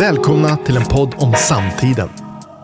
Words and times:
Välkomna 0.00 0.56
till 0.56 0.76
en 0.76 0.84
podd 0.84 1.14
om 1.18 1.34
samtiden. 1.34 2.08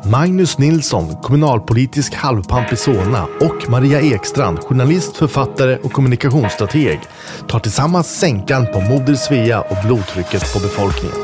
Magnus 0.05 0.59
Nilsson, 0.59 1.17
kommunalpolitisk 1.23 2.15
halvpamp 2.15 2.73
i 2.73 2.77
Solna 2.77 3.27
och 3.41 3.71
Maria 3.71 4.01
Ekstrand, 4.01 4.59
journalist, 4.59 5.17
författare 5.17 5.77
och 5.77 5.93
kommunikationsstrateg 5.93 7.01
tar 7.49 7.59
tillsammans 7.59 8.19
sänkan 8.19 8.67
på 8.73 8.81
Moder 8.81 9.15
Svea 9.15 9.61
och 9.61 9.77
blodtrycket 9.85 10.53
på 10.53 10.59
befolkningen. 10.59 11.17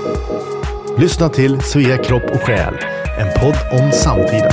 Lyssna 0.98 1.28
till 1.28 1.60
Svea 1.60 1.98
kropp 1.98 2.30
och 2.34 2.40
själ, 2.40 2.74
en 3.18 3.40
podd 3.40 3.56
om 3.80 3.92
samtiden. 3.92 4.52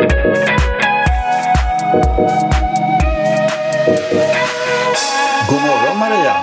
God 0.00 0.08
morgon 5.60 5.98
Maria! 5.98 6.36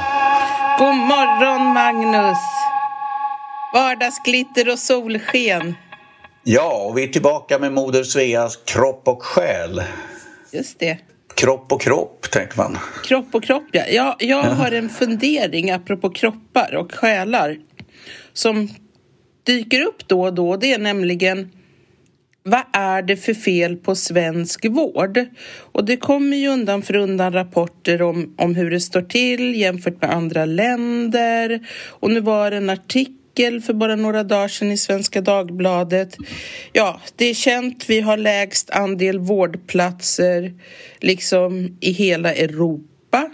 God 0.79 0.95
morgon 0.95 1.73
Magnus! 1.73 2.37
Vardagsglitter 3.73 4.69
och 4.71 4.79
solsken. 4.79 5.75
Ja, 6.43 6.83
och 6.89 6.97
vi 6.97 7.03
är 7.03 7.07
tillbaka 7.07 7.59
med 7.59 7.73
Moder 7.73 8.03
Sveas 8.03 8.55
kropp 8.65 9.07
och 9.07 9.23
själ. 9.23 9.83
Just 10.51 10.79
det. 10.79 10.97
Kropp 11.35 11.71
och 11.71 11.81
kropp, 11.81 12.31
tänker 12.31 12.57
man. 12.57 12.77
Kropp 13.03 13.35
och 13.35 13.43
kropp, 13.43 13.67
ja. 13.71 13.83
Jag, 13.87 14.15
jag 14.19 14.43
har 14.43 14.71
en 14.71 14.89
fundering 14.89 15.71
apropå 15.71 16.09
kroppar 16.09 16.75
och 16.75 16.91
själar 16.91 17.57
som 18.33 18.69
dyker 19.43 19.81
upp 19.81 20.07
då 20.07 20.21
och 20.21 20.33
då. 20.33 20.57
Det 20.57 20.73
är 20.73 20.79
nämligen 20.79 21.51
vad 22.47 22.63
är 22.73 23.01
det 23.01 23.17
för 23.17 23.33
fel 23.33 23.77
på 23.77 23.95
svensk 23.95 24.65
vård? 24.65 25.25
Och 25.71 25.85
det 25.85 25.97
kommer 25.97 26.37
ju 26.37 26.47
undan 26.47 26.81
för 26.81 26.95
undan 26.95 27.33
rapporter 27.33 28.01
om, 28.01 28.35
om 28.37 28.55
hur 28.55 28.71
det 28.71 28.79
står 28.79 29.01
till 29.01 29.55
jämfört 29.55 30.01
med 30.01 30.13
andra 30.13 30.45
länder. 30.45 31.67
Och 31.87 32.11
nu 32.11 32.19
var 32.19 32.51
det 32.51 32.57
en 32.57 32.69
artikel 32.69 33.61
för 33.61 33.73
bara 33.73 33.95
några 33.95 34.23
dagar 34.23 34.47
sedan 34.47 34.71
i 34.71 34.77
Svenska 34.77 35.21
Dagbladet. 35.21 36.17
Ja, 36.73 37.01
det 37.15 37.25
är 37.25 37.33
känt, 37.33 37.89
vi 37.89 38.01
har 38.01 38.17
lägst 38.17 38.69
andel 38.69 39.19
vårdplatser 39.19 40.53
liksom 40.99 41.77
i 41.81 41.91
hela 41.91 42.33
Europa. 42.33 43.29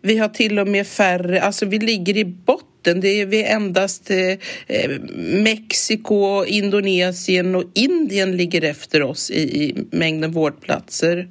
Vi 0.00 0.18
har 0.18 0.28
till 0.28 0.58
och 0.58 0.68
med 0.68 0.86
färre, 0.86 1.42
alltså 1.42 1.66
vi 1.66 1.78
ligger 1.78 2.16
i 2.16 2.24
botten. 2.24 2.68
Det 2.94 3.08
är 3.08 3.54
endast 3.54 4.10
eh, 4.10 4.32
eh, 4.66 4.90
Mexiko, 5.16 6.44
Indonesien 6.44 7.54
och 7.54 7.64
Indien 7.74 8.36
ligger 8.36 8.64
efter 8.64 9.02
oss 9.02 9.30
i, 9.30 9.64
i 9.64 9.74
mängden 9.90 10.32
vårdplatser. 10.32 11.28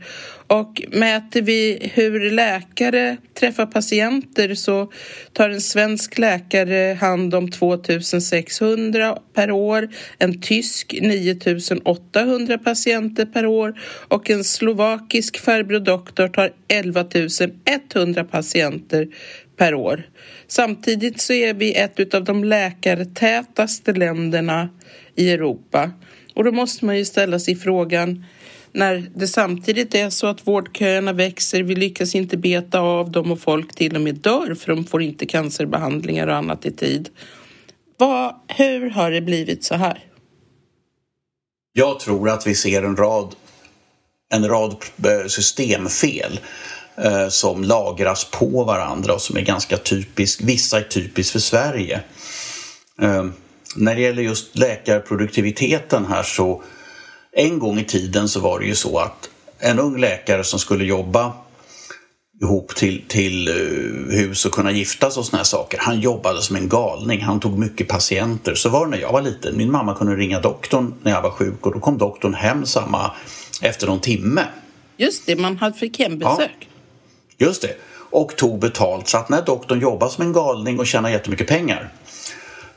Och 0.47 0.83
mäter 0.91 1.41
vi 1.41 1.91
hur 1.93 2.31
läkare 2.31 3.17
träffar 3.33 3.65
patienter 3.65 4.55
så 4.55 4.91
tar 5.33 5.49
en 5.49 5.61
svensk 5.61 6.17
läkare 6.17 6.97
hand 7.01 7.35
om 7.35 7.51
2600 7.51 9.17
per 9.33 9.51
år, 9.51 9.89
en 10.19 10.41
tysk 10.41 10.95
9800 11.01 12.57
patienter 12.57 13.25
per 13.25 13.45
år 13.45 13.79
och 14.07 14.29
en 14.29 14.43
slovakisk 14.43 15.37
farbror 15.37 15.79
doktor 15.79 16.27
tar 16.27 16.53
11 16.67 17.05
100 17.93 18.23
patienter 18.23 19.07
per 19.57 19.73
år. 19.73 20.03
Samtidigt 20.47 21.21
så 21.21 21.33
är 21.33 21.53
vi 21.53 21.75
ett 21.75 22.13
av 22.13 22.23
de 22.23 22.43
läkartätaste 22.43 23.93
länderna 23.93 24.69
i 25.15 25.31
Europa. 25.31 25.91
Och 26.33 26.43
då 26.43 26.51
måste 26.51 26.85
man 26.85 26.97
ju 26.97 27.05
ställa 27.05 27.39
sig 27.39 27.55
frågan 27.55 28.25
när 28.71 29.09
det 29.15 29.27
samtidigt 29.27 29.95
är 29.95 30.09
så 30.09 30.27
att 30.27 30.47
vårdköerna 30.47 31.13
växer, 31.13 31.63
vi 31.63 31.75
lyckas 31.75 32.15
inte 32.15 32.37
beta 32.37 32.79
av 32.79 33.11
dem 33.11 33.31
och 33.31 33.39
folk 33.39 33.75
till 33.75 33.95
och 33.95 34.01
med 34.01 34.15
dör 34.15 34.55
för 34.55 34.75
de 34.75 34.85
får 34.85 35.01
inte 35.01 35.25
cancerbehandlingar 35.25 36.27
och 36.27 36.35
annat 36.35 36.65
i 36.65 36.71
tid. 36.71 37.09
Vad, 37.97 38.35
hur 38.47 38.89
har 38.89 39.11
det 39.11 39.21
blivit 39.21 39.63
så 39.63 39.75
här? 39.75 40.03
Jag 41.73 41.99
tror 41.99 42.29
att 42.29 42.47
vi 42.47 42.55
ser 42.55 42.83
en 42.83 42.95
rad, 42.95 43.35
en 44.33 44.47
rad 44.47 44.75
eh, 45.05 45.27
systemfel 45.27 46.39
eh, 47.03 47.27
som 47.29 47.63
lagras 47.63 48.25
på 48.31 48.63
varandra 48.63 49.13
och 49.13 49.21
som 49.21 49.37
är 49.37 49.41
ganska 49.41 49.77
typiskt, 49.77 50.41
vissa 50.41 50.77
är 50.77 50.83
typiskt 50.83 51.31
för 51.31 51.39
Sverige. 51.39 52.01
Eh, 53.01 53.25
när 53.75 53.95
det 53.95 54.01
gäller 54.01 54.23
just 54.23 54.57
läkarproduktiviteten 54.57 56.05
här 56.05 56.23
så 56.23 56.63
en 57.31 57.59
gång 57.59 57.79
i 57.79 57.83
tiden 57.83 58.29
så 58.29 58.39
var 58.39 58.59
det 58.59 58.65
ju 58.65 58.75
så 58.75 58.99
att 58.99 59.29
en 59.59 59.79
ung 59.79 59.97
läkare 59.97 60.43
som 60.43 60.59
skulle 60.59 60.85
jobba 60.85 61.33
ihop 62.41 62.75
till, 62.75 63.03
till 63.07 63.49
uh, 63.49 64.11
hus 64.11 64.45
och 64.45 64.51
kunna 64.51 64.71
giftas 64.71 65.17
och 65.17 65.25
såna 65.25 65.37
här 65.37 65.43
saker. 65.43 65.79
Han 65.81 65.99
jobbade 65.99 66.41
som 66.41 66.55
en 66.55 66.69
galning. 66.69 67.21
Han 67.21 67.39
tog 67.39 67.59
mycket 67.59 67.87
patienter. 67.87 68.55
Så 68.55 68.69
var 68.69 68.85
det 68.85 68.91
när 68.91 68.97
jag 68.97 69.11
var 69.11 69.21
liten. 69.21 69.57
Min 69.57 69.71
mamma 69.71 69.95
kunde 69.95 70.15
ringa 70.15 70.39
doktorn 70.39 70.93
när 71.03 71.11
jag 71.11 71.21
var 71.21 71.29
sjuk 71.29 71.65
och 71.65 71.73
då 71.73 71.79
kom 71.79 71.97
doktorn 71.97 72.33
hem 72.33 72.65
samma 72.65 73.11
efter 73.61 73.87
någon 73.87 73.99
timme. 73.99 74.45
Just 74.97 75.25
det, 75.25 75.35
man 75.35 75.73
fick 75.73 75.99
hembesök. 75.99 76.51
Ja, 76.59 76.67
just 77.37 77.61
det. 77.61 77.75
Och 78.09 78.35
tog 78.35 78.59
betalt. 78.59 79.07
Så 79.07 79.17
att 79.17 79.29
när 79.29 79.41
doktorn 79.41 79.79
jobbade 79.79 80.11
som 80.11 80.23
en 80.23 80.33
galning 80.33 80.79
och 80.79 80.87
tjänade 80.87 81.13
jättemycket 81.13 81.47
pengar. 81.47 81.93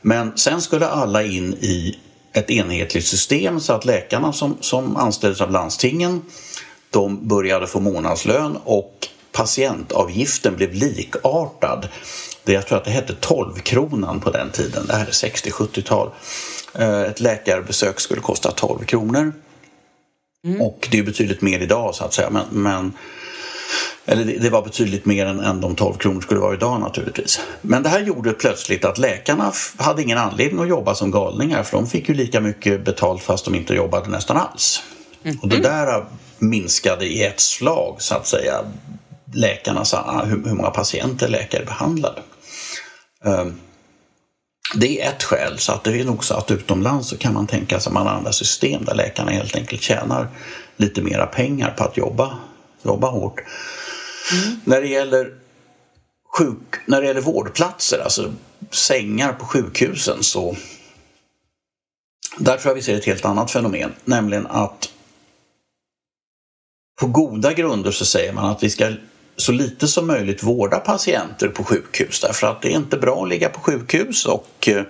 Men 0.01 0.37
sen 0.37 0.61
skulle 0.61 0.87
alla 0.87 1.23
in 1.23 1.53
i 1.53 1.99
ett 2.33 2.49
enhetligt 2.49 3.05
system 3.05 3.59
så 3.59 3.73
att 3.73 3.85
läkarna 3.85 4.33
som, 4.33 4.57
som 4.59 4.95
anställdes 4.95 5.41
av 5.41 5.51
landstingen 5.51 6.21
de 6.89 7.27
började 7.27 7.67
få 7.67 7.79
månadslön 7.79 8.57
och 8.63 9.07
patientavgiften 9.31 10.55
blev 10.55 10.73
likartad. 10.73 11.87
Det, 12.43 12.53
jag 12.53 12.67
tror 12.67 12.77
att 12.77 12.85
det 12.85 12.91
hette 12.91 13.13
12-kronan 13.13 14.19
på 14.19 14.31
den 14.31 14.51
tiden, 14.51 14.85
det 14.87 14.93
här 14.93 15.05
är 15.05 15.11
60-70-tal. 15.11 16.09
Ett 17.07 17.19
läkarbesök 17.19 17.99
skulle 17.99 18.21
kosta 18.21 18.51
12 18.51 18.85
kronor. 18.85 19.33
Mm. 20.45 20.61
Och 20.61 20.87
det 20.91 20.99
är 20.99 21.03
betydligt 21.03 21.41
mer 21.41 21.59
idag 21.59 21.95
så 21.95 22.03
att 22.03 22.13
säga. 22.13 22.29
Men, 22.29 22.45
men 22.51 22.93
eller 24.05 24.25
det, 24.25 24.37
det, 24.37 24.49
var 24.49 24.61
betydligt 24.61 25.05
mer 25.05 25.25
än, 25.25 25.39
än 25.39 25.61
de 25.61 25.75
12 25.75 25.93
kronor 25.93 26.21
skulle 26.21 26.39
vara 26.39 26.53
idag 26.53 26.79
naturligtvis. 26.79 27.39
Men 27.61 27.83
det 27.83 27.89
här 27.89 27.99
gjorde 27.99 28.33
plötsligt 28.33 28.85
att 28.85 28.97
läkarna 28.97 29.53
hade 29.77 30.01
ingen 30.01 30.17
anledning 30.17 30.61
att 30.61 30.69
jobba 30.69 30.95
som 30.95 31.11
galningar 31.11 31.63
för 31.63 31.77
de 31.77 31.87
fick 31.87 32.09
ju 32.09 32.15
lika 32.15 32.39
mycket 32.39 32.85
betalt 32.85 33.23
fast 33.23 33.45
de 33.45 33.55
inte 33.55 33.73
jobbade 33.73 34.09
nästan 34.09 34.37
alls. 34.37 34.83
Mm. 35.23 35.39
Och 35.41 35.47
det 35.47 35.57
där 35.57 36.05
minskade 36.39 37.05
i 37.05 37.23
ett 37.23 37.39
slag 37.39 37.95
så 37.99 38.15
att 38.15 38.27
säga 38.27 38.61
läkarnas, 39.33 39.93
hur, 40.23 40.43
hur 40.45 40.55
många 40.55 40.69
patienter 40.69 41.27
läkare 41.27 41.65
behandlade. 41.65 42.21
Um, 43.25 43.59
det 44.75 45.01
är 45.01 45.09
ett 45.09 45.23
skäl, 45.23 45.59
så 45.59 45.71
att 45.71 45.83
det 45.83 45.99
är 45.99 46.03
nog 46.03 46.25
så 46.25 46.33
att 46.33 46.51
utomlands 46.51 47.09
så 47.09 47.17
kan 47.17 47.33
man 47.33 47.47
tänka 47.47 47.79
sig 47.79 47.89
att 47.89 47.93
man 47.93 48.07
andra 48.07 48.31
system 48.31 48.85
där 48.85 48.95
läkarna 48.95 49.31
helt 49.31 49.55
enkelt 49.55 49.81
tjänar 49.81 50.27
lite 50.77 51.01
mera 51.01 51.25
pengar 51.25 51.71
på 51.77 51.83
att 51.83 51.97
jobba, 51.97 52.37
jobba 52.83 53.09
hårt. 53.09 53.39
Mm. 53.39 54.59
När, 54.63 54.81
det 54.81 54.87
gäller 54.87 55.33
sjuk, 56.37 56.75
när 56.85 57.01
det 57.01 57.07
gäller 57.07 57.21
vårdplatser, 57.21 57.99
alltså 57.99 58.33
sängar 58.71 59.33
på 59.33 59.45
sjukhusen 59.45 60.23
så 60.23 60.55
där 62.37 62.57
tror 62.57 62.69
jag 62.69 62.75
vi 62.75 62.81
ser 62.81 62.95
ett 62.95 63.05
helt 63.05 63.25
annat 63.25 63.51
fenomen, 63.51 63.91
nämligen 64.05 64.47
att 64.47 64.89
på 66.99 67.07
goda 67.07 67.53
grunder 67.53 67.91
så 67.91 68.05
säger 68.05 68.33
man 68.33 68.45
att 68.45 68.63
vi 68.63 68.69
ska 68.69 68.93
så 69.35 69.51
lite 69.51 69.87
som 69.87 70.07
möjligt 70.07 70.43
vårda 70.43 70.79
patienter 70.79 71.47
på 71.47 71.63
sjukhus 71.63 72.21
därför 72.21 72.47
att 72.47 72.61
det 72.61 72.71
är 72.71 72.75
inte 72.75 72.97
bra 72.97 73.23
att 73.23 73.29
ligga 73.29 73.49
på 73.49 73.59
sjukhus 73.59 74.25
och 74.25 74.67
eh, 74.67 74.83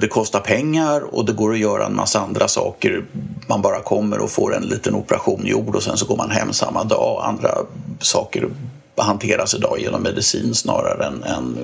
det 0.00 0.08
kostar 0.08 0.40
pengar 0.40 1.14
och 1.14 1.24
det 1.24 1.32
går 1.32 1.52
att 1.52 1.58
göra 1.58 1.86
en 1.86 1.96
massa 1.96 2.20
andra 2.20 2.48
saker. 2.48 3.04
Man 3.46 3.62
bara 3.62 3.82
kommer 3.82 4.18
och 4.18 4.30
får 4.30 4.54
en 4.56 4.62
liten 4.62 4.94
operation 4.94 5.46
gjord 5.46 5.76
och 5.76 5.82
sen 5.82 5.96
så 5.96 6.06
går 6.06 6.16
man 6.16 6.30
hem 6.30 6.52
samma 6.52 6.84
dag. 6.84 7.22
Andra 7.24 7.54
saker 8.00 8.48
hanteras 8.96 9.54
idag 9.54 9.80
genom 9.80 10.02
medicin 10.02 10.54
snarare 10.54 11.06
än, 11.06 11.22
än 11.22 11.58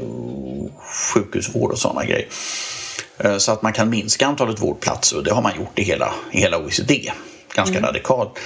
sjukhusvård 1.14 1.70
och 1.70 1.78
sådana 1.78 2.04
grejer. 2.04 2.28
Eh, 3.18 3.36
så 3.36 3.52
att 3.52 3.62
man 3.62 3.72
kan 3.72 3.90
minska 3.90 4.26
antalet 4.26 4.62
vårdplatser 4.62 5.16
och 5.16 5.24
det 5.24 5.34
har 5.34 5.42
man 5.42 5.56
gjort 5.56 5.78
i 5.78 5.82
hela, 5.82 6.14
i 6.32 6.40
hela 6.40 6.58
OECD 6.58 7.12
ganska 7.54 7.78
mm. 7.78 7.86
radikalt. 7.86 8.38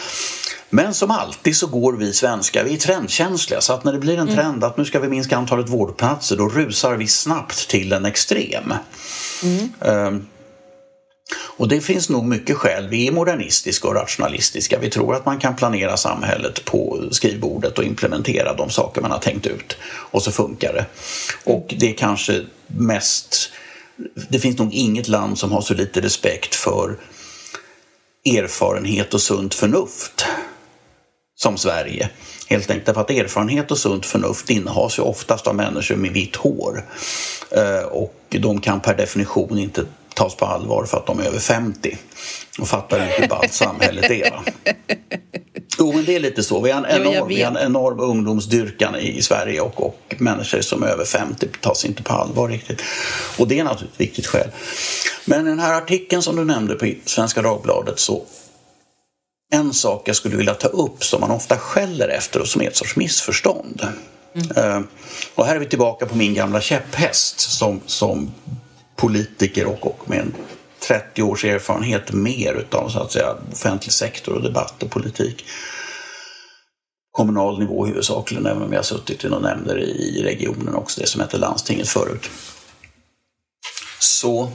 Men 0.71 0.95
som 0.95 1.11
alltid 1.11 1.57
så 1.57 1.67
går 1.67 1.93
vi 1.93 2.13
svenskar, 2.13 2.65
vi 2.65 2.75
är 2.75 2.79
trendkänsliga 2.79 3.61
så 3.61 3.73
att 3.73 3.85
när 3.85 3.93
det 3.93 3.99
blir 3.99 4.15
en 4.15 4.21
mm. 4.21 4.35
trend 4.35 4.65
att 4.65 4.77
nu 4.77 4.85
ska 4.85 5.01
vi 5.01 5.09
minska 5.09 5.37
antalet 5.37 5.69
vårdplatser 5.69 6.37
då 6.37 6.49
rusar 6.49 6.97
vi 6.97 7.07
snabbt 7.07 7.69
till 7.69 7.93
en 7.93 8.05
extrem. 8.05 8.75
Mm. 9.43 9.73
Um, 9.81 10.27
och 11.57 11.69
det 11.69 11.81
finns 11.81 12.09
nog 12.09 12.25
mycket 12.25 12.57
skäl. 12.57 12.89
Vi 12.89 13.09
är 13.09 13.13
modernistiska 13.13 13.89
och 13.89 13.95
rationalistiska. 13.95 14.79
Vi 14.79 14.91
tror 14.91 15.15
att 15.15 15.27
man 15.27 15.39
kan 15.39 15.57
planera 15.57 15.97
samhället 15.97 16.65
på 16.65 17.09
skrivbordet 17.11 17.79
och 17.79 17.85
implementera 17.85 18.55
de 18.55 18.71
saker 18.71 19.01
man 19.01 19.11
har 19.11 19.19
tänkt 19.19 19.47
ut. 19.47 19.77
Och 19.83 20.23
så 20.23 20.33
funkar 20.33 20.73
det. 20.73 20.87
Och 21.45 21.75
det 21.79 21.91
är 21.91 21.95
kanske 21.95 22.45
mest... 22.67 23.51
Det 24.29 24.39
finns 24.39 24.59
nog 24.59 24.75
inget 24.75 25.09
land 25.09 25.39
som 25.39 25.53
har 25.53 25.61
så 25.61 25.75
lite 25.75 26.01
respekt 26.01 26.55
för 26.55 26.97
erfarenhet 28.25 29.15
och 29.15 29.21
sunt 29.21 29.55
förnuft 29.55 30.27
som 31.43 31.59
Sverige. 31.59 32.09
Helt 32.49 32.71
enkelt 32.71 32.95
för 32.95 33.01
att 33.01 33.11
erfarenhet 33.11 33.71
och 33.71 33.79
sunt 33.79 34.07
förnuft 34.07 34.51
innehas 34.51 34.99
ju 34.99 35.03
oftast 35.03 35.47
av 35.47 35.55
människor 35.55 35.97
med 35.97 36.11
vitt 36.11 36.37
hår. 36.37 36.85
Eh, 37.51 37.85
och 37.85 38.15
de 38.29 38.61
kan 38.61 38.81
per 38.81 38.95
definition 38.95 39.59
inte 39.59 39.85
tas 40.15 40.35
på 40.35 40.47
allvar 40.47 40.85
för 40.85 40.97
att 40.97 41.07
de 41.07 41.21
är 41.21 41.25
över 41.25 41.39
50 41.39 41.97
och 42.59 42.69
fattar 42.69 43.03
inte 43.03 43.21
hur 43.21 43.29
ballt 43.29 43.53
samhället 43.53 44.11
är. 44.11 44.31
Va? 44.31 44.45
Jo, 45.79 45.93
men 45.93 46.05
det 46.05 46.17
är 46.17 46.21
lite 46.21 46.43
så. 46.43 46.61
Vi 46.61 46.71
har 46.71 46.85
en 46.85 47.01
enorm, 47.01 47.29
vi 47.29 47.43
har 47.43 47.51
en 47.51 47.67
enorm 47.67 48.01
ungdomsdyrkan 48.01 48.97
i 48.97 49.23
Sverige 49.23 49.61
och, 49.61 49.87
och 49.87 50.15
människor 50.19 50.61
som 50.61 50.83
är 50.83 50.87
över 50.87 51.05
50 51.05 51.47
tas 51.61 51.85
inte 51.85 52.03
på 52.03 52.13
allvar 52.13 52.49
riktigt. 52.49 52.83
Och 53.39 53.49
det 53.49 53.59
är 53.59 53.65
naturligtvis 53.65 53.95
ett 53.95 54.01
viktigt 54.01 54.27
skäl. 54.27 54.49
Men 55.25 55.45
den 55.45 55.59
här 55.59 55.75
artikeln 55.75 56.23
som 56.23 56.37
du 56.37 56.45
nämnde 56.45 56.75
på 56.75 56.93
Svenska 57.05 57.43
Dagbladet 57.43 57.99
så 57.99 58.23
en 59.51 59.75
sak 59.75 60.09
jag 60.09 60.17
skulle 60.17 60.37
vilja 60.37 60.55
ta 60.55 60.69
upp 60.69 61.05
som 61.05 61.21
man 61.21 61.31
ofta 61.31 61.59
skäller 61.59 62.09
efter 62.09 62.41
och 62.41 62.49
som 62.49 62.63
är 62.63 62.67
ett 62.67 62.77
sorts 62.77 62.97
missförstånd. 62.97 63.89
Mm. 64.35 64.87
Och 65.35 65.47
här 65.47 65.55
är 65.55 65.59
vi 65.59 65.67
tillbaka 65.67 66.07
på 66.07 66.17
min 66.17 66.35
gamla 66.35 66.61
käpphäst 66.61 67.41
som, 67.41 67.81
som 67.87 68.33
politiker 68.97 69.67
och, 69.67 69.87
och 69.87 70.11
med 70.11 70.19
en 70.19 70.35
30 70.81 71.23
års 71.23 71.45
erfarenhet 71.45 72.13
mer 72.13 72.55
utav 72.55 72.89
så 72.89 72.99
att 72.99 73.13
säga, 73.13 73.37
offentlig 73.53 73.93
sektor 73.93 74.35
och 74.35 74.43
debatt 74.43 74.83
och 74.83 74.91
politik. 74.91 75.45
Kommunal 77.13 77.59
nivå 77.59 77.87
huvudsakligen, 77.87 78.47
även 78.47 78.63
om 78.63 78.73
jag 78.73 78.79
har 78.79 78.85
suttit 78.85 79.25
i 79.25 79.29
några 79.29 79.55
nämnder 79.55 79.79
i 79.79 80.23
regionen 80.23 80.75
också, 80.75 81.01
det 81.01 81.07
som 81.07 81.21
hette 81.21 81.39
landstinget 81.39 81.89
förut. 81.89 82.31
Så 83.99 84.53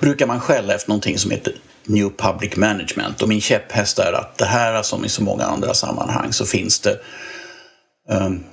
brukar 0.00 0.26
man 0.26 0.40
skälla 0.40 0.74
efter 0.74 0.88
någonting 0.88 1.18
som 1.18 1.30
heter 1.30 1.54
New 1.90 2.10
Public 2.16 2.56
Management 2.56 3.22
och 3.22 3.28
min 3.28 3.40
käpphäst 3.40 3.98
är 3.98 4.12
att 4.12 4.38
det 4.38 4.44
här 4.44 4.82
som 4.82 5.04
i 5.04 5.08
så 5.08 5.22
många 5.22 5.44
andra 5.44 5.74
sammanhang 5.74 6.32
så 6.32 6.46
finns 6.46 6.80
det 6.80 7.00
um, 8.08 8.44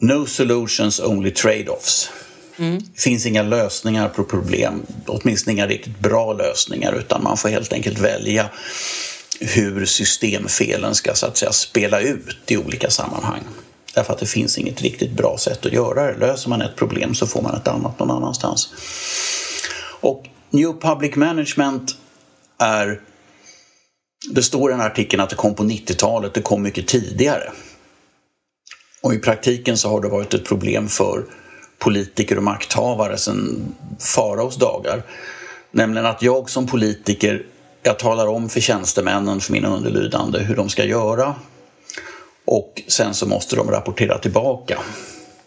No 0.00 0.26
solutions, 0.26 1.00
only 1.00 1.30
trade-offs. 1.30 2.10
Mm. 2.58 2.78
Det 2.94 3.00
finns 3.00 3.26
inga 3.26 3.42
lösningar 3.42 4.08
på 4.08 4.24
problem, 4.24 4.82
åtminstone 5.06 5.52
inga 5.52 5.66
riktigt 5.66 5.98
bra 5.98 6.32
lösningar 6.32 6.92
utan 6.92 7.22
man 7.22 7.36
får 7.36 7.48
helt 7.48 7.72
enkelt 7.72 7.98
välja 7.98 8.50
hur 9.40 9.86
systemfelen 9.86 10.94
ska 10.94 11.14
så 11.14 11.26
att 11.26 11.36
säga 11.36 11.52
spela 11.52 12.00
ut 12.00 12.50
i 12.50 12.56
olika 12.56 12.90
sammanhang. 12.90 13.40
Därför 13.94 14.12
att 14.12 14.18
det 14.18 14.26
finns 14.26 14.58
inget 14.58 14.82
riktigt 14.82 15.12
bra 15.12 15.38
sätt 15.38 15.66
att 15.66 15.72
göra 15.72 16.06
det. 16.06 16.18
Löser 16.18 16.48
man 16.48 16.62
ett 16.62 16.76
problem 16.76 17.14
så 17.14 17.26
får 17.26 17.42
man 17.42 17.54
ett 17.54 17.68
annat 17.68 17.98
någon 17.98 18.10
annanstans. 18.10 18.68
Och 20.00 20.28
New 20.50 20.72
Public 20.80 21.16
Management 21.16 21.96
är... 22.62 23.00
Det 24.30 24.42
står 24.42 24.70
i 24.70 24.72
den 24.72 24.80
här 24.80 24.90
artikeln 24.90 25.22
att 25.22 25.30
det 25.30 25.36
kom 25.36 25.54
på 25.54 25.62
90-talet, 25.62 26.34
det 26.34 26.42
kom 26.42 26.62
mycket 26.62 26.88
tidigare. 26.88 27.52
Och 29.02 29.14
i 29.14 29.18
praktiken 29.18 29.78
så 29.78 29.88
har 29.88 30.00
det 30.00 30.08
varit 30.08 30.34
ett 30.34 30.44
problem 30.44 30.88
för 30.88 31.24
politiker 31.78 32.36
och 32.36 32.42
makthavare 32.42 33.18
sedan 33.18 33.74
faraos 33.98 34.56
dagar. 34.56 35.02
Nämligen 35.70 36.06
att 36.06 36.22
jag 36.22 36.50
som 36.50 36.66
politiker, 36.66 37.46
jag 37.82 37.98
talar 37.98 38.26
om 38.26 38.48
för 38.48 38.60
tjänstemännen, 38.60 39.40
för 39.40 39.52
mina 39.52 39.68
underlydande, 39.76 40.38
hur 40.38 40.56
de 40.56 40.68
ska 40.68 40.84
göra. 40.84 41.34
Och 42.44 42.82
sen 42.88 43.14
så 43.14 43.26
måste 43.26 43.56
de 43.56 43.70
rapportera 43.70 44.18
tillbaka. 44.18 44.78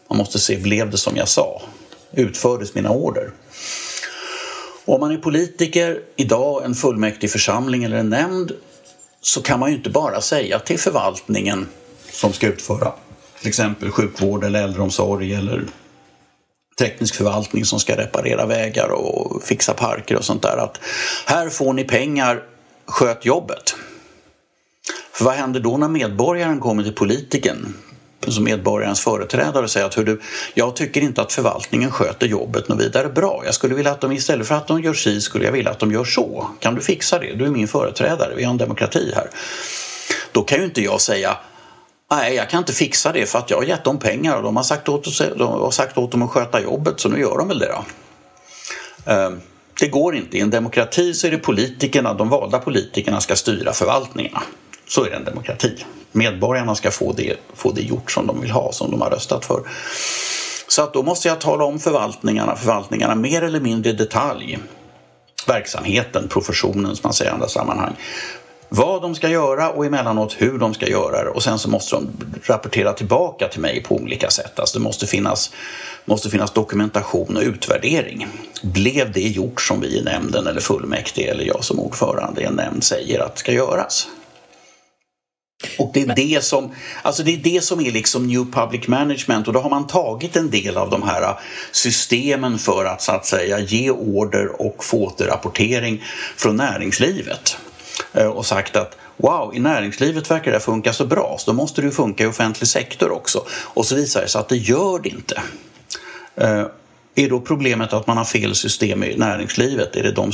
Man 0.10 0.18
måste 0.18 0.40
se, 0.40 0.58
blev 0.58 0.92
det 0.92 0.98
som 0.98 1.16
jag 1.16 1.28
sa? 1.28 1.62
Utfördes 2.12 2.76
mina 2.76 2.90
order? 2.90 3.32
Om 4.86 5.00
man 5.00 5.12
är 5.12 5.18
politiker 5.18 6.00
idag, 6.16 6.66
en 6.66 6.76
fullmäktig 6.76 7.32
församling 7.32 7.84
eller 7.84 7.98
en 7.98 8.10
nämnd 8.10 8.52
så 9.22 9.42
kan 9.42 9.60
man 9.60 9.70
ju 9.70 9.76
inte 9.76 9.90
bara 9.90 10.22
säga 10.22 10.60
till 10.60 10.80
förvaltningen 10.80 11.68
som 12.12 12.34
ska 12.34 12.48
utföra 12.48 12.94
till 13.40 13.48
exempel 13.48 13.92
sjukvård 13.92 14.44
eller 14.44 14.64
äldreomsorg 14.64 15.34
eller 15.34 15.66
teknisk 16.78 17.16
förvaltning 17.16 17.66
som 17.66 17.80
ska 17.80 17.98
reparera 17.98 18.46
vägar 18.46 18.90
och 18.90 19.44
fixa 19.44 19.74
parker 19.74 20.16
och 20.16 20.26
sånt 20.26 20.42
där 20.42 20.58
att 20.58 20.80
här 21.26 21.50
får 21.50 21.74
ni 21.74 21.84
pengar, 21.84 22.44
sköt 22.86 23.26
jobbet. 23.26 23.76
För 25.12 25.26
vad 25.26 25.34
händer 25.34 25.60
då 25.60 25.78
när 25.78 25.88
medborgaren 25.88 26.60
kommer 26.60 26.84
till 26.84 26.96
politikern 26.96 27.74
som 28.28 28.44
medborgarens 28.44 29.02
företrädare 29.02 29.64
och 29.64 29.72
säger 29.72 29.86
att 29.86 30.06
du, 30.06 30.22
jag 30.54 30.76
tycker 30.76 31.02
inte 31.02 31.22
att 31.22 31.34
förvaltningen 31.34 31.92
sköter 31.92 32.28
jobbet 32.28 32.68
något 32.68 32.82
vidare 32.82 33.10
bra. 33.10 33.42
Jag 33.46 33.54
skulle 33.54 33.76
vilja 33.76 33.92
att 33.92 34.02
de 34.02 34.12
istället 34.12 34.48
för 34.48 34.56
att 34.56 34.68
de 34.68 34.82
gör 34.82 34.94
si 34.94 35.22
skulle 35.22 35.46
jag 35.46 35.52
vilja 35.52 35.72
att 35.72 35.80
de 35.80 35.92
gör 35.92 36.04
så. 36.04 36.48
Kan 36.60 36.76
du 36.76 36.82
fixa 36.82 37.20
det? 37.20 37.34
Du 37.34 37.46
är 37.46 37.50
min 37.50 37.68
företrädare, 37.68 38.36
vi 38.36 38.44
har 38.44 38.52
en 38.52 38.58
demokrati 38.58 39.12
här. 39.16 39.30
Då 40.32 40.44
kan 40.44 40.60
ju 40.60 40.66
inte 40.66 40.82
jag 40.82 41.02
säga 41.02 41.38
Nej, 42.12 42.36
jag 42.36 42.50
kan 42.50 42.58
inte 42.58 42.74
fixa 42.74 43.12
det 43.12 43.26
för 43.26 43.40
att 43.40 43.50
jag 43.50 43.58
har 43.58 43.64
gett 43.64 43.84
dem 43.84 44.00
pengar 44.00 44.38
och 44.38 44.44
de 44.44 44.56
har 44.56 44.64
sagt 44.64 44.90
åt, 44.90 45.08
oss, 45.08 45.22
de 45.36 45.48
har 45.48 45.72
sagt 45.72 45.98
åt 45.98 46.12
dem 46.12 46.22
att 46.22 46.30
sköta 46.30 46.62
jobbet 46.62 47.00
så 47.00 47.10
nu 47.10 47.20
gör 47.20 47.38
de 47.38 47.48
väl 47.48 47.60
det 47.60 47.68
då. 47.68 47.86
Ehm, 49.12 49.40
det 49.80 49.88
går 49.88 50.16
inte. 50.16 50.38
I 50.38 50.40
en 50.40 50.50
demokrati 50.50 51.14
så 51.14 51.28
är 51.28 51.32
det 51.32 51.38
politikerna, 51.38 52.14
de 52.14 52.30
valda 52.30 52.60
politikerna 52.60 53.22
ska 53.22 53.36
styra 53.36 53.74
förvaltningarna. 53.74 54.42
Så 54.88 55.06
är 55.06 55.10
det 55.10 55.16
en 55.16 55.26
demokrati. 55.26 55.86
Medborgarna 56.12 56.76
ska 56.76 56.92
få 56.92 57.14
det, 57.14 57.36
få 57.54 57.72
det 57.72 57.82
gjort 57.82 58.12
som 58.12 58.28
de 58.28 58.42
vill 58.42 58.52
ha, 58.52 58.72
som 58.72 58.92
de 58.92 59.02
har 59.02 59.10
röstat 59.10 59.46
för. 59.46 59.62
Så 60.68 60.82
att 60.82 60.94
då 60.94 61.04
måste 61.04 61.28
jag 61.28 61.42
tala 61.42 61.64
om 61.64 61.80
förvaltningarna, 61.80 62.56
förvaltningarna 62.56 63.16
mer 63.16 63.42
eller 63.42 63.60
mindre 63.60 63.90
i 63.90 63.94
detalj. 63.94 64.60
Verksamheten, 65.48 66.28
professionen 66.28 66.96
som 66.96 67.02
man 67.04 67.14
säger 67.14 67.32
i 67.32 67.34
andra 67.34 67.48
sammanhang 67.48 67.96
vad 68.70 69.02
de 69.02 69.16
ska 69.16 69.30
göra 69.30 69.70
och 69.70 69.86
emellanåt 69.86 70.36
hur 70.38 70.60
de 70.60 70.74
ska 70.74 70.88
göra 70.88 71.24
det. 71.24 71.30
Och 71.30 71.44
sen 71.44 71.60
så 71.60 71.70
måste 71.70 71.96
de 71.96 72.08
rapportera 72.44 72.94
tillbaka 72.94 73.48
till 73.48 73.62
mig 73.62 73.84
på 73.84 73.96
olika 73.96 74.30
sätt. 74.30 74.60
Alltså 74.60 74.80
det 74.80 74.84
måste 74.84 75.08
finnas, 75.08 75.52
måste 76.06 76.30
finnas 76.30 76.52
dokumentation 76.52 77.38
och 77.38 77.44
utvärdering. 77.44 78.28
Blev 78.64 79.12
det 79.12 79.22
gjort 79.22 79.62
som 79.62 79.82
vi 79.82 79.98
i 79.98 80.04
nämnden 80.04 80.48
eller 80.48 80.62
fullmäktige 80.62 81.32
eller 81.32 81.44
jag 81.44 81.64
som 81.64 81.80
ordförande 81.80 82.42
i 82.42 82.44
en 82.44 82.54
nämnd 82.54 82.84
säger 82.84 83.20
att 83.20 83.38
ska 83.38 83.52
göras? 83.52 84.08
Och 85.78 85.92
det 85.94 86.02
är 86.02 86.16
det 86.16 86.44
som, 86.44 86.72
alltså 87.02 87.24
det 87.24 87.34
är 87.34 87.38
det 87.38 87.64
som 87.64 87.80
är 87.80 87.92
liksom 87.92 88.28
New 88.28 88.52
Public 88.52 88.88
Management 88.88 89.48
och 89.48 89.54
då 89.54 89.60
har 89.60 89.70
man 89.70 89.88
tagit 89.88 90.36
en 90.36 90.50
del 90.50 90.78
av 90.78 90.90
de 90.90 91.04
här 91.04 91.40
systemen 91.72 92.60
för 92.60 92.86
att 92.86 93.02
så 93.02 93.12
att 93.12 93.26
säga 93.26 93.60
ge 93.60 93.90
order 93.90 94.62
och 94.62 94.84
få 94.84 95.06
återrapportering 95.06 96.04
från 96.38 96.56
näringslivet. 96.56 97.58
Eh, 98.14 98.28
och 98.28 98.46
sagt 98.46 98.76
att 98.76 98.98
wow, 99.18 99.56
i 99.56 99.60
näringslivet 99.60 100.32
verkar 100.32 100.52
det 100.52 100.60
funka 100.60 100.94
så 100.94 101.06
bra 101.06 101.36
så 101.40 101.52
då 101.52 101.58
måste 101.58 101.82
det 101.82 101.92
funka 101.92 102.24
i 102.24 102.28
offentlig 102.28 102.68
sektor 102.68 103.12
också. 103.12 103.46
Och 103.50 103.86
så 103.86 103.96
visar 103.96 104.22
det 104.22 104.28
sig 104.28 104.40
att 104.40 104.50
det 104.50 104.58
gör 104.58 105.00
det 105.00 105.10
inte. 105.10 105.42
Eh, 106.36 106.66
är 107.16 107.30
då 107.30 107.40
problemet 107.40 107.94
att 107.94 108.08
man 108.08 108.18
har 108.18 108.26
fel 108.26 108.56
system 108.56 109.04
i 109.04 109.18
näringslivet? 109.18 109.96
Är 109.96 110.04
det 110.04 110.12
de 110.12 110.32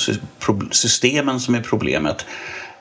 systemen 0.72 1.40
som 1.40 1.56
är 1.56 1.62
problemet? 1.62 2.26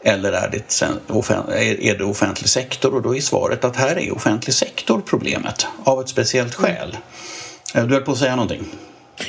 Eller 0.02 0.32
är 0.32 0.50
det, 0.50 1.88
är 1.88 1.98
det 1.98 2.04
offentlig 2.04 2.48
sektor? 2.48 2.94
Och 2.94 3.02
då 3.02 3.16
är 3.16 3.20
svaret 3.20 3.64
att 3.64 3.76
här 3.76 3.98
är 3.98 4.14
offentlig 4.14 4.54
sektor 4.54 5.02
problemet 5.06 5.66
av 5.84 6.00
ett 6.00 6.08
speciellt 6.08 6.54
skäl. 6.54 6.96
Eh, 7.74 7.86
du 7.86 7.94
höll 7.94 8.02
på 8.02 8.12
att 8.12 8.18
säga 8.18 8.36
någonting? 8.36 8.64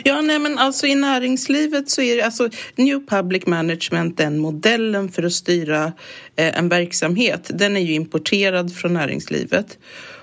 Ja, 0.03 0.21
nej, 0.21 0.39
men 0.39 0.57
alltså 0.57 0.87
i 0.87 0.95
näringslivet 0.95 1.89
så 1.89 2.01
är 2.01 2.15
det 2.15 2.21
alltså 2.21 2.49
New 2.75 3.07
Public 3.07 3.45
Management, 3.45 4.17
den 4.17 4.39
modellen 4.39 5.11
för 5.11 5.23
att 5.23 5.33
styra 5.33 5.93
eh, 6.35 6.57
en 6.57 6.69
verksamhet, 6.69 7.51
den 7.53 7.77
är 7.77 7.81
ju 7.81 7.93
importerad 7.93 8.75
från 8.75 8.93
näringslivet. 8.93 9.77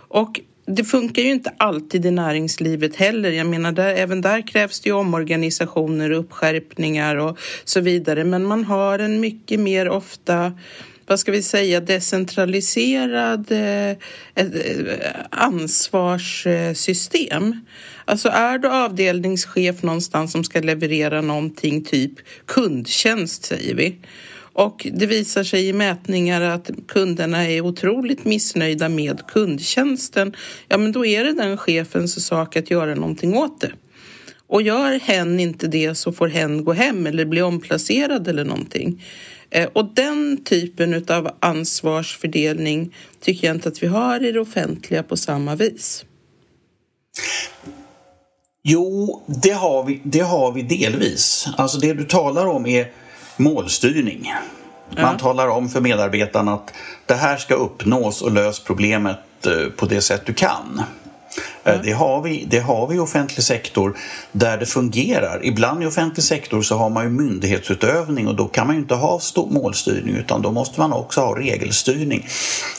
Och 0.09 0.40
det 0.68 0.84
funkar 0.84 1.22
ju 1.22 1.30
inte 1.30 1.52
alltid 1.56 2.06
i 2.06 2.10
näringslivet 2.10 2.96
heller. 2.96 3.30
Jag 3.30 3.46
menar, 3.46 3.72
där, 3.72 3.94
även 3.94 4.20
där 4.20 4.46
krävs 4.46 4.80
det 4.80 4.88
ju 4.88 4.94
omorganisationer 4.94 6.10
och 6.10 6.20
uppskärpningar 6.20 7.16
och 7.16 7.38
så 7.64 7.80
vidare. 7.80 8.25
Men 8.25 8.44
man 8.44 8.64
har 8.64 8.98
en 8.98 9.20
mycket 9.20 9.60
mer 9.60 9.88
ofta 9.88 10.52
vad 11.06 11.20
ska 11.20 11.32
vi 11.32 11.42
säga, 11.42 11.80
decentraliserad 11.80 13.52
eh, 13.52 13.90
eh 13.90 13.96
ansvarssystem. 15.30 17.60
Alltså 18.04 18.28
är 18.28 18.58
du 18.58 18.68
avdelningschef 18.68 19.82
någonstans 19.82 20.32
som 20.32 20.44
ska 20.44 20.60
leverera 20.60 21.20
någonting 21.20 21.84
typ 21.84 22.12
kundtjänst 22.46 23.44
säger 23.44 23.75
vi 23.75 23.96
och 24.58 24.86
det 24.92 25.06
visar 25.06 25.44
sig 25.44 25.68
i 25.68 25.72
mätningar 25.72 26.40
att 26.40 26.70
kunderna 26.88 27.46
är 27.48 27.60
otroligt 27.60 28.24
missnöjda 28.24 28.88
med 28.88 29.26
kundtjänsten, 29.26 30.36
ja 30.68 30.78
men 30.78 30.92
då 30.92 31.06
är 31.06 31.24
det 31.24 31.32
den 31.32 31.56
chefens 31.56 32.26
sak 32.26 32.56
att 32.56 32.70
göra 32.70 32.94
någonting 32.94 33.36
åt 33.36 33.60
det. 33.60 33.72
Och 34.46 34.62
gör 34.62 35.00
hen 35.00 35.40
inte 35.40 35.66
det 35.66 35.94
så 35.94 36.12
får 36.12 36.28
hen 36.28 36.64
gå 36.64 36.72
hem 36.72 37.06
eller 37.06 37.24
bli 37.24 37.42
omplacerad 37.42 38.28
eller 38.28 38.44
någonting. 38.44 39.04
Eh, 39.50 39.68
och 39.72 39.94
den 39.94 40.44
typen 40.44 41.04
av 41.08 41.30
ansvarsfördelning 41.40 42.94
tycker 43.20 43.46
jag 43.46 43.56
inte 43.56 43.68
att 43.68 43.82
vi 43.82 43.86
har 43.86 44.24
i 44.24 44.32
det 44.32 44.40
offentliga 44.40 45.02
på 45.02 45.16
samma 45.16 45.54
vis. 45.54 46.04
Jo, 48.62 49.22
det 49.42 49.52
har 49.52 49.84
vi, 49.84 50.00
det 50.04 50.20
har 50.20 50.52
vi 50.52 50.62
delvis. 50.62 51.48
Alltså 51.56 51.78
det 51.78 51.94
du 51.94 52.04
talar 52.04 52.46
om 52.46 52.66
är 52.66 52.92
målstyrning. 53.38 54.35
Man 54.97 55.12
ja. 55.12 55.18
talar 55.18 55.49
om 55.49 55.68
för 55.68 55.80
medarbetarna 55.80 56.54
att 56.54 56.73
det 57.07 57.14
här 57.14 57.37
ska 57.37 57.54
uppnås 57.54 58.23
och 58.23 58.33
lös 58.33 58.61
problemet 58.61 59.47
eh, 59.47 59.71
på 59.76 59.87
det 59.87 60.00
sätt 60.00 60.23
du 60.26 60.35
kan. 60.35 60.83
Mm. 61.64 61.80
Det, 61.83 61.92
har 61.92 62.23
vi, 62.23 62.47
det 62.50 62.59
har 62.59 62.87
vi 62.87 62.97
i 62.97 62.99
offentlig 62.99 63.45
sektor 63.45 63.97
där 64.33 64.59
det 64.59 64.66
fungerar. 64.66 65.40
Ibland 65.45 65.83
i 65.83 65.87
offentlig 65.87 66.25
sektor 66.25 66.62
så 66.62 66.76
har 66.76 66.90
man 66.90 67.04
ju 67.04 67.11
myndighetsutövning 67.11 68.28
och 68.28 68.35
då 68.35 68.49
kan 68.49 68.66
man 68.66 68.76
ju 68.76 68.83
inte 68.83 68.95
ha 68.95 69.21
målstyrning 69.50 70.14
utan 70.14 70.42
då 70.42 70.50
måste 70.50 70.80
man 70.80 70.92
också 70.92 71.21
ha 71.21 71.38
regelstyrning. 71.38 72.26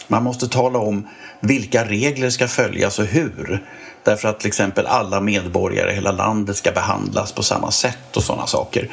Man 0.08 0.24
måste 0.24 0.48
tala 0.48 0.80
om 0.80 1.08
vilka 1.40 1.86
regler 1.86 2.30
ska 2.30 2.48
följas 2.48 3.00
och 3.00 3.06
hur. 3.06 3.64
Därför 4.10 4.30
att 4.30 4.40
till 4.40 4.48
exempel 4.48 4.86
alla 4.86 5.22
medborgare 5.22 5.92
i 5.92 5.96
hela 5.96 6.12
landet 6.12 6.58
ska 6.58 6.72
behandlas 6.72 7.32
på 7.32 7.44
samma 7.44 7.72
sätt 7.72 8.18
och 8.18 8.24
sådana 8.24 8.48
saker. 8.48 8.90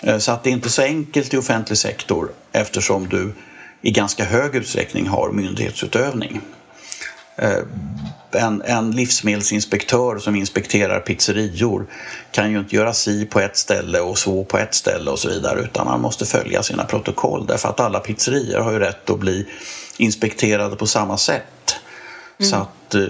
Eh, 0.00 0.18
så 0.18 0.32
att 0.32 0.44
det 0.44 0.50
är 0.50 0.52
inte 0.52 0.70
så 0.70 0.82
enkelt 0.82 1.34
i 1.34 1.36
offentlig 1.36 1.78
sektor 1.78 2.30
eftersom 2.52 3.08
du 3.08 3.32
i 3.80 3.90
ganska 3.90 4.24
hög 4.24 4.54
utsträckning 4.54 5.06
har 5.08 5.30
myndighetsutövning. 5.32 6.40
Eh, 7.36 7.58
en, 8.30 8.62
en 8.62 8.90
livsmedelsinspektör 8.90 10.18
som 10.18 10.36
inspekterar 10.36 11.00
pizzerior 11.00 11.86
kan 12.30 12.50
ju 12.52 12.58
inte 12.58 12.76
göra 12.76 12.92
si 12.92 13.26
på 13.26 13.40
ett 13.40 13.56
ställe 13.56 14.00
och 14.00 14.18
så 14.18 14.44
på 14.44 14.58
ett 14.58 14.74
ställe 14.74 15.10
och 15.10 15.18
så 15.18 15.28
vidare 15.28 15.60
utan 15.60 15.86
han 15.86 16.00
måste 16.00 16.26
följa 16.26 16.62
sina 16.62 16.84
protokoll 16.84 17.46
därför 17.46 17.68
att 17.68 17.80
alla 17.80 18.00
pizzerior 18.00 18.60
har 18.60 18.72
ju 18.72 18.78
rätt 18.78 19.10
att 19.10 19.20
bli 19.20 19.46
inspekterade 19.96 20.76
på 20.76 20.86
samma 20.86 21.16
sätt. 21.16 21.76
Mm. 22.38 22.50
Så 22.50 22.56
att 22.56 22.94
eh, 22.94 23.02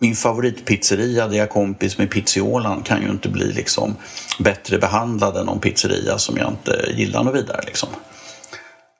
min 0.00 0.14
favoritpizzeria 0.14 1.28
där 1.28 1.36
jag 1.36 1.44
är 1.44 1.48
kompis 1.48 1.98
med 1.98 2.10
Pizziolan 2.10 2.82
kan 2.82 3.02
ju 3.02 3.08
inte 3.08 3.28
bli 3.28 3.52
liksom 3.52 3.96
bättre 4.38 4.78
behandlad 4.78 5.36
än 5.36 5.46
någon 5.46 5.60
pizzeria 5.60 6.18
som 6.18 6.36
jag 6.36 6.48
inte 6.48 6.92
gillar 6.96 7.24
något 7.24 7.34
vidare. 7.34 7.60
Liksom. 7.66 7.88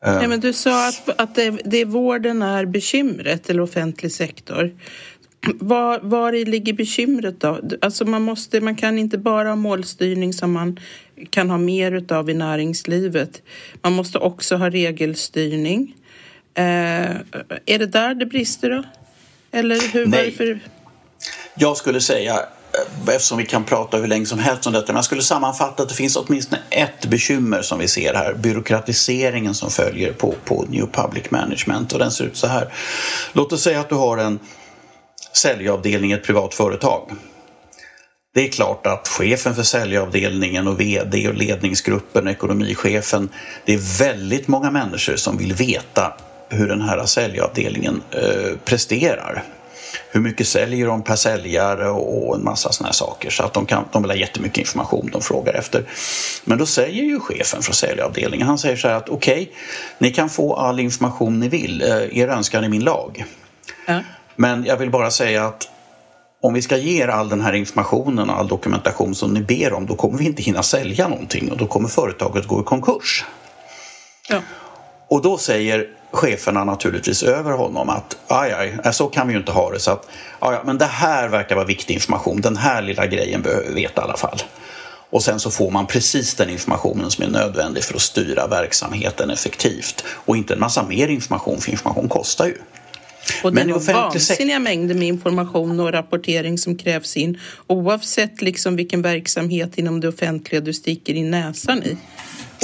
Nej, 0.04 0.28
men 0.28 0.40
du 0.40 0.52
sa 0.52 0.88
att, 0.88 1.20
att 1.20 1.34
det, 1.34 1.50
det 1.64 1.84
vården 1.84 2.42
är 2.42 2.66
bekymret, 2.66 3.50
eller 3.50 3.60
offentlig 3.60 4.12
sektor. 4.12 4.74
Var, 5.54 6.00
var 6.02 6.32
ligger 6.32 6.72
bekymret 6.72 7.40
då? 7.40 7.60
Alltså 7.80 8.04
man, 8.04 8.22
måste, 8.22 8.60
man 8.60 8.76
kan 8.76 8.98
inte 8.98 9.18
bara 9.18 9.48
ha 9.48 9.56
målstyrning 9.56 10.32
som 10.32 10.52
man 10.52 10.80
kan 11.30 11.50
ha 11.50 11.58
mer 11.58 11.92
utav 11.92 12.30
i 12.30 12.34
näringslivet. 12.34 13.42
Man 13.82 13.92
måste 13.92 14.18
också 14.18 14.56
ha 14.56 14.70
regelstyrning. 14.70 15.94
Eh, 16.54 17.10
är 17.66 17.78
det 17.78 17.86
där 17.86 18.14
det 18.14 18.26
brister 18.26 18.70
då? 18.70 18.82
Eller 19.50 19.92
hur, 19.92 20.06
Nej. 20.06 20.24
varför? 20.24 20.60
Jag 21.58 21.76
skulle 21.76 22.00
säga, 22.00 22.34
eh, 22.34 23.14
eftersom 23.14 23.38
vi 23.38 23.46
kan 23.46 23.64
prata 23.64 23.96
hur 23.96 24.06
länge 24.06 24.26
som 24.26 24.38
helst 24.38 24.66
om 24.66 24.72
detta, 24.72 24.86
men 24.86 24.96
jag 24.96 25.04
skulle 25.04 25.22
sammanfatta 25.22 25.82
att 25.82 25.88
det 25.88 25.94
finns 25.94 26.16
åtminstone 26.16 26.62
ett 26.70 27.06
bekymmer 27.06 27.62
som 27.62 27.78
vi 27.78 27.88
ser 27.88 28.14
här, 28.14 28.34
byråkratiseringen 28.34 29.54
som 29.54 29.70
följer 29.70 30.12
på, 30.12 30.34
på 30.44 30.64
New 30.68 30.86
Public 30.92 31.30
Management 31.30 31.92
och 31.92 31.98
den 31.98 32.10
ser 32.10 32.24
ut 32.24 32.36
så 32.36 32.46
här. 32.46 32.72
Låt 33.32 33.52
oss 33.52 33.62
säga 33.62 33.80
att 33.80 33.88
du 33.88 33.94
har 33.94 34.18
en 34.18 34.38
säljavdelning 35.32 36.10
i 36.10 36.14
ett 36.14 36.24
privat 36.24 36.54
företag. 36.54 37.10
Det 38.34 38.44
är 38.44 38.48
klart 38.48 38.86
att 38.86 39.08
chefen 39.08 39.54
för 39.54 39.62
säljavdelningen 39.62 40.68
och 40.68 40.80
VD 40.80 41.28
och 41.28 41.34
ledningsgruppen, 41.34 42.26
och 42.26 42.32
ekonomichefen, 42.32 43.28
det 43.64 43.74
är 43.74 43.98
väldigt 43.98 44.48
många 44.48 44.70
människor 44.70 45.16
som 45.16 45.38
vill 45.38 45.54
veta 45.54 46.16
hur 46.48 46.68
den 46.68 46.82
här 46.82 47.06
säljavdelningen 47.06 48.02
eh, 48.10 48.56
presterar. 48.64 49.44
Hur 50.16 50.22
mycket 50.22 50.48
säljer 50.48 50.86
de 50.86 51.02
per 51.02 51.16
säljare 51.16 51.88
och 51.90 52.36
en 52.36 52.44
massa 52.44 52.72
sådana 52.72 52.92
saker. 52.92 53.30
Så 53.30 53.42
att 53.42 53.52
de, 53.52 53.66
kan, 53.66 53.84
de 53.92 54.02
vill 54.02 54.10
ha 54.10 54.18
jättemycket 54.18 54.58
information 54.58 55.10
de 55.12 55.22
frågar 55.22 55.54
efter. 55.54 55.84
Men 56.44 56.58
då 56.58 56.66
säger 56.66 57.02
ju 57.02 57.20
chefen 57.20 57.62
för 57.62 57.72
säljavdelningen, 57.72 58.46
han 58.46 58.58
säger 58.58 58.76
så 58.76 58.88
här 58.88 58.94
att 58.94 59.08
okej, 59.08 59.42
okay, 59.42 59.54
ni 59.98 60.10
kan 60.10 60.28
få 60.28 60.54
all 60.54 60.80
information 60.80 61.40
ni 61.40 61.48
vill, 61.48 61.82
eh, 61.82 62.18
er 62.18 62.28
önskan 62.28 62.64
är 62.64 62.68
min 62.68 62.84
lag. 62.84 63.24
Ja. 63.86 64.00
Men 64.36 64.64
jag 64.64 64.76
vill 64.76 64.90
bara 64.90 65.10
säga 65.10 65.46
att 65.46 65.68
om 66.42 66.54
vi 66.54 66.62
ska 66.62 66.76
ge 66.76 67.02
er 67.02 67.08
all 67.08 67.28
den 67.28 67.40
här 67.40 67.52
informationen 67.52 68.30
och 68.30 68.38
all 68.38 68.48
dokumentation 68.48 69.14
som 69.14 69.34
ni 69.34 69.40
ber 69.40 69.72
om, 69.72 69.86
då 69.86 69.94
kommer 69.96 70.18
vi 70.18 70.24
inte 70.24 70.42
hinna 70.42 70.62
sälja 70.62 71.08
någonting 71.08 71.50
och 71.50 71.56
då 71.56 71.66
kommer 71.66 71.88
företaget 71.88 72.46
gå 72.46 72.60
i 72.60 72.64
konkurs. 72.64 73.24
Ja. 74.28 74.40
Och 75.08 75.22
då 75.22 75.38
säger 75.38 75.86
cheferna 76.16 76.64
naturligtvis 76.64 77.22
över 77.22 77.52
honom 77.52 77.88
att 77.88 78.16
aj, 78.26 78.52
aj, 78.84 78.92
så 78.92 79.06
kan 79.06 79.26
vi 79.26 79.32
ju 79.32 79.38
inte 79.38 79.52
ha 79.52 79.70
det. 79.70 79.80
Så 79.80 79.90
att, 79.90 80.08
aj, 80.38 80.58
men 80.64 80.78
det 80.78 80.86
här 80.86 81.28
verkar 81.28 81.54
vara 81.54 81.66
viktig 81.66 81.94
information. 81.94 82.40
Den 82.40 82.56
här 82.56 82.82
lilla 82.82 83.06
grejen 83.06 83.42
behöver 83.42 83.68
vi 83.68 83.74
veta 83.74 84.00
i 84.00 84.04
alla 84.04 84.16
fall. 84.16 84.42
Och 85.10 85.22
sen 85.22 85.40
så 85.40 85.50
får 85.50 85.70
man 85.70 85.86
precis 85.86 86.34
den 86.34 86.50
informationen 86.50 87.10
som 87.10 87.24
är 87.24 87.28
nödvändig 87.28 87.84
för 87.84 87.94
att 87.94 88.00
styra 88.00 88.46
verksamheten 88.46 89.30
effektivt. 89.30 90.04
Och 90.08 90.36
inte 90.36 90.54
en 90.54 90.60
massa 90.60 90.82
mer 90.82 91.08
information, 91.08 91.60
för 91.60 91.70
information 91.70 92.08
kostar 92.08 92.46
ju. 92.46 92.54
Och 93.42 93.54
det 93.54 93.60
är 93.60 93.92
vansinniga 93.92 94.58
mängder 94.58 94.94
med 94.94 95.08
information 95.08 95.80
och 95.80 95.92
rapportering 95.92 96.58
som 96.58 96.78
krävs 96.78 97.16
in 97.16 97.40
oavsett 97.66 98.42
liksom 98.42 98.76
vilken 98.76 99.02
verksamhet 99.02 99.78
inom 99.78 100.00
det 100.00 100.08
offentliga 100.08 100.60
du 100.60 100.72
sticker 100.72 101.14
in 101.14 101.30
näsan 101.30 101.82
i. 101.82 101.96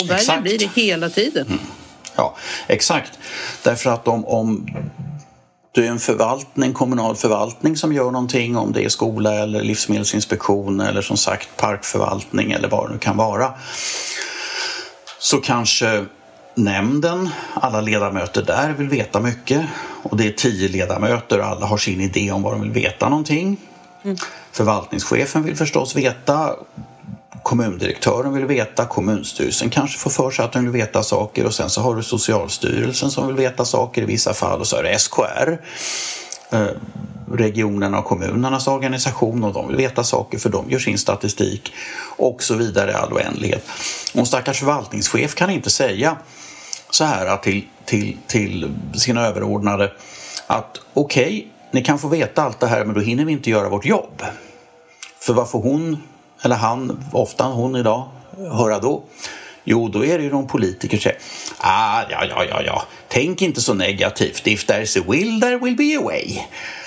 Och 0.00 0.11
värre 0.11 0.40
blir 0.40 0.59
det 0.59 0.71
hela 0.75 1.11
tiden. 1.11 1.47
Mm. 1.47 1.59
Ja, 2.16 2.35
exakt. 2.66 3.19
Därför 3.62 3.90
att 3.90 4.09
om, 4.09 4.25
om 4.25 4.66
det 5.75 5.87
är 5.87 5.90
en 5.90 5.99
förvaltning, 5.99 6.73
kommunal 6.73 7.16
förvaltning 7.16 7.76
som 7.76 7.92
gör 7.92 8.11
någonting, 8.11 8.57
om 8.57 8.73
det 8.73 8.85
är 8.85 8.88
skola 8.88 9.35
eller 9.35 9.62
livsmedelsinspektion 9.62 10.81
eller 10.81 11.02
som 11.02 11.16
sagt 11.16 11.49
parkförvaltning 11.57 12.52
eller 12.52 12.69
vad 12.69 12.88
det 12.88 12.92
nu 12.92 12.99
kan 12.99 13.16
vara, 13.16 13.54
så 15.19 15.38
kanske 15.40 16.04
nämnden, 16.54 17.31
alla 17.54 17.81
ledamöter 17.81 18.42
där 18.42 18.73
vill 18.73 18.88
veta 18.88 19.21
mycket 19.21 19.66
och 20.02 20.16
det 20.16 20.26
är 20.26 20.33
tio 20.33 20.69
ledamöter 20.69 21.38
och 21.38 21.47
alla 21.47 21.66
har 21.66 21.76
sin 21.76 22.00
idé 22.00 22.33
om 22.33 22.42
vad 22.42 22.52
de 22.52 22.61
vill 22.61 22.71
veta 22.71 23.09
någonting. 23.09 23.57
Mm. 24.04 24.16
Förvaltningschefen 24.52 25.42
vill 25.42 25.57
förstås 25.57 25.97
veta 25.97 26.50
kommundirektören 27.42 28.32
vill 28.32 28.44
veta, 28.44 28.87
kommunstyrelsen 28.87 29.70
kanske 29.70 29.99
får 29.99 30.11
för 30.11 30.30
sig 30.30 30.44
att 30.44 30.52
den 30.52 30.64
vill 30.64 30.72
veta 30.72 31.02
saker 31.02 31.46
och 31.46 31.54
sen 31.54 31.70
så 31.70 31.80
har 31.80 31.94
du 31.94 32.02
Socialstyrelsen 32.02 33.11
som 33.11 33.26
vill 33.26 33.37
veta 33.37 33.64
saker 33.64 34.02
i 34.02 34.04
vissa 34.04 34.34
fall 34.34 34.61
och 34.61 34.66
så 34.66 34.76
är 34.76 34.82
det 34.82 34.99
SKR 34.99 35.58
eh, 36.50 36.66
regionerna 37.32 37.99
och 37.99 38.04
kommunernas 38.04 38.68
organisation 38.68 39.44
och 39.44 39.52
de 39.52 39.68
vill 39.68 39.76
veta 39.76 40.04
saker 40.04 40.38
för 40.38 40.49
de 40.49 40.70
gör 40.70 40.78
sin 40.78 40.99
statistik 40.99 41.72
och 42.16 42.42
så 42.42 42.54
vidare 42.54 42.90
i 42.90 42.94
all 42.94 43.12
oändlighet. 43.12 43.64
Och 44.12 44.20
en 44.20 44.26
stackars 44.26 44.58
förvaltningschef 44.58 45.34
kan 45.34 45.50
inte 45.50 45.70
säga 45.70 46.16
så 46.90 47.04
här 47.04 47.37
till, 47.37 47.64
till, 47.84 48.16
till 48.26 48.75
sina 48.94 49.26
överordnade 49.26 49.92
att 50.46 50.80
okej, 50.94 51.25
okay, 51.25 51.44
ni 51.70 51.84
kan 51.84 51.99
få 51.99 52.08
veta 52.08 52.42
allt 52.42 52.61
det 52.61 52.66
här 52.66 52.84
men 52.84 52.94
då 52.94 53.00
hinner 53.00 53.25
vi 53.25 53.32
inte 53.32 53.50
göra 53.50 53.68
vårt 53.68 53.84
jobb. 53.84 54.22
För 55.20 55.34
vad 55.34 55.50
får 55.50 55.62
hon 55.62 56.02
eller 56.42 56.56
han, 56.56 57.04
ofta 57.12 57.44
hon 57.44 57.76
idag, 57.76 58.08
höra 58.50 58.78
då? 58.78 59.02
Jo, 59.64 59.88
då 59.88 60.04
är 60.04 60.18
det 60.18 60.25
ju 60.25 60.30
någon 60.30 60.46
politiker 60.46 60.96
som 60.96 61.02
säger 61.02 61.18
ah, 61.58 62.02
ja, 62.11 62.25
ja, 62.30 62.44
ja, 62.44 62.62
ja, 62.62 62.87
tänk 63.08 63.42
inte 63.42 63.61
så 63.61 63.75
negativt. 63.75 64.46
If 64.46 64.66
there's 64.66 65.00
a 65.00 65.04
will, 65.08 65.40
there 65.40 65.58
will 65.58 65.76
be 65.76 65.99
a 65.99 66.02
way. 66.04 66.38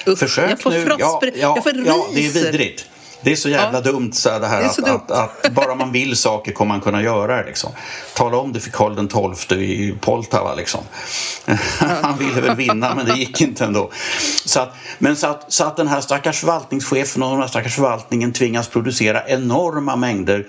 Uff, 0.06 0.20
Försök 0.20 0.52
jag 0.52 0.62
får 0.62 0.70
nu. 0.70 0.86
Ja, 1.00 1.22
ja, 1.22 1.32
jag 1.36 1.64
får 1.64 1.74
ja, 1.86 2.08
det 2.14 2.26
är 2.26 2.32
vidrigt. 2.32 2.86
Det 3.26 3.32
är 3.32 3.36
så 3.36 3.50
jävla 3.50 3.78
ja. 3.78 3.92
dumt 3.92 4.12
så 4.14 4.40
det 4.40 4.48
här 4.48 4.62
det 4.62 4.92
att, 4.92 5.12
att, 5.12 5.46
att, 5.46 5.54
bara 5.54 5.76
man 5.76 5.92
vill 5.92 6.18
saker 6.18 6.52
kommer 6.52 6.74
man 6.74 6.82
kunna 6.82 7.02
göra 7.02 7.38
det. 7.38 7.46
Liksom. 7.46 7.72
Tala 8.16 8.38
om 8.38 8.54
det 8.54 8.60
för 8.60 8.72
Karl 8.72 9.36
XII 9.36 9.58
i 9.58 9.96
Poltava. 10.02 10.56
Liksom. 10.56 10.82
Han 12.02 12.18
ville 12.18 12.42
väl 12.42 12.56
vinna 12.56 12.96
men 12.96 13.06
det 13.06 13.14
gick 13.14 13.42
inte 13.42 13.66
ändå. 13.66 13.92
Så 14.46 14.60
att, 14.60 14.76
men 15.00 15.16
så 15.16 15.28
att, 15.28 15.54
så 15.54 15.64
att 15.64 15.78
den 15.78 15.88
här 15.88 16.02
stackars 16.02 16.40
förvaltningschefen 16.40 17.24
och 17.24 17.32
den 17.32 17.40
här 17.40 17.48
stackars 17.48 17.76
förvaltningen 17.76 18.34
tvingas 18.34 18.68
producera 18.68 19.28
enorma 19.28 19.96
mängder 19.96 20.46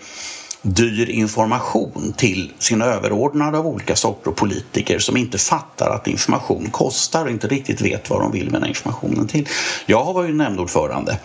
dyr 0.62 1.10
information 1.10 2.14
till 2.16 2.52
sina 2.58 2.84
överordnade 2.84 3.58
av 3.58 3.66
olika 3.66 3.96
sorter 3.96 4.30
och 4.30 4.36
politiker 4.36 4.98
som 4.98 5.16
inte 5.16 5.38
fattar 5.38 5.90
att 5.90 6.06
information 6.06 6.70
kostar 6.70 7.24
och 7.24 7.30
inte 7.30 7.48
riktigt 7.48 7.80
vet 7.80 8.10
vad 8.10 8.20
de 8.20 8.32
vill 8.32 8.50
med 8.50 8.60
den 8.60 8.68
informationen 8.68 9.28
till. 9.28 9.48
Jag 9.86 10.04
har 10.04 10.12
varit 10.12 10.34
nämndordförande 10.34 11.18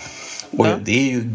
och 0.57 0.67
ja. 0.67 0.75
det 0.85 0.91
är 0.91 1.11
ju 1.11 1.29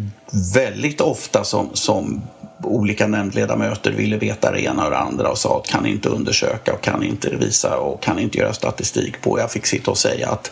väldigt 0.55 1.01
ofta 1.01 1.45
som, 1.45 1.71
som 1.73 2.23
olika 2.63 3.07
nämndledamöter 3.07 3.93
ville 3.93 4.17
veta 4.17 4.53
det 4.53 4.61
ena 4.61 4.85
och 4.85 4.91
det 4.91 4.99
andra 4.99 5.31
och 5.31 5.39
sa 5.39 5.61
att 5.61 5.67
kan 5.67 5.87
inte 5.87 6.09
undersöka 6.09 6.73
och 6.73 6.81
kan 6.81 7.03
inte 7.03 7.37
visa 7.37 7.79
och 7.79 8.03
kan 8.03 8.19
inte 8.19 8.39
göra 8.39 8.53
statistik 8.53 9.23
på. 9.23 9.39
Jag 9.39 9.53
fick 9.53 9.67
sitta 9.67 9.91
och 9.91 9.99
säga 9.99 10.31
att, 10.31 10.51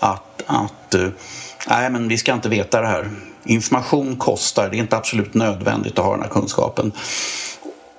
att, 0.00 0.44
att 0.46 0.94
eh, 0.94 1.08
nej 1.68 1.90
men 1.90 2.08
vi 2.08 2.18
ska 2.18 2.32
inte 2.32 2.48
veta 2.48 2.80
det 2.80 2.86
här. 2.86 3.10
Information 3.44 4.16
kostar, 4.16 4.68
det 4.70 4.76
är 4.76 4.78
inte 4.78 4.96
absolut 4.96 5.34
nödvändigt 5.34 5.98
att 5.98 6.04
ha 6.04 6.12
den 6.12 6.22
här 6.22 6.30
kunskapen. 6.30 6.92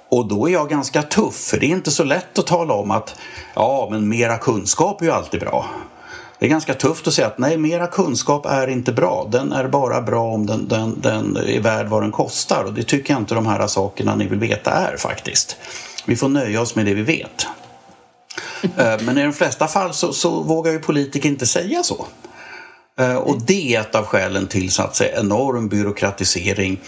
Och 0.10 0.28
då 0.28 0.50
är 0.50 0.54
jag 0.54 0.70
ganska 0.70 1.02
tuff, 1.02 1.36
för 1.36 1.60
det 1.60 1.66
är 1.66 1.70
inte 1.70 1.92
så 1.92 2.04
lätt 2.04 2.40
att 2.40 2.48
tala 2.48 2.74
om 2.74 2.92
att 2.92 3.16
ja, 3.56 3.88
men 3.92 4.10
mera 4.10 4.38
kunskap 4.38 5.02
är 5.02 5.06
ju 5.06 5.12
alltid 5.12 5.40
bra. 5.40 5.66
Det 6.40 6.46
är 6.46 6.50
ganska 6.50 6.74
tufft 6.74 7.08
att 7.08 7.14
säga 7.14 7.28
att 7.28 7.38
nej, 7.38 7.58
mera 7.58 7.88
kunskap 7.88 8.46
är 8.46 8.68
inte 8.68 8.92
bra. 8.92 9.28
Den 9.32 9.52
är 9.52 9.68
bara 9.68 10.02
bra 10.02 10.24
om 10.24 10.46
den, 10.46 10.68
den, 10.68 11.02
den 11.02 11.38
är 11.38 11.60
värd 11.60 11.88
vad 11.88 12.04
den 12.04 12.12
kostar. 12.12 12.64
Och 12.64 12.74
det 12.74 12.84
tycker 12.84 13.14
jag 13.14 13.22
inte 13.22 13.36
de 13.36 13.46
här 13.46 13.68
sakerna 13.68 14.16
ni 14.16 14.28
vill 14.28 14.40
veta 14.40 14.72
är 14.72 14.98
faktiskt. 14.98 15.58
Vi 16.06 16.16
får 16.16 16.30
nöja 16.30 16.62
oss 16.62 16.76
med 16.76 16.86
det 16.86 16.94
vi 16.94 17.04
vet. 17.04 17.48
Eh, 18.78 19.02
men 19.02 19.18
i 19.18 19.24
de 19.24 19.34
flesta 19.34 19.68
fall 19.68 19.94
så, 19.94 20.14
så 20.14 20.42
vågar 20.42 20.72
ju 20.72 20.80
politiker 20.80 21.30
inte 21.30 21.46
säga 21.46 21.84
så. 21.84 22.06
Eh, 23.00 23.16
och 23.16 23.42
det 23.42 23.76
är 23.76 23.82
ett 23.82 23.96
av 23.96 24.06
skälen 24.06 24.48
till 24.48 24.72
så 24.72 24.84
att 24.84 24.96
säga, 24.96 25.20
enorm 25.20 25.68
byråkratisering 25.68 26.80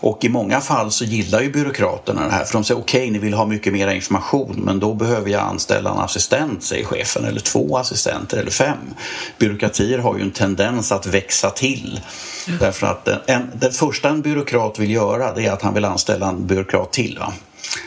och 0.00 0.24
i 0.24 0.28
många 0.28 0.60
fall 0.60 0.90
så 0.90 1.04
gillar 1.04 1.40
ju 1.40 1.52
byråkraterna 1.52 2.24
det 2.24 2.32
här 2.32 2.44
för 2.44 2.52
de 2.52 2.64
säger 2.64 2.80
okej, 2.80 3.00
okay, 3.00 3.10
ni 3.10 3.18
vill 3.18 3.34
ha 3.34 3.46
mycket 3.46 3.72
mer 3.72 3.88
information 3.88 4.60
men 4.64 4.80
då 4.80 4.94
behöver 4.94 5.30
jag 5.30 5.42
anställa 5.42 5.90
en 5.90 5.98
assistent, 5.98 6.62
säger 6.62 6.84
chefen, 6.84 7.24
eller 7.24 7.40
två 7.40 7.76
assistenter 7.76 8.38
eller 8.38 8.50
fem. 8.50 8.78
Byråkratier 9.38 9.98
har 9.98 10.16
ju 10.16 10.22
en 10.22 10.30
tendens 10.30 10.92
att 10.92 11.06
växa 11.06 11.50
till. 11.50 12.00
Därför 12.60 12.86
att 12.86 13.28
en, 13.28 13.50
det 13.54 13.70
första 13.70 14.08
en 14.08 14.22
byråkrat 14.22 14.78
vill 14.78 14.90
göra 14.90 15.34
det 15.34 15.46
är 15.46 15.52
att 15.52 15.62
han 15.62 15.74
vill 15.74 15.84
anställa 15.84 16.28
en 16.28 16.46
byråkrat 16.46 16.92
till. 16.92 17.18
Va? 17.18 17.32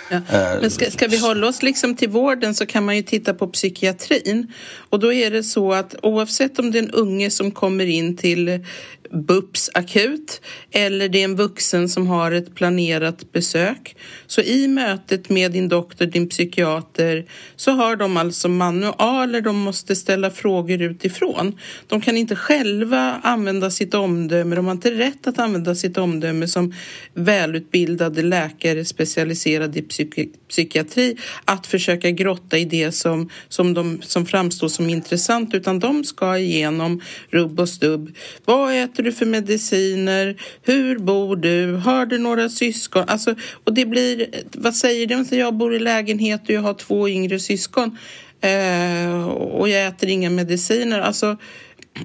Ja. 0.10 0.20
Men 0.62 0.72
ska, 0.72 0.92
ska, 0.92 1.08
vi 1.08 1.18
hålla 1.18 1.48
oss 1.48 1.64
liksom 1.64 1.96
till 1.96 2.10
vården 2.10 2.56
så 2.56 2.66
kan 2.66 2.86
man 2.86 2.96
ju 2.96 3.04
titta 3.04 3.34
på 3.34 3.48
psykiatrin. 3.48 4.54
Och 4.90 5.00
då 5.00 5.14
är 5.14 5.32
det 5.32 5.44
så 5.44 5.74
att 5.74 5.96
oavsett 6.02 6.60
om 6.60 6.72
det 6.72 6.80
är 6.80 6.84
en 6.84 6.92
unge 6.92 7.30
som 7.30 7.52
kommer 7.52 7.86
in 7.86 8.18
till 8.18 8.66
BUPS 9.14 9.70
akut 9.74 10.42
eller 10.72 11.10
det 11.10 11.20
är 11.20 11.24
en 11.24 11.36
vuxen 11.36 11.90
som 11.90 12.08
har 12.08 12.32
ett 12.32 12.56
planerat 12.56 13.32
besök. 13.32 13.96
Så 14.28 14.42
i 14.42 14.68
mötet 14.68 15.30
med 15.30 15.52
din 15.52 15.70
doktor, 15.70 16.06
din 16.06 16.30
psykiater, 16.30 17.26
så 17.56 17.72
har 17.72 17.96
de 17.96 18.18
alltså 18.18 18.48
manualer 18.48 19.42
de 19.42 19.56
måste 19.58 19.96
ställa 19.96 20.32
frågor 20.32 20.82
utifrån. 20.82 21.60
De 21.88 22.02
kan 22.02 22.18
inte 22.18 22.36
själva 22.36 23.20
använda 23.24 23.72
sitt 23.72 23.94
omdöme, 23.94 24.56
de 24.56 24.66
har 24.66 24.72
inte 24.72 24.92
rätt 24.92 25.28
att 25.28 25.40
använda 25.40 25.76
sitt 25.76 25.98
omdöme 25.98 26.48
som 26.48 26.74
välutbildade 27.14 28.22
läkare 28.22 28.86
specialiserade 28.86 29.80
i 29.80 29.82
psyki 29.82 30.30
psykiatri 30.50 31.18
att 31.46 31.68
försöka 31.68 32.12
grotta 32.12 32.58
i 32.58 32.66
det 32.66 32.92
som, 32.92 33.30
som, 33.50 33.74
de, 33.74 34.02
som 34.02 34.26
framstår 34.26 34.68
som 34.68 34.90
intressant 34.90 35.54
utan 35.54 35.80
de 35.80 36.04
ska 36.04 36.38
igenom 36.38 37.02
rubb 37.30 37.60
och 37.60 37.70
stubb. 37.70 38.16
Vad 38.46 38.84
äter 38.84 39.01
du 39.02 39.12
för 39.12 39.26
mediciner? 39.26 40.42
Hur 40.62 40.98
bor 41.00 41.36
du? 41.36 41.76
Har 41.76 42.06
du 42.06 42.18
några 42.18 42.50
syskon? 42.50 43.04
Alltså, 43.08 43.36
och 43.64 43.74
det 43.74 43.86
blir, 43.86 44.28
vad 44.52 44.76
säger 44.76 45.08
de? 45.08 45.16
Alltså, 45.16 45.36
jag 45.36 45.54
bor 45.54 45.76
i 45.76 45.80
lägenhet 45.80 46.42
och 46.44 46.50
jag 46.50 46.62
har 46.62 46.74
två 46.74 47.10
yngre 47.10 47.40
syskon 47.40 47.98
eh, 48.42 49.28
och 49.28 49.70
jag 49.70 49.88
äter 49.88 50.10
inga 50.10 50.30
mediciner. 50.30 51.00
Alltså, 51.00 51.38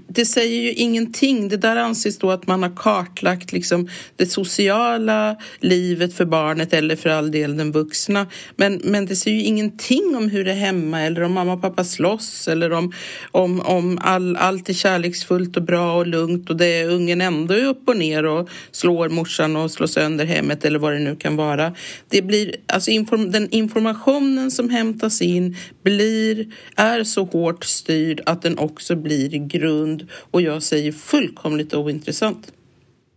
det 0.09 0.27
säger 0.27 0.63
ju 0.63 0.73
ingenting. 0.73 1.49
Det 1.49 1.57
där 1.57 1.77
anses 1.77 2.19
då 2.19 2.31
att 2.31 2.47
man 2.47 2.63
har 2.63 2.77
kartlagt 2.77 3.53
liksom 3.53 3.89
det 4.17 4.27
sociala 4.27 5.37
livet 5.61 6.15
för 6.15 6.25
barnet 6.25 6.73
eller 6.73 6.97
för 6.97 7.11
all 7.11 7.31
del 7.31 7.57
den 7.57 7.73
vuxna. 7.73 8.27
Men, 8.57 8.81
men 8.85 9.07
det 9.07 9.17
säger 9.17 9.37
ju 9.37 9.43
ingenting 9.43 10.17
om 10.17 10.31
hur 10.31 10.45
det 10.45 10.51
är 10.51 10.57
hemma 10.57 11.01
eller 11.01 11.23
om 11.23 11.33
mamma 11.33 11.53
och 11.53 11.63
pappa 11.63 11.85
slåss 11.85 12.49
eller 12.49 12.73
om, 12.73 12.93
om, 13.31 13.61
om 13.61 13.99
all, 14.03 14.37
allt 14.37 14.69
är 14.69 14.75
kärleksfullt 14.75 15.57
och 15.57 15.63
bra 15.63 15.97
och 15.97 16.07
lugnt 16.07 16.51
och 16.51 16.57
det 16.57 16.85
ungen 16.85 17.21
ändå 17.21 17.55
är 17.55 17.65
upp 17.65 17.89
och 17.89 17.97
ner 17.97 18.27
och 18.27 18.49
slår 18.71 19.09
morsan 19.09 19.57
och 19.57 19.71
slår 19.71 19.87
sönder 19.87 20.25
hemmet 20.25 20.65
eller 20.65 20.79
vad 20.79 20.93
det 20.93 20.99
nu 20.99 21.17
kan 21.17 21.37
vara. 21.37 21.75
Det 22.09 22.23
blir, 22.23 22.55
alltså 22.67 22.91
inform, 22.91 23.31
den 23.31 23.49
informationen 23.51 24.51
som 24.51 24.71
hämtas 24.71 25.23
in 25.23 25.57
blir, 25.83 26.47
är 26.77 27.05
så 27.05 27.25
hårt 27.25 27.65
styrd 27.65 28.21
att 28.27 28.43
den 28.43 28.59
också 28.59 28.97
blir 28.97 29.49
grund 29.49 29.76
grund 29.77 30.09
och 30.31 30.43
jag 30.43 30.63
säger 30.63 30.93
fullkomligt 30.93 31.75
ointressant. 31.75 32.53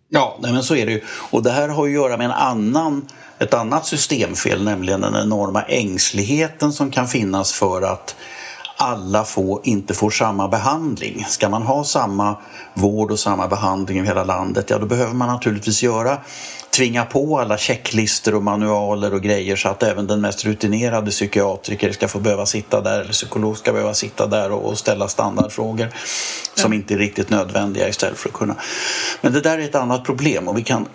Ja, 0.10 0.38
nej 0.42 0.54
men 0.54 0.64
så 0.64 0.76
är 0.76 0.86
det 0.86 0.92
ju. 0.92 1.02
Och 1.08 1.44
det 1.44 1.52
här 1.52 1.70
har 1.70 1.86
att 1.86 1.92
göra 1.92 2.18
med 2.18 2.26
en 2.26 2.32
annan, 2.32 3.06
ett 3.40 3.54
annat 3.54 3.86
systemfel, 3.86 4.64
nämligen 4.64 5.02
den 5.02 5.16
enorma 5.16 5.62
ängsligheten 5.62 6.74
som 6.74 6.92
kan 6.92 7.08
finnas 7.08 7.54
för 7.54 7.82
att 7.82 8.16
alla 8.78 9.24
får, 9.24 9.62
inte 9.64 9.94
får 9.94 10.10
samma 10.10 10.48
behandling. 10.48 11.26
Ska 11.28 11.50
man 11.50 11.62
ha 11.62 11.84
samma 11.84 12.36
vård 12.74 13.12
och 13.12 13.20
samma 13.20 13.48
behandling 13.48 14.00
i 14.00 14.06
hela 14.06 14.24
landet, 14.24 14.70
ja 14.70 14.78
då 14.78 14.86
behöver 14.86 15.14
man 15.14 15.28
naturligtvis 15.28 15.84
göra 15.84 16.18
tvinga 16.72 17.06
på 17.06 17.40
alla 17.40 17.58
checklister 17.58 18.36
och 18.36 18.44
manualer 18.44 19.14
och 19.14 19.22
grejer 19.22 19.56
så 19.56 19.70
att 19.70 19.84
även 19.84 20.08
den 20.08 20.22
mest 20.22 20.46
rutinerade 20.46 21.12
psykiatriker 21.12 21.92
ska 21.92 22.08
få 22.08 22.20
behöva 22.20 22.46
sitta 22.46 22.82
där 22.82 23.00
eller 23.00 23.12
psykolog 23.12 23.58
ska 23.58 23.74
behöva 23.74 23.94
sitta 23.94 24.28
där 24.28 24.52
och 24.52 24.78
ställa 24.78 25.08
standardfrågor 25.08 25.88
som 26.56 26.74
inte 26.74 26.94
är 26.94 26.98
riktigt 26.98 27.30
nödvändiga 27.30 27.90
istället 27.90 28.18
för 28.18 28.30
att 28.30 28.36
kunna. 28.36 28.56
Men 29.22 29.34
det 29.34 29.42
där 29.42 29.58
är 29.58 29.64
ett 29.64 29.76
annat 29.76 30.06
problem 30.06 30.48
och 30.48 30.58
vi 30.58 30.64
kan 30.64 30.88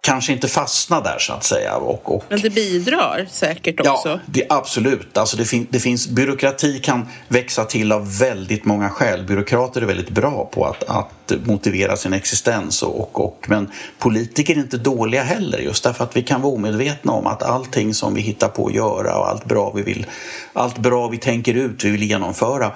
kanske 0.00 0.32
inte 0.32 0.48
fastna 0.48 1.00
där 1.00 1.18
så 1.18 1.32
att 1.32 1.44
säga. 1.44 1.76
Och, 1.76 2.14
och... 2.14 2.24
Men 2.28 2.40
det 2.40 2.50
bidrar 2.50 3.26
säkert 3.30 3.80
också? 3.80 4.08
Ja, 4.08 4.20
det, 4.26 4.46
absolut. 4.48 5.18
Alltså 5.18 5.36
det, 5.36 5.44
fin 5.44 5.66
det 5.70 5.80
finns, 5.80 6.08
byråkrati 6.08 6.78
kan 6.78 7.08
växa 7.28 7.64
till 7.64 7.92
av 7.92 8.18
väldigt 8.18 8.64
många 8.64 8.90
skäl. 8.90 9.24
Byråkrater 9.24 9.82
är 9.82 9.86
väldigt 9.86 10.10
bra 10.10 10.50
på 10.52 10.64
att, 10.64 10.82
att 10.82 11.32
motivera 11.44 11.96
sin 11.96 12.12
existens. 12.12 12.82
Och, 12.82 13.00
och, 13.00 13.24
och, 13.24 13.46
men 13.48 13.70
politiker 13.98 14.54
är 14.54 14.58
inte 14.58 14.78
dåliga 14.78 15.22
heller 15.22 15.58
just 15.58 15.84
därför 15.84 16.04
att 16.04 16.16
vi 16.16 16.22
kan 16.22 16.42
vara 16.42 16.52
omedvetna 16.52 17.12
om 17.12 17.26
att 17.26 17.42
allting 17.42 17.94
som 17.94 18.14
vi 18.14 18.20
hittar 18.20 18.48
på 18.48 18.66
att 18.66 18.74
göra 18.74 19.18
och 19.18 19.28
allt 19.28 19.44
bra 19.44 19.72
vi 19.74 19.82
vill, 19.82 20.06
allt 20.52 20.78
bra 20.78 21.08
vi 21.08 21.18
tänker 21.18 21.54
ut, 21.54 21.84
vi 21.84 21.90
vill 21.90 22.02
genomföra 22.02 22.72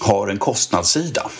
har 0.00 0.28
en 0.28 0.38
kostnadssida. 0.38 1.30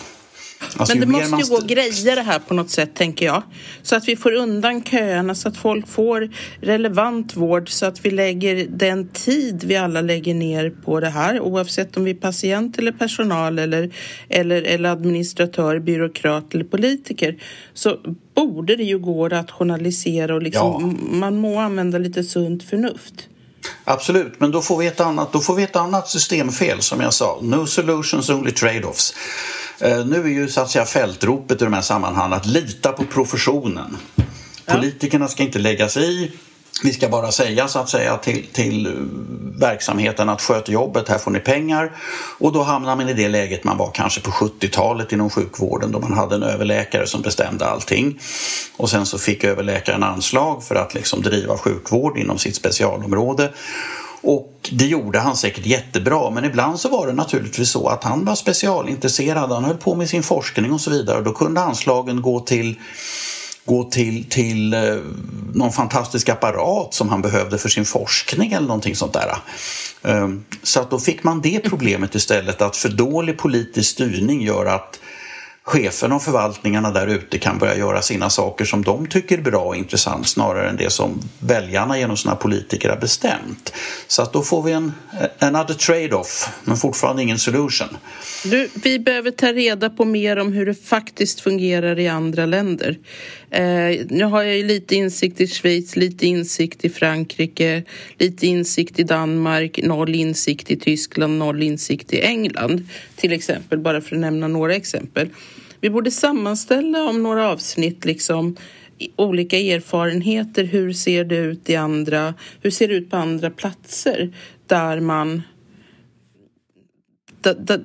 Alltså, 0.77 0.97
Men 0.97 1.07
det 1.07 1.17
måste 1.17 1.35
ju 1.35 1.49
gå 1.49 1.57
att 1.57 1.67
greja 1.67 2.15
det 2.15 2.21
här 2.21 2.39
på 2.39 2.53
något 2.53 2.69
sätt, 2.69 2.95
tänker 2.95 3.25
jag. 3.25 3.43
Så 3.81 3.95
att 3.95 4.07
vi 4.07 4.15
får 4.15 4.31
undan 4.31 4.83
köerna, 4.83 5.35
så 5.35 5.47
att 5.47 5.57
folk 5.57 5.87
får 5.87 6.29
relevant 6.61 7.35
vård, 7.35 7.69
så 7.69 7.85
att 7.85 8.05
vi 8.05 8.11
lägger 8.11 8.67
den 8.69 9.07
tid 9.07 9.63
vi 9.63 9.75
alla 9.75 10.01
lägger 10.01 10.33
ner 10.33 10.69
på 10.69 10.99
det 10.99 11.09
här, 11.09 11.39
oavsett 11.39 11.97
om 11.97 12.03
vi 12.03 12.11
är 12.11 12.15
patient 12.15 12.77
eller 12.77 12.91
personal 12.91 13.59
eller, 13.59 13.93
eller, 14.29 14.61
eller 14.61 14.89
administratör, 14.89 15.79
byråkrat 15.79 16.53
eller 16.53 16.65
politiker, 16.65 17.41
så 17.73 17.97
borde 18.35 18.75
det 18.75 18.83
ju 18.83 18.99
gå 18.99 19.25
att 19.25 19.31
rationalisera 19.31 20.35
och 20.35 20.41
liksom, 20.41 20.97
ja. 21.01 21.17
man 21.17 21.37
må 21.37 21.59
använda 21.59 21.97
lite 21.97 22.23
sunt 22.23 22.63
förnuft. 22.63 23.29
Absolut, 23.83 24.39
men 24.39 24.51
då 24.51 24.61
får, 24.61 24.77
vi 24.77 24.87
ett 24.87 24.99
annat, 24.99 25.33
då 25.33 25.39
får 25.39 25.55
vi 25.55 25.63
ett 25.63 25.75
annat 25.75 26.09
systemfel 26.09 26.81
som 26.81 27.01
jag 27.01 27.13
sa. 27.13 27.39
No 27.41 27.65
solutions, 27.65 28.29
only 28.29 28.51
trade-offs. 28.51 29.13
Eh, 29.79 30.05
nu 30.05 30.23
är 30.23 30.27
ju 30.27 30.47
så 30.47 30.61
att 30.61 30.69
säga 30.69 30.85
fältropet 30.85 31.61
i 31.61 31.65
de 31.65 31.73
här 31.73 31.81
sammanhangen 31.81 32.33
att 32.33 32.45
lita 32.45 32.91
på 32.91 33.05
professionen. 33.05 33.97
Politikerna 34.65 35.27
ska 35.27 35.43
inte 35.43 35.59
lägga 35.59 35.89
sig 35.89 36.23
i. 36.23 36.31
Vi 36.83 36.93
ska 36.93 37.09
bara 37.09 37.31
säga 37.31 37.67
så 37.67 37.79
att 37.79 37.89
säga 37.89 38.17
till, 38.17 38.45
till 38.53 39.07
verksamheten 39.59 40.29
att 40.29 40.41
sköt 40.41 40.69
jobbet, 40.69 41.09
här 41.09 41.17
får 41.17 41.31
ni 41.31 41.39
pengar. 41.39 41.91
Och 42.39 42.53
då 42.53 42.63
hamnar 42.63 42.95
man 42.95 43.09
i 43.09 43.13
det 43.13 43.27
läget 43.27 43.63
man 43.63 43.77
var 43.77 43.91
kanske 43.93 44.21
på 44.21 44.31
70-talet 44.31 45.11
inom 45.11 45.29
sjukvården 45.29 45.91
då 45.91 45.99
man 45.99 46.13
hade 46.13 46.35
en 46.35 46.43
överläkare 46.43 47.07
som 47.07 47.21
bestämde 47.21 47.65
allting. 47.65 48.19
Och 48.77 48.89
sen 48.89 49.05
så 49.05 49.17
fick 49.17 49.43
överläkaren 49.43 50.03
anslag 50.03 50.63
för 50.63 50.75
att 50.75 50.93
liksom 50.93 51.21
driva 51.21 51.57
sjukvård 51.57 52.17
inom 52.17 52.37
sitt 52.37 52.55
specialområde. 52.55 53.53
Och 54.25 54.69
det 54.71 54.85
gjorde 54.85 55.19
han 55.19 55.35
säkert 55.35 55.65
jättebra 55.65 56.29
men 56.29 56.45
ibland 56.45 56.79
så 56.79 56.89
var 56.89 57.07
det 57.07 57.13
naturligtvis 57.13 57.69
så 57.69 57.87
att 57.87 58.03
han 58.03 58.25
var 58.25 58.35
specialintresserad, 58.35 59.51
han 59.51 59.63
höll 59.63 59.77
på 59.77 59.95
med 59.95 60.09
sin 60.09 60.23
forskning 60.23 60.73
och 60.73 60.81
så 60.81 60.91
vidare 60.91 61.17
och 61.17 61.23
då 61.23 61.33
kunde 61.33 61.61
anslagen 61.61 62.21
gå 62.21 62.39
till 62.39 62.75
gå 63.65 63.83
till, 63.83 64.29
till 64.29 64.73
eh, 64.73 64.95
någon 65.53 65.71
fantastisk 65.71 66.29
apparat 66.29 66.93
som 66.93 67.09
han 67.09 67.21
behövde 67.21 67.57
för 67.57 67.69
sin 67.69 67.85
forskning 67.85 68.51
eller 68.51 68.67
någonting 68.67 68.95
sånt 68.95 69.13
där. 69.13 69.37
Ehm, 70.03 70.43
så 70.63 70.79
att 70.79 70.89
då 70.89 70.99
fick 70.99 71.23
man 71.23 71.41
det 71.41 71.59
problemet 71.59 72.15
istället 72.15 72.61
att 72.61 72.77
för 72.77 72.89
dålig 72.89 73.37
politisk 73.37 73.91
styrning 73.91 74.41
gör 74.41 74.65
att 74.65 74.99
cheferna 75.65 76.15
och 76.15 76.23
förvaltningarna 76.23 76.91
där 76.91 77.07
ute 77.07 77.39
kan 77.39 77.57
börja 77.57 77.77
göra 77.77 78.01
sina 78.01 78.29
saker 78.29 78.65
som 78.65 78.83
de 78.83 79.07
tycker 79.07 79.37
är 79.37 79.41
bra 79.41 79.63
och 79.63 79.75
intressant 79.75 80.27
snarare 80.27 80.69
än 80.69 80.77
det 80.77 80.89
som 80.89 81.21
väljarna 81.39 81.99
genom 81.99 82.17
sina 82.17 82.35
politiker 82.35 82.89
har 82.89 82.97
bestämt. 82.97 83.73
Så 84.07 84.21
att 84.21 84.33
då 84.33 84.41
får 84.41 84.63
vi 84.63 84.71
en 84.71 84.93
another 85.39 85.73
trade-off, 85.73 86.49
men 86.63 86.77
fortfarande 86.77 87.21
ingen 87.21 87.39
solution. 87.39 87.87
Du, 88.43 88.69
vi 88.83 88.99
behöver 88.99 89.31
ta 89.31 89.47
reda 89.47 89.89
på 89.89 90.05
mer 90.05 90.39
om 90.39 90.53
hur 90.53 90.65
det 90.65 90.75
faktiskt 90.75 91.41
fungerar 91.41 91.99
i 91.99 92.07
andra 92.07 92.45
länder. 92.45 92.97
Eh, 93.55 94.05
nu 94.09 94.23
har 94.23 94.43
jag 94.43 94.57
ju 94.57 94.63
lite 94.63 94.95
insikt 94.95 95.41
i 95.41 95.47
Schweiz, 95.47 95.95
lite 95.95 96.27
insikt 96.27 96.85
i 96.85 96.89
Frankrike, 96.89 97.83
lite 98.17 98.47
insikt 98.47 98.99
i 98.99 99.03
Danmark, 99.03 99.79
noll 99.83 100.15
insikt 100.15 100.71
i 100.71 100.79
Tyskland, 100.79 101.37
noll 101.37 101.63
insikt 101.63 102.13
i 102.13 102.21
England 102.21 102.87
till 103.15 103.31
exempel, 103.31 103.79
bara 103.79 104.01
för 104.01 104.15
att 104.15 104.21
nämna 104.21 104.47
några 104.47 104.75
exempel. 104.75 105.29
Vi 105.81 105.89
borde 105.89 106.11
sammanställa 106.11 107.03
om 107.03 107.23
några 107.23 107.49
avsnitt 107.49 108.05
liksom 108.05 108.55
olika 109.15 109.57
erfarenheter. 109.57 110.63
Hur 110.63 110.93
ser 110.93 111.23
det 111.23 111.37
ut 111.37 111.69
i 111.69 111.75
andra? 111.75 112.33
Hur 112.61 112.69
ser 112.69 112.87
det 112.87 112.93
ut 112.93 113.09
på 113.09 113.17
andra 113.17 113.49
platser 113.49 114.33
där 114.67 114.99
man 114.99 115.41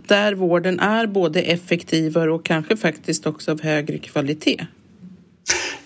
där 0.06 0.34
vården 0.34 0.80
är 0.80 1.06
både 1.06 1.40
effektivare 1.40 2.32
och 2.32 2.44
kanske 2.44 2.76
faktiskt 2.76 3.26
också 3.26 3.52
av 3.52 3.62
högre 3.62 3.98
kvalitet. 3.98 4.66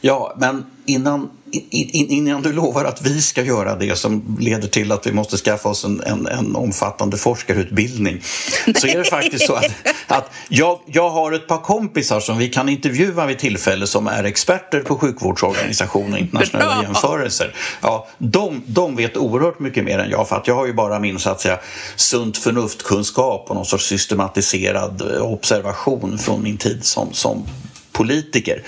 Ja, 0.06 0.34
men 0.36 0.66
innan, 0.86 1.30
innan 1.50 2.42
du 2.42 2.52
lovar 2.52 2.84
att 2.84 3.02
vi 3.02 3.22
ska 3.22 3.42
göra 3.42 3.76
det 3.76 3.96
som 3.96 4.36
leder 4.40 4.68
till 4.68 4.92
att 4.92 5.06
vi 5.06 5.12
måste 5.12 5.36
skaffa 5.36 5.68
oss 5.68 5.84
en, 5.84 6.02
en, 6.06 6.26
en 6.26 6.56
omfattande 6.56 7.16
forskarutbildning 7.16 8.22
så 8.74 8.86
är 8.86 8.98
det 8.98 9.04
faktiskt 9.04 9.46
så 9.46 9.54
att, 9.54 9.72
att 10.06 10.30
jag, 10.48 10.80
jag 10.86 11.10
har 11.10 11.32
ett 11.32 11.46
par 11.46 11.58
kompisar 11.58 12.20
som 12.20 12.38
vi 12.38 12.48
kan 12.48 12.68
intervjua 12.68 13.26
vid 13.26 13.38
tillfälle 13.38 13.86
som 13.86 14.06
är 14.06 14.24
experter 14.24 14.80
på 14.80 14.98
sjukvårdsorganisationer 14.98 16.12
och 16.12 16.18
internationella 16.18 16.82
jämförelser. 16.82 17.54
Ja, 17.80 18.08
de, 18.18 18.62
de 18.66 18.96
vet 18.96 19.16
oerhört 19.16 19.58
mycket 19.58 19.84
mer 19.84 19.98
än 19.98 20.10
jag 20.10 20.28
för 20.28 20.36
att 20.36 20.46
jag 20.46 20.54
har 20.54 20.66
ju 20.66 20.72
bara 20.72 20.98
min 20.98 21.18
så 21.18 21.30
att 21.30 21.40
säga, 21.40 21.58
sunt 21.96 22.38
förnuftkunskap 22.38 23.46
och 23.48 23.54
någon 23.54 23.66
sorts 23.66 23.86
systematiserad 23.86 25.02
observation 25.20 26.18
från 26.18 26.42
min 26.42 26.56
tid 26.56 26.84
som, 26.84 27.12
som 27.12 27.46
politiker 27.94 28.62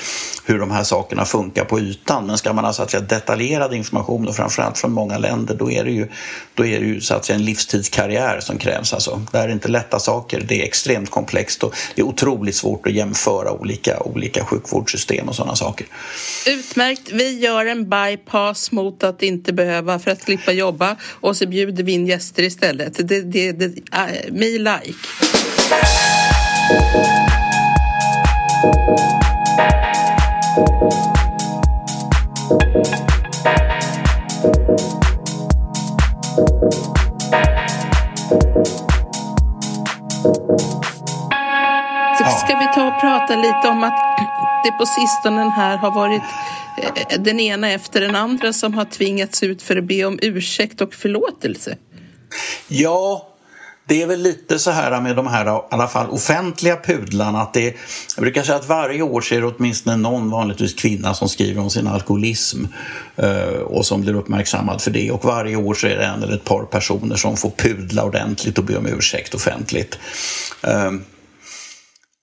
hur 0.45 0.59
de 0.59 0.71
här 0.71 0.85
sakerna 0.85 1.25
funkar 1.25 1.65
på 1.65 1.81
ytan. 1.81 2.27
Men 2.27 2.39
ska 2.39 2.53
man 2.53 2.65
ha 2.65 2.73
så 2.73 2.83
att 2.83 2.91
säga, 2.91 3.01
detaljerad 3.01 3.75
information 3.75 4.29
och 4.29 4.37
framförallt 4.37 4.79
från 4.79 4.93
många 4.93 5.19
länder 5.19 5.55
då 5.55 5.71
är 5.71 5.85
det 5.85 5.91
ju, 5.91 6.09
då 6.55 6.67
är 6.67 6.81
det 6.81 6.87
ju 6.87 7.01
så 7.01 7.15
att 7.15 7.25
säga, 7.25 7.37
en 7.37 7.45
livstidskarriär 7.45 8.41
som 8.41 8.59
krävs. 8.59 8.93
Alltså, 8.93 9.23
det 9.33 9.39
här 9.39 9.49
är 9.49 9.53
inte 9.53 9.69
lätta 9.69 9.99
saker, 9.99 10.45
det 10.49 10.63
är 10.63 10.65
extremt 10.65 11.11
komplext 11.11 11.63
och 11.63 11.75
det 11.95 12.01
är 12.03 12.07
otroligt 12.07 12.57
svårt 12.57 12.87
att 12.87 12.93
jämföra 12.93 13.53
olika, 13.53 14.01
olika 14.01 14.45
sjukvårdssystem 14.45 15.29
och 15.29 15.35
sådana 15.35 15.57
saker. 15.57 15.87
Utmärkt, 16.47 17.11
vi 17.13 17.39
gör 17.39 17.67
en 17.67 17.91
bypass 17.91 18.73
mot 18.73 19.05
att 19.05 19.23
inte 19.23 19.53
behöva 19.53 19.99
för 19.99 20.11
att 20.11 20.23
slippa 20.23 20.53
jobba 20.53 20.97
och 21.21 21.37
så 21.37 21.47
bjuder 21.47 21.85
vi 21.85 21.93
in 21.93 22.07
gäster 22.07 22.43
istället. 22.43 23.09
Det, 23.09 23.21
det, 23.21 23.53
det, 23.53 23.67
uh, 23.67 24.33
me 24.33 24.47
like 24.59 24.95
prata 43.01 43.37
lite 43.37 43.69
om 43.69 43.85
att 43.85 44.19
det 44.65 44.73
på 44.73 44.87
sistone 44.87 45.51
här 45.51 45.77
har 45.77 45.91
varit 45.91 46.23
eh, 46.83 47.21
den 47.21 47.41
ena 47.41 47.71
efter 47.71 48.01
den 48.01 48.17
andra 48.17 48.53
som 48.53 48.75
har 48.75 48.85
tvingats 48.85 49.43
ut 49.43 49.63
för 49.63 49.77
att 49.77 49.85
be 49.85 50.05
om 50.05 50.19
ursäkt 50.23 50.81
och 50.81 50.95
förlåtelse. 50.95 51.77
Ja, 52.69 53.29
det 53.89 54.03
är 54.03 54.07
väl 54.07 54.23
lite 54.23 54.59
så 54.59 54.71
här 54.71 55.01
med 55.01 55.17
de 55.17 55.27
här 55.27 55.57
i 55.57 55.61
alla 55.71 55.89
fall 55.89 56.11
offentliga 56.11 56.77
pudlarna 56.77 57.43
att 57.43 57.55
det 57.55 57.75
jag 58.17 58.23
brukar 58.23 58.43
säga 58.43 58.57
att 58.57 58.69
varje 58.69 59.03
år 59.03 59.21
så 59.21 59.35
är 59.35 59.41
det 59.41 59.47
åtminstone 59.47 59.97
någon 59.97 60.31
vanligtvis 60.31 60.75
kvinna 60.75 61.15
som 61.15 61.29
skriver 61.29 61.63
om 61.63 61.71
sin 61.71 61.87
alkoholism 61.87 62.65
eh, 63.17 63.61
och 63.65 63.87
som 63.87 64.01
blir 64.01 64.15
uppmärksammad 64.15 64.83
för 64.83 64.91
det 64.91 65.11
och 65.11 65.25
varje 65.25 65.57
år 65.57 65.75
så 65.75 65.87
är 65.87 65.97
det 65.97 66.05
en 66.05 66.23
eller 66.23 66.35
ett 66.35 66.45
par 66.45 66.63
personer 66.63 67.17
som 67.17 67.37
får 67.37 67.51
pudla 67.51 68.05
ordentligt 68.05 68.59
och 68.59 68.65
be 68.65 68.77
om 68.77 68.87
ursäkt 68.87 69.35
offentligt. 69.35 69.99
Eh, 70.63 70.93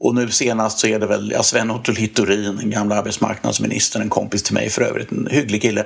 och 0.03 0.15
nu 0.15 0.31
senast 0.31 0.79
så 0.79 0.87
är 0.87 0.99
det 0.99 1.07
väl 1.07 1.31
ja, 1.31 1.43
Sven 1.43 1.71
Otto 1.71 1.91
Littorin, 1.91 2.57
den 2.57 2.69
gamla 2.69 2.95
arbetsmarknadsministern, 2.95 4.01
en 4.01 4.09
kompis 4.09 4.43
till 4.43 4.53
mig 4.53 4.69
för 4.69 4.81
övrigt, 4.81 5.11
en 5.11 5.27
hygglig 5.31 5.61
kille, 5.61 5.85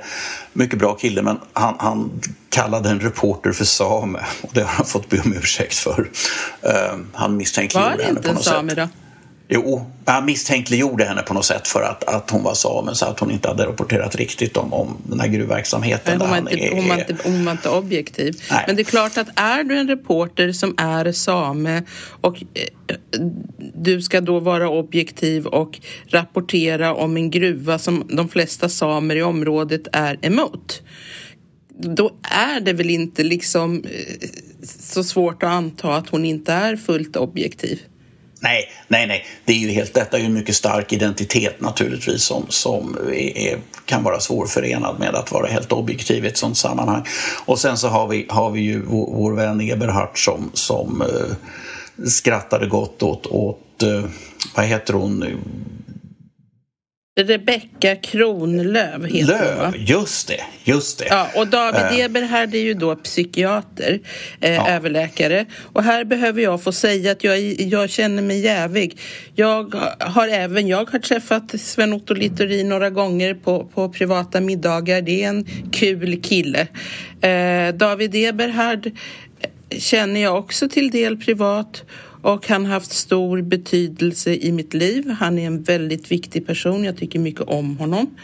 mycket 0.52 0.78
bra 0.78 0.94
kille, 0.94 1.22
men 1.22 1.38
han, 1.52 1.74
han 1.78 2.20
kallade 2.48 2.88
en 2.88 3.00
reporter 3.00 3.52
för 3.52 3.64
same 3.64 4.18
och 4.42 4.50
det 4.54 4.60
har 4.60 4.68
han 4.68 4.86
fått 4.86 5.08
be 5.08 5.20
om 5.20 5.32
ursäkt 5.32 5.74
för. 5.74 6.00
Uh, 6.00 6.98
han 7.12 7.36
misstänkliggjorde 7.36 8.04
henne 8.04 8.20
på 8.20 8.32
något 8.32 8.44
sätt. 8.44 8.54
Var 8.54 8.62
det 8.62 8.70
inte 8.70 8.74
same 8.74 8.74
då? 8.74 9.07
Jo, 9.50 9.86
han 10.04 10.24
misstänkliggjorde 10.24 11.04
henne 11.04 11.22
på 11.22 11.34
något 11.34 11.44
sätt 11.44 11.68
för 11.68 11.82
att, 11.82 12.04
att 12.04 12.30
hon 12.30 12.42
var 12.42 12.54
same 12.54 12.94
så 12.94 13.06
att 13.06 13.20
hon 13.20 13.30
inte 13.30 13.48
hade 13.48 13.66
rapporterat 13.66 14.16
riktigt 14.16 14.56
om, 14.56 14.72
om 14.72 14.96
den 15.02 15.20
här 15.20 15.28
gruvverksamheten. 15.28 16.20
hon, 16.20 16.30
var 16.30 16.38
inte, 16.38 16.54
är, 16.54 16.74
hon, 16.74 16.88
var 16.88 16.98
inte, 16.98 17.16
hon 17.24 17.44
var 17.44 17.52
inte 17.52 17.68
objektiv. 17.68 18.42
Nej. 18.50 18.64
Men 18.66 18.76
det 18.76 18.82
är 18.82 18.84
klart 18.84 19.18
att 19.18 19.28
är 19.34 19.64
du 19.64 19.78
en 19.78 19.88
reporter 19.88 20.52
som 20.52 20.74
är 20.78 21.12
same 21.12 21.82
och 22.20 22.36
eh, 22.36 22.96
du 23.74 24.02
ska 24.02 24.20
då 24.20 24.40
vara 24.40 24.68
objektiv 24.68 25.46
och 25.46 25.80
rapportera 26.06 26.94
om 26.94 27.16
en 27.16 27.30
gruva 27.30 27.78
som 27.78 28.06
de 28.08 28.28
flesta 28.28 28.68
samer 28.68 29.16
i 29.16 29.22
området 29.22 29.82
är 29.92 30.18
emot 30.22 30.82
då 31.78 32.10
är 32.22 32.60
det 32.60 32.72
väl 32.72 32.90
inte 32.90 33.24
liksom 33.24 33.84
eh, 33.84 34.28
så 34.62 35.04
svårt 35.04 35.42
att 35.42 35.48
anta 35.48 35.94
att 35.94 36.08
hon 36.08 36.24
inte 36.24 36.52
är 36.52 36.76
fullt 36.76 37.16
objektiv. 37.16 37.80
Nej, 38.40 38.70
nej, 38.88 39.06
nej. 39.06 39.26
Det 39.44 39.52
är 39.52 39.56
ju 39.56 39.70
helt, 39.70 39.94
detta 39.94 40.16
är 40.16 40.20
ju 40.20 40.26
en 40.26 40.32
mycket 40.32 40.56
stark 40.56 40.92
identitet 40.92 41.60
naturligtvis 41.60 42.22
som, 42.22 42.46
som 42.48 42.96
är, 43.12 43.58
kan 43.84 44.02
vara 44.02 44.20
svårförenad 44.20 44.98
med 44.98 45.14
att 45.14 45.32
vara 45.32 45.46
helt 45.46 45.72
objektiv 45.72 46.24
i 46.24 46.28
ett 46.28 46.36
sådant 46.36 46.56
sammanhang. 46.56 47.04
Och 47.46 47.58
sen 47.58 47.78
så 47.78 47.88
har 47.88 48.08
vi, 48.08 48.26
har 48.28 48.50
vi 48.50 48.60
ju 48.60 48.82
vår, 48.82 49.12
vår 49.12 49.32
vän 49.32 49.60
Eberhard 49.60 50.24
som, 50.24 50.50
som 50.54 51.02
eh, 51.02 52.06
skrattade 52.06 52.66
gott 52.66 53.02
åt, 53.02 53.26
åt 53.26 53.82
eh, 53.82 54.04
vad 54.54 54.66
heter 54.66 54.94
hon, 54.94 55.24
Rebecka 57.18 57.96
Kronlöv 57.96 59.06
heter 59.06 59.26
Löv, 59.26 59.54
hon, 59.54 59.72
va? 59.72 59.74
just 59.76 60.28
det, 60.28 60.40
just 60.64 60.98
det. 60.98 61.06
Ja, 61.10 61.28
och 61.34 61.46
David 61.46 61.80
uh. 61.80 62.00
Eberhard 62.00 62.54
är 62.54 62.58
ju 62.58 62.74
då 62.74 62.96
psykiater, 62.96 64.00
eh, 64.40 64.54
ja. 64.54 64.68
överläkare. 64.68 65.46
Och 65.72 65.82
här 65.82 66.04
behöver 66.04 66.42
jag 66.42 66.62
få 66.62 66.72
säga 66.72 67.12
att 67.12 67.24
jag, 67.24 67.40
jag 67.60 67.90
känner 67.90 68.22
mig 68.22 68.40
jävig. 68.40 68.98
Jag 69.34 69.74
har 70.00 70.28
även 70.28 70.68
jag 70.68 70.90
har 70.90 70.98
träffat 70.98 71.60
Sven-Otto 71.60 72.14
Littorin 72.14 72.68
några 72.68 72.90
gånger 72.90 73.34
på, 73.34 73.64
på 73.64 73.88
privata 73.88 74.40
middagar. 74.40 75.02
Det 75.02 75.24
är 75.24 75.28
en 75.28 75.46
kul 75.72 76.22
kille. 76.22 76.66
Eh, 77.20 77.74
David 77.74 78.14
Eberhard 78.14 78.90
känner 79.70 80.20
jag 80.20 80.38
också 80.38 80.68
till 80.68 80.90
del 80.90 81.16
privat 81.16 81.84
och 82.28 82.48
han 82.48 82.66
har 82.66 82.72
haft 82.72 82.92
stor 82.92 83.42
betydelse 83.42 84.34
i 84.34 84.52
mitt 84.52 84.74
liv. 84.74 85.10
Han 85.10 85.38
är 85.38 85.46
en 85.46 85.62
väldigt 85.62 86.10
viktig 86.10 86.46
person. 86.46 86.84
Jag 86.84 86.96
tycker 86.96 87.18
mycket 87.18 87.40
om 87.40 87.76
honom. 87.76 88.16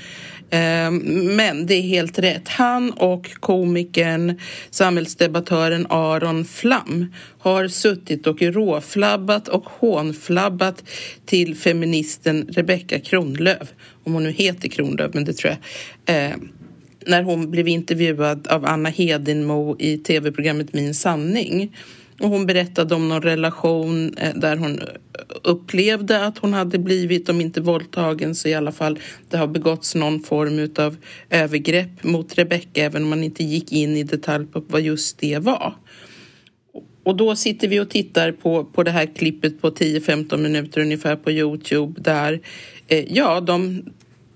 Ehm, 0.51 0.97
men 1.37 1.67
det 1.67 1.75
är 1.75 1.83
helt 1.83 2.19
rätt. 2.19 2.49
Han 2.49 2.91
och 2.91 3.31
komikern, 3.41 4.41
samhällsdebattören 4.71 5.87
Aron 5.91 6.45
Flam 6.45 7.13
har 7.39 7.69
suttit 7.69 8.27
och 8.27 8.43
råflabbat 8.43 9.49
och 9.49 9.65
hånflabbat 9.65 10.85
till 11.27 11.57
feministen 11.57 12.49
Rebecka 12.53 13.01
Kronlöf. 13.01 13.73
Om 14.05 14.13
hon 14.13 14.23
nu 14.23 14.31
heter 14.31 14.69
Kronlöf, 14.69 15.15
men 15.15 15.25
det 15.25 15.33
tror 15.33 15.53
jag. 15.53 15.59
Ehm, 16.17 16.49
när 17.07 17.23
hon 17.23 17.51
blev 17.51 17.69
intervjuad 17.69 18.47
av 18.47 18.65
Anna 18.65 18.89
Hedenmo 18.89 19.77
i 19.79 19.99
tv-programmet 19.99 20.73
Min 20.73 20.95
sanning. 20.95 21.73
Och 22.21 22.29
hon 22.29 22.47
berättade 22.47 22.95
om 22.95 23.09
någon 23.09 23.23
relation 23.23 24.15
eh, 24.15 24.35
där 24.35 24.57
hon 24.57 24.79
eh, 24.79 24.87
upplevde 25.43 26.25
att 26.25 26.39
hon 26.39 26.53
hade 26.53 26.79
blivit, 26.79 27.29
om 27.29 27.41
inte 27.41 27.61
våldtagen 27.61 28.35
så 28.35 28.49
i 28.49 28.55
alla 28.55 28.73
fall 28.73 28.99
det 29.31 29.37
har 29.37 29.47
begåtts 29.47 29.95
någon 29.95 30.21
form 30.21 30.69
av 30.79 30.97
övergrepp 31.31 32.05
mot 32.05 32.39
Rebecka 32.39 32.85
även 32.85 33.03
om 33.03 33.09
man 33.09 33.25
inte 33.25 33.45
gick 33.45 33.73
in 33.73 33.97
i 33.97 34.03
detalj 34.03 34.47
på 34.47 34.65
vad 34.69 34.81
just 34.81 35.19
det 35.19 35.39
var. 35.39 35.75
Och 37.05 37.17
då 37.17 37.37
sitter 37.37 37.69
vi 37.69 37.81
och 37.81 37.91
tittar 37.91 38.33
på, 38.33 38.65
på 38.65 38.83
det 38.83 38.91
här 38.91 39.07
klippet 39.07 39.61
på 39.61 39.71
10-15 39.71 40.37
minuter 40.37 40.81
ungefär 40.81 41.17
på 41.17 41.31
Youtube 41.31 42.01
där 42.01 42.41
eh, 42.89 43.05
ja, 43.09 43.41
de, 43.41 43.85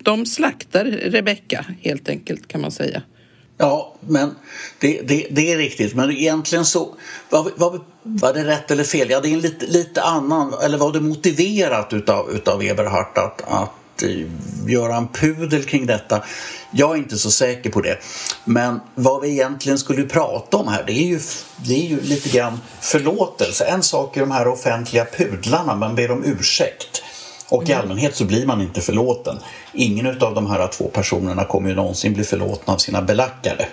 de 0.02 0.26
slaktar 0.26 0.84
Rebecka 0.84 1.66
helt 1.80 2.08
enkelt 2.08 2.48
kan 2.48 2.60
man 2.60 2.70
säga. 2.70 3.02
Ja, 3.58 3.94
men 4.00 4.34
det, 4.78 5.00
det, 5.02 5.26
det, 5.30 5.52
är 5.52 5.56
riktigt. 5.56 5.94
Men 5.94 6.10
egentligen 6.10 6.64
så 6.64 6.94
var, 7.30 7.50
var, 7.56 7.80
var 8.02 8.32
det 8.32 8.44
rätt 8.44 8.70
eller 8.70 8.84
fel? 8.84 9.10
Ja, 9.10 9.20
det 9.20 9.28
är 9.28 9.32
en 9.32 9.40
lite, 9.40 9.66
lite 9.66 10.02
annan, 10.02 10.54
eller 10.62 10.78
var 10.78 10.92
det 10.92 11.00
motiverat 11.00 11.92
utav, 11.92 12.30
utav 12.30 12.62
Eberhardt 12.62 13.18
att, 13.18 13.42
att 13.42 14.02
eh, 14.02 14.26
göra 14.66 14.96
en 14.96 15.08
pudel 15.08 15.64
kring 15.64 15.86
detta? 15.86 16.24
Jag 16.70 16.92
är 16.92 16.96
inte 16.96 17.18
så 17.18 17.30
säker 17.30 17.70
på 17.70 17.80
det. 17.80 17.98
Men 18.44 18.80
vad 18.94 19.22
vi 19.22 19.28
egentligen 19.28 19.78
skulle 19.78 20.02
prata 20.02 20.56
om 20.56 20.68
här 20.68 20.84
det 20.86 20.92
är 20.92 21.06
ju, 21.06 21.20
det 21.56 21.74
är 21.74 21.88
ju 21.88 22.00
lite 22.00 22.28
grann 22.28 22.60
förlåtelse. 22.80 23.64
En 23.64 23.82
sak 23.82 24.16
är 24.16 24.20
de 24.20 24.30
här 24.30 24.48
offentliga 24.48 25.04
pudlarna, 25.04 25.74
man 25.74 25.94
ber 25.94 26.10
om 26.10 26.24
ursäkt. 26.24 27.02
Och 27.50 27.68
i 27.68 27.72
allmänhet 27.72 28.16
så 28.16 28.24
blir 28.24 28.46
man 28.46 28.61
inte 28.61 28.80
förlåten. 28.80 29.38
Ingen 29.72 30.06
av 30.06 30.34
de 30.34 30.46
här 30.46 30.68
två 30.68 30.84
personerna 30.84 31.44
kommer 31.44 31.68
ju 31.68 31.74
någonsin 31.74 32.14
bli 32.14 32.24
förlåtna 32.24 32.72
av 32.72 32.78
sina 32.78 33.02
belackare. 33.02 33.66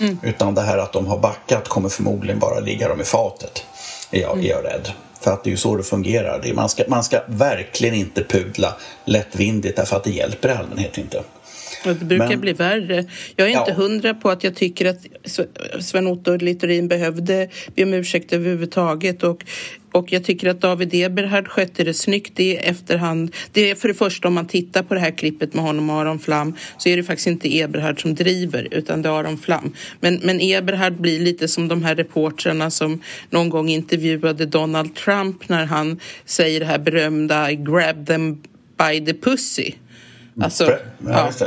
Mm. 0.00 0.18
Utan 0.22 0.54
det 0.54 0.60
här 0.60 0.78
att 0.78 0.92
de 0.92 1.06
har 1.06 1.18
backat 1.18 1.68
kommer 1.68 1.88
förmodligen 1.88 2.38
bara 2.38 2.60
ligga 2.60 2.88
dem 2.88 3.00
i 3.00 3.04
fatet, 3.04 3.64
är 4.10 4.20
jag, 4.20 4.44
är 4.44 4.50
jag 4.50 4.64
rädd. 4.64 4.92
För 5.20 5.32
att 5.32 5.44
det 5.44 5.48
är 5.48 5.52
ju 5.52 5.56
så 5.56 5.76
det 5.76 5.82
fungerar. 5.82 6.52
Man 6.54 6.68
ska, 6.68 6.82
man 6.88 7.04
ska 7.04 7.20
verkligen 7.26 7.94
inte 7.94 8.24
pudla 8.24 8.76
lättvindigt 9.04 9.76
därför 9.76 9.96
att 9.96 10.04
det 10.04 10.10
hjälper 10.10 10.48
i 10.48 10.52
allmänhet 10.52 10.98
inte. 10.98 11.22
Det 11.84 11.94
brukar 11.94 12.28
Men, 12.28 12.40
bli 12.40 12.52
värre. 12.52 13.04
Jag 13.36 13.50
är 13.50 13.58
inte 13.58 13.70
ja. 13.70 13.74
hundra 13.74 14.14
på 14.14 14.30
att 14.30 14.44
jag 14.44 14.54
tycker 14.54 14.86
att 14.86 14.98
Sven-Otto 15.80 16.36
Littorin 16.36 16.88
behövde 16.88 17.48
be 17.74 17.82
om 17.82 17.94
ursäkt 17.94 18.32
överhuvudtaget. 18.32 19.22
Och, 19.22 19.44
och 19.92 20.12
jag 20.12 20.24
tycker 20.24 20.48
att 20.48 20.60
David 20.60 20.94
Eberhard 20.94 21.48
skötte 21.48 21.84
det 21.84 21.94
snyggt 21.94 22.40
i 22.40 22.56
efterhand. 22.56 23.34
Det 23.52 23.70
är 23.70 23.74
för 23.74 23.88
det 23.88 23.94
första 23.94 24.28
om 24.28 24.34
man 24.34 24.46
tittar 24.46 24.82
på 24.82 24.94
det 24.94 25.00
här 25.00 25.10
klippet 25.10 25.54
med 25.54 25.64
honom 25.64 25.90
och 25.90 25.96
Aron 25.96 26.18
Flam 26.18 26.54
så 26.78 26.88
är 26.88 26.96
det 26.96 27.02
faktiskt 27.02 27.26
inte 27.26 27.58
Eberhard 27.58 28.02
som 28.02 28.14
driver 28.14 28.68
utan 28.70 29.02
det 29.02 29.08
är 29.08 29.12
Aron 29.12 29.38
Flam. 29.38 29.72
Men, 30.00 30.20
men 30.22 30.40
Eberhard 30.40 30.92
blir 30.92 31.20
lite 31.20 31.48
som 31.48 31.68
de 31.68 31.84
här 31.84 31.94
reportrarna 31.94 32.70
som 32.70 33.02
någon 33.30 33.50
gång 33.50 33.68
intervjuade 33.68 34.46
Donald 34.46 34.94
Trump 34.94 35.48
när 35.48 35.64
han 35.64 36.00
säger 36.24 36.60
det 36.60 36.66
här 36.66 36.78
berömda 36.78 37.52
grab 37.52 38.06
them 38.06 38.42
by 38.78 39.06
the 39.06 39.14
pussy. 39.14 39.72
Alltså, 40.40 40.64
ja, 41.06 41.30
ja. 41.40 41.46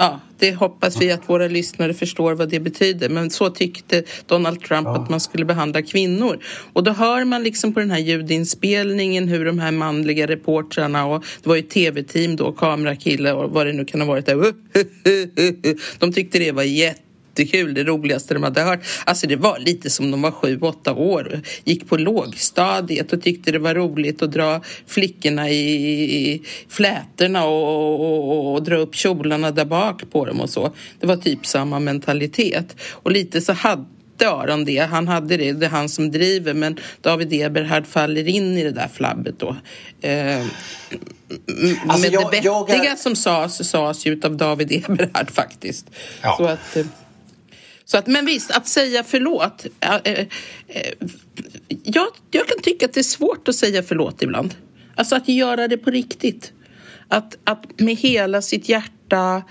Ja, 0.00 0.20
det 0.38 0.54
hoppas 0.54 1.00
vi 1.00 1.12
att 1.12 1.28
våra 1.28 1.48
lyssnare 1.48 1.94
förstår 1.94 2.34
vad 2.34 2.48
det 2.48 2.60
betyder. 2.60 3.08
Men 3.08 3.30
så 3.30 3.50
tyckte 3.50 4.02
Donald 4.26 4.60
Trump 4.60 4.86
ja. 4.86 4.96
att 4.96 5.10
man 5.10 5.20
skulle 5.20 5.44
behandla 5.44 5.82
kvinnor. 5.82 6.38
Och 6.72 6.84
då 6.84 6.90
hör 6.90 7.24
man 7.24 7.42
liksom 7.42 7.74
på 7.74 7.80
den 7.80 7.90
här 7.90 7.98
ljudinspelningen 7.98 9.28
hur 9.28 9.44
de 9.44 9.58
här 9.58 9.72
manliga 9.72 10.26
reportrarna 10.26 11.06
och 11.06 11.24
det 11.42 11.48
var 11.48 11.56
ju 11.56 11.62
tv-team 11.62 12.36
då, 12.36 12.52
kamerakille 12.52 13.32
och 13.32 13.50
vad 13.50 13.66
det 13.66 13.72
nu 13.72 13.84
kan 13.84 14.00
ha 14.00 14.08
varit 14.08 14.26
där. 14.26 14.36
De 15.98 16.12
tyckte 16.12 16.38
det 16.38 16.52
var 16.52 16.62
jätte 16.62 17.09
jättekul, 17.30 17.74
det 17.74 17.84
roligaste 17.84 18.34
de 18.34 18.42
hade 18.42 18.62
hört. 18.62 18.80
Alltså 19.04 19.26
det 19.26 19.36
var 19.36 19.58
lite 19.58 19.90
som 19.90 20.10
de 20.10 20.22
var 20.22 20.30
sju, 20.30 20.58
åtta 20.60 20.92
år, 20.92 21.40
gick 21.64 21.88
på 21.88 21.96
lågstadiet 21.96 23.12
och 23.12 23.22
tyckte 23.22 23.52
det 23.52 23.58
var 23.58 23.74
roligt 23.74 24.22
att 24.22 24.32
dra 24.32 24.60
flickorna 24.86 25.50
i, 25.50 26.32
i 26.32 26.42
flätorna 26.68 27.44
och, 27.44 28.00
och, 28.00 28.54
och, 28.54 28.62
dra 28.62 28.76
upp 28.76 28.94
kjolarna 28.94 29.50
där 29.50 29.64
bak 29.64 30.02
på 30.12 30.24
dem 30.24 30.40
och 30.40 30.50
så. 30.50 30.72
Det 31.00 31.06
var 31.06 31.16
typ 31.16 31.46
samma 31.46 31.80
mentalitet. 31.80 32.76
Och 32.90 33.12
lite 33.12 33.40
så 33.40 33.52
hade 33.52 33.86
Aron 34.24 34.64
det. 34.64 34.78
Han 34.78 35.08
hade 35.08 35.36
det, 35.36 35.52
det 35.52 35.66
är 35.66 35.70
han 35.70 35.88
som 35.88 36.10
driver 36.10 36.54
men 36.54 36.78
David 37.00 37.32
Eberhard 37.32 37.86
faller 37.86 38.28
in 38.28 38.58
i 38.58 38.64
det 38.64 38.70
där 38.70 38.88
flabbet 38.88 39.34
då. 39.38 39.56
Eh, 40.00 40.40
alltså 40.40 42.10
men 42.10 42.12
jag, 42.12 42.30
det 42.30 42.36
vettiga 42.36 42.92
är... 42.92 42.96
som 42.96 43.16
sades, 43.16 43.70
sades 43.70 44.06
ju 44.06 44.20
av 44.24 44.36
David 44.36 44.72
Eberhard 44.72 45.30
faktiskt. 45.30 45.86
Ja. 46.22 46.36
Så 46.36 46.44
att, 46.44 46.76
eh, 46.76 46.86
så 47.90 47.98
att, 47.98 48.06
men 48.06 48.26
visst, 48.26 48.50
att 48.50 48.68
säga 48.68 49.04
förlåt. 49.04 49.66
Äh, 49.80 50.26
jag, 51.82 52.06
jag 52.30 52.48
kan 52.48 52.58
tycka 52.62 52.86
att 52.86 52.92
det 52.92 53.00
är 53.00 53.02
svårt 53.02 53.48
att 53.48 53.54
säga 53.54 53.82
förlåt 53.82 54.22
ibland. 54.22 54.54
Alltså 54.94 55.16
att 55.16 55.28
göra 55.28 55.68
det 55.68 55.76
på 55.76 55.90
riktigt. 55.90 56.52
Att, 57.08 57.38
att 57.44 57.80
med 57.80 57.96
hela 57.96 58.42
sitt 58.42 58.68
hjärta 58.68 59.42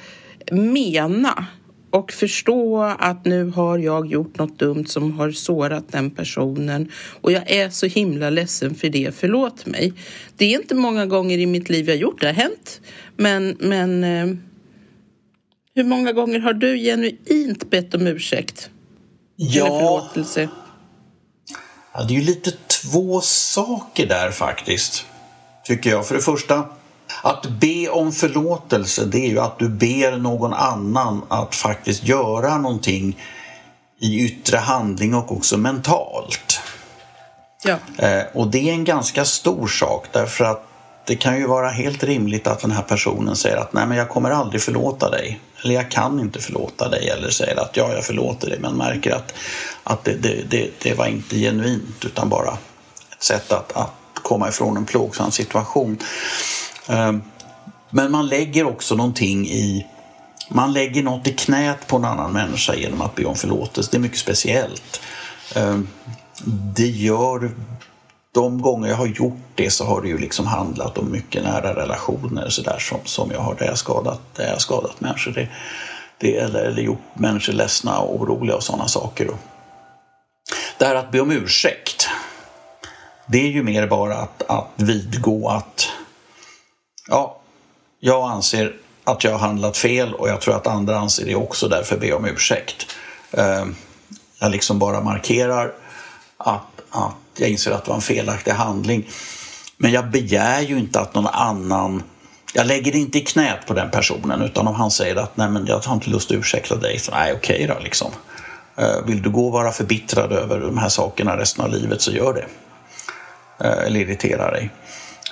mena 0.51 1.45
och 1.89 2.11
förstå 2.11 2.81
att 2.83 3.25
nu 3.25 3.45
har 3.45 3.77
jag 3.77 4.11
gjort 4.11 4.37
något 4.37 4.59
dumt 4.59 4.85
som 4.85 5.11
har 5.11 5.31
sårat 5.31 5.91
den 5.91 6.11
personen 6.11 6.91
och 7.21 7.31
jag 7.31 7.51
är 7.51 7.69
så 7.69 7.85
himla 7.85 8.29
ledsen 8.29 8.75
för 8.75 8.89
det, 8.89 9.15
förlåt 9.15 9.65
mig. 9.65 9.93
Det 10.37 10.45
är 10.45 10.59
inte 10.59 10.75
många 10.75 11.05
gånger 11.05 11.37
i 11.37 11.45
mitt 11.45 11.69
liv 11.69 11.87
jag 11.87 11.95
har 11.95 11.99
gjort 11.99 12.21
det, 12.21 12.27
det 12.27 12.33
har 12.33 12.41
hänt. 12.41 12.81
Men, 13.17 13.57
men 13.59 14.03
eh, 14.03 14.37
hur 15.79 15.85
många 15.85 16.11
gånger 16.11 16.39
har 16.39 16.53
du 16.53 16.77
genuint 16.77 17.69
bett 17.69 17.95
om 17.95 18.07
ursäkt? 18.07 18.69
Ja. 19.35 19.65
Eller 19.65 19.79
förlåtelse? 19.79 20.49
Ja, 21.93 22.03
det 22.03 22.13
är 22.13 22.19
ju 22.19 22.25
lite 22.25 22.51
två 22.51 23.21
saker 23.21 24.07
där 24.07 24.31
faktiskt, 24.31 25.05
tycker 25.63 25.89
jag. 25.89 26.07
För 26.07 26.15
det 26.15 26.21
första, 26.21 26.65
att 27.23 27.45
be 27.59 27.89
om 27.89 28.11
förlåtelse, 28.11 29.05
det 29.05 29.17
är 29.17 29.29
ju 29.29 29.39
att 29.39 29.59
du 29.59 29.69
ber 29.69 30.17
någon 30.17 30.53
annan 30.53 31.21
att 31.27 31.55
faktiskt 31.55 32.03
göra 32.03 32.57
någonting 32.57 33.17
i 33.99 34.25
yttre 34.25 34.57
handling 34.57 35.15
och 35.15 35.31
också 35.31 35.57
mentalt. 35.57 36.61
Ja. 37.63 37.77
Eh, 37.97 38.23
och 38.33 38.47
det 38.47 38.69
är 38.69 38.73
en 38.73 38.83
ganska 38.83 39.25
stor 39.25 39.67
sak 39.67 40.07
därför 40.11 40.45
att 40.45 40.65
det 41.05 41.15
kan 41.15 41.37
ju 41.37 41.47
vara 41.47 41.69
helt 41.69 42.03
rimligt 42.03 42.47
att 42.47 42.59
den 42.59 42.71
här 42.71 42.83
personen 42.83 43.35
säger 43.35 43.57
att 43.57 43.73
nej 43.73 43.87
men 43.87 43.97
jag 43.97 44.09
kommer 44.09 44.29
aldrig 44.29 44.61
förlåta 44.61 45.09
dig. 45.09 45.39
Eller 45.63 45.75
jag 45.75 45.91
kan 45.91 46.19
inte 46.19 46.39
förlåta 46.39 46.89
dig. 46.89 47.09
Eller 47.09 47.29
säger 47.29 47.61
att 47.61 47.77
ja, 47.77 47.93
jag 47.93 48.05
förlåter 48.05 48.49
dig 48.49 48.59
men 48.59 48.77
märker 48.77 49.11
att, 49.11 49.33
att 49.83 50.03
det, 50.03 50.13
det, 50.13 50.43
det, 50.49 50.69
det 50.81 50.93
var 50.93 51.05
inte 51.05 51.35
genuint 51.35 52.05
utan 52.05 52.29
bara 52.29 52.57
ett 53.11 53.23
sätt 53.23 53.51
att, 53.51 53.71
att 53.71 53.93
komma 54.13 54.49
ifrån 54.49 54.77
en 54.77 54.85
plågsam 54.85 55.31
situation. 55.31 55.97
Ehm, 56.87 57.21
men 57.89 58.11
man 58.11 58.27
lägger 58.27 58.67
också 58.67 58.95
någonting 58.95 59.47
i 59.47 59.85
man 60.51 60.73
lägger 60.73 61.03
något 61.03 61.27
i 61.27 61.33
knät 61.33 61.87
på 61.87 61.95
en 61.95 62.05
annan 62.05 62.31
människa 62.31 62.75
genom 62.75 63.01
att 63.01 63.15
be 63.15 63.25
om 63.25 63.35
förlåtelse. 63.35 63.89
Det 63.91 63.97
är 63.97 64.01
mycket 64.01 64.19
speciellt. 64.19 65.01
Ehm, 65.55 65.87
det 66.75 66.87
gör 66.87 67.51
de 68.33 68.61
gånger 68.61 68.89
jag 68.89 68.95
har 68.95 69.07
gjort 69.07 69.39
det 69.55 69.71
så 69.71 69.85
har 69.85 70.01
det 70.01 70.07
ju 70.07 70.17
liksom 70.17 70.47
handlat 70.47 70.97
om 70.97 71.11
mycket 71.11 71.43
nära 71.43 71.75
relationer 71.75 72.49
så 72.49 72.61
där, 72.61 72.79
som, 72.79 72.99
som 73.05 73.31
jag 73.31 73.39
har 73.39 73.55
där 73.55 73.65
jag 73.65 73.77
skadat, 73.77 74.21
där 74.35 74.47
jag 74.47 74.61
skadat 74.61 75.01
människor. 75.01 75.31
Det, 75.31 75.47
det, 76.17 76.37
eller, 76.37 76.63
eller 76.63 76.81
gjort 76.81 77.01
människor 77.13 77.53
ledsna 77.53 77.99
och 77.99 78.21
oroliga 78.21 78.55
och 78.55 78.63
sådana 78.63 78.87
saker. 78.87 79.29
Det 80.77 80.85
här 80.85 80.95
att 80.95 81.11
be 81.11 81.19
om 81.19 81.31
ursäkt, 81.31 82.07
det 83.27 83.37
är 83.37 83.51
ju 83.51 83.63
mer 83.63 83.87
bara 83.87 84.15
att, 84.17 84.43
att 84.47 84.71
vidgå 84.75 85.49
att 85.49 85.89
ja, 87.07 87.39
jag 87.99 88.31
anser 88.31 88.75
att 89.03 89.23
jag 89.23 89.31
har 89.31 89.39
handlat 89.39 89.77
fel 89.77 90.13
och 90.13 90.29
jag 90.29 90.41
tror 90.41 90.55
att 90.55 90.67
andra 90.67 90.97
anser 90.97 91.25
det 91.25 91.35
också, 91.35 91.67
därför 91.67 91.97
be 91.97 92.13
om 92.13 92.25
ursäkt. 92.25 92.95
Eh, 93.31 93.65
jag 94.39 94.51
liksom 94.51 94.79
bara 94.79 95.01
markerar 95.01 95.73
att, 96.37 96.81
att 96.89 97.13
jag 97.39 97.49
inser 97.49 97.71
att 97.71 97.85
det 97.85 97.89
var 97.89 97.95
en 97.95 98.01
felaktig 98.01 98.51
handling. 98.51 99.07
Men 99.77 99.91
jag 99.91 100.09
begär 100.09 100.61
ju 100.61 100.79
inte 100.79 100.99
att 100.99 101.15
någon 101.15 101.27
annan 101.27 102.03
jag 102.53 102.67
lägger 102.67 102.91
det 102.91 102.97
inte 102.97 103.17
i 103.17 103.21
knät 103.21 103.67
på 103.67 103.73
den 103.73 103.91
personen 103.91 104.41
utan 104.41 104.67
om 104.67 104.75
han 104.75 104.91
säger 104.91 105.15
att 105.15 105.37
nej 105.37 105.49
men 105.49 105.65
jag 105.65 105.79
har 105.79 105.95
inte 105.95 106.09
lust 106.09 106.31
att 106.31 106.37
ursäkta 106.37 106.75
dig, 106.75 106.99
så 106.99 107.11
nej 107.11 107.33
okej 107.33 107.67
då 107.67 107.83
liksom. 107.83 108.11
Eh, 108.77 109.05
vill 109.05 109.21
du 109.21 109.29
gå 109.29 109.45
och 109.45 109.51
vara 109.51 109.71
förbittrad 109.71 110.31
över 110.31 110.59
de 110.59 110.77
här 110.77 110.89
sakerna 110.89 111.37
resten 111.37 111.65
av 111.65 111.71
livet 111.71 112.01
så 112.01 112.11
gör 112.11 112.33
det. 112.33 112.45
Eh, 113.65 113.85
eller 113.85 113.99
irritera 113.99 114.51
dig. 114.51 114.69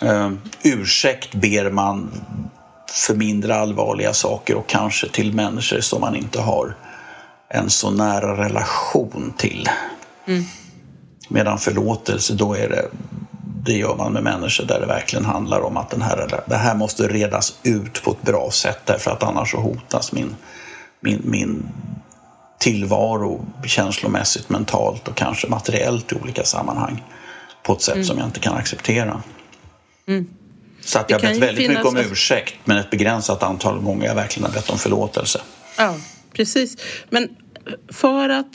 Eh, 0.02 0.32
ursäkt 0.63 1.36
ber 1.36 1.70
man 1.70 2.12
för 2.89 3.15
mindre 3.15 3.56
allvarliga 3.56 4.13
saker 4.13 4.56
och 4.56 4.67
kanske 4.67 5.10
till 5.10 5.34
människor 5.34 5.80
som 5.80 6.02
man 6.02 6.15
inte 6.15 6.39
har 6.39 6.76
en 7.50 7.70
så 7.70 7.91
nära 7.91 8.46
relation 8.46 9.34
till. 9.38 9.70
Mm. 10.26 10.43
Medan 11.27 11.57
förlåtelse, 11.57 12.33
då 12.33 12.53
är 12.53 12.69
det, 12.69 12.85
det 13.65 13.73
gör 13.73 13.95
man 13.95 14.13
med 14.13 14.23
människor 14.23 14.65
där 14.65 14.79
det 14.79 14.85
verkligen 14.85 15.25
handlar 15.25 15.61
om 15.61 15.77
att 15.77 15.89
den 15.89 16.01
här, 16.01 16.43
det 16.47 16.55
här 16.55 16.75
måste 16.75 17.07
redas 17.07 17.59
ut 17.63 18.03
på 18.03 18.11
ett 18.11 18.21
bra 18.21 18.51
sätt 18.51 18.79
därför 18.85 19.11
att 19.11 19.23
annars 19.23 19.51
så 19.51 19.57
hotas 19.57 20.11
min, 20.11 20.35
min, 20.99 21.21
min 21.23 21.69
tillvaro 22.59 23.45
känslomässigt, 23.65 24.49
mentalt 24.49 25.07
och 25.07 25.15
kanske 25.15 25.47
materiellt 25.47 26.11
i 26.11 26.15
olika 26.15 26.43
sammanhang 26.43 27.03
på 27.63 27.73
ett 27.73 27.81
sätt 27.81 27.95
mm. 27.95 28.05
som 28.05 28.17
jag 28.17 28.27
inte 28.27 28.39
kan 28.39 28.57
acceptera. 28.57 29.21
Mm. 30.07 30.27
Så 30.81 30.99
att 30.99 31.09
jag 31.09 31.19
har 31.19 31.27
bett 31.27 31.37
väldigt 31.37 31.69
mycket 31.69 31.85
om 31.85 31.97
ursäkt 31.97 32.55
men 32.65 32.77
ett 32.77 32.89
begränsat 32.89 33.43
antal 33.43 33.79
gånger 33.79 34.07
jag 34.07 34.15
verkligen 34.15 34.49
har 34.49 34.53
bett 34.53 34.69
om 34.69 34.77
förlåtelse. 34.77 35.41
Ja, 35.77 35.95
precis. 36.33 36.77
Men 37.09 37.29
för 37.91 38.29
att, 38.29 38.51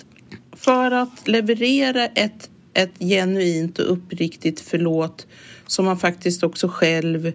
för 0.57 0.91
att 0.91 1.29
leverera 1.29 2.07
ett 2.07 2.49
ett 2.75 2.99
genuint 2.99 3.79
och 3.79 3.93
uppriktigt 3.93 4.61
förlåt 4.61 5.27
som 5.67 5.85
man 5.85 5.99
faktiskt 5.99 6.43
också 6.43 6.69
själv 6.69 7.33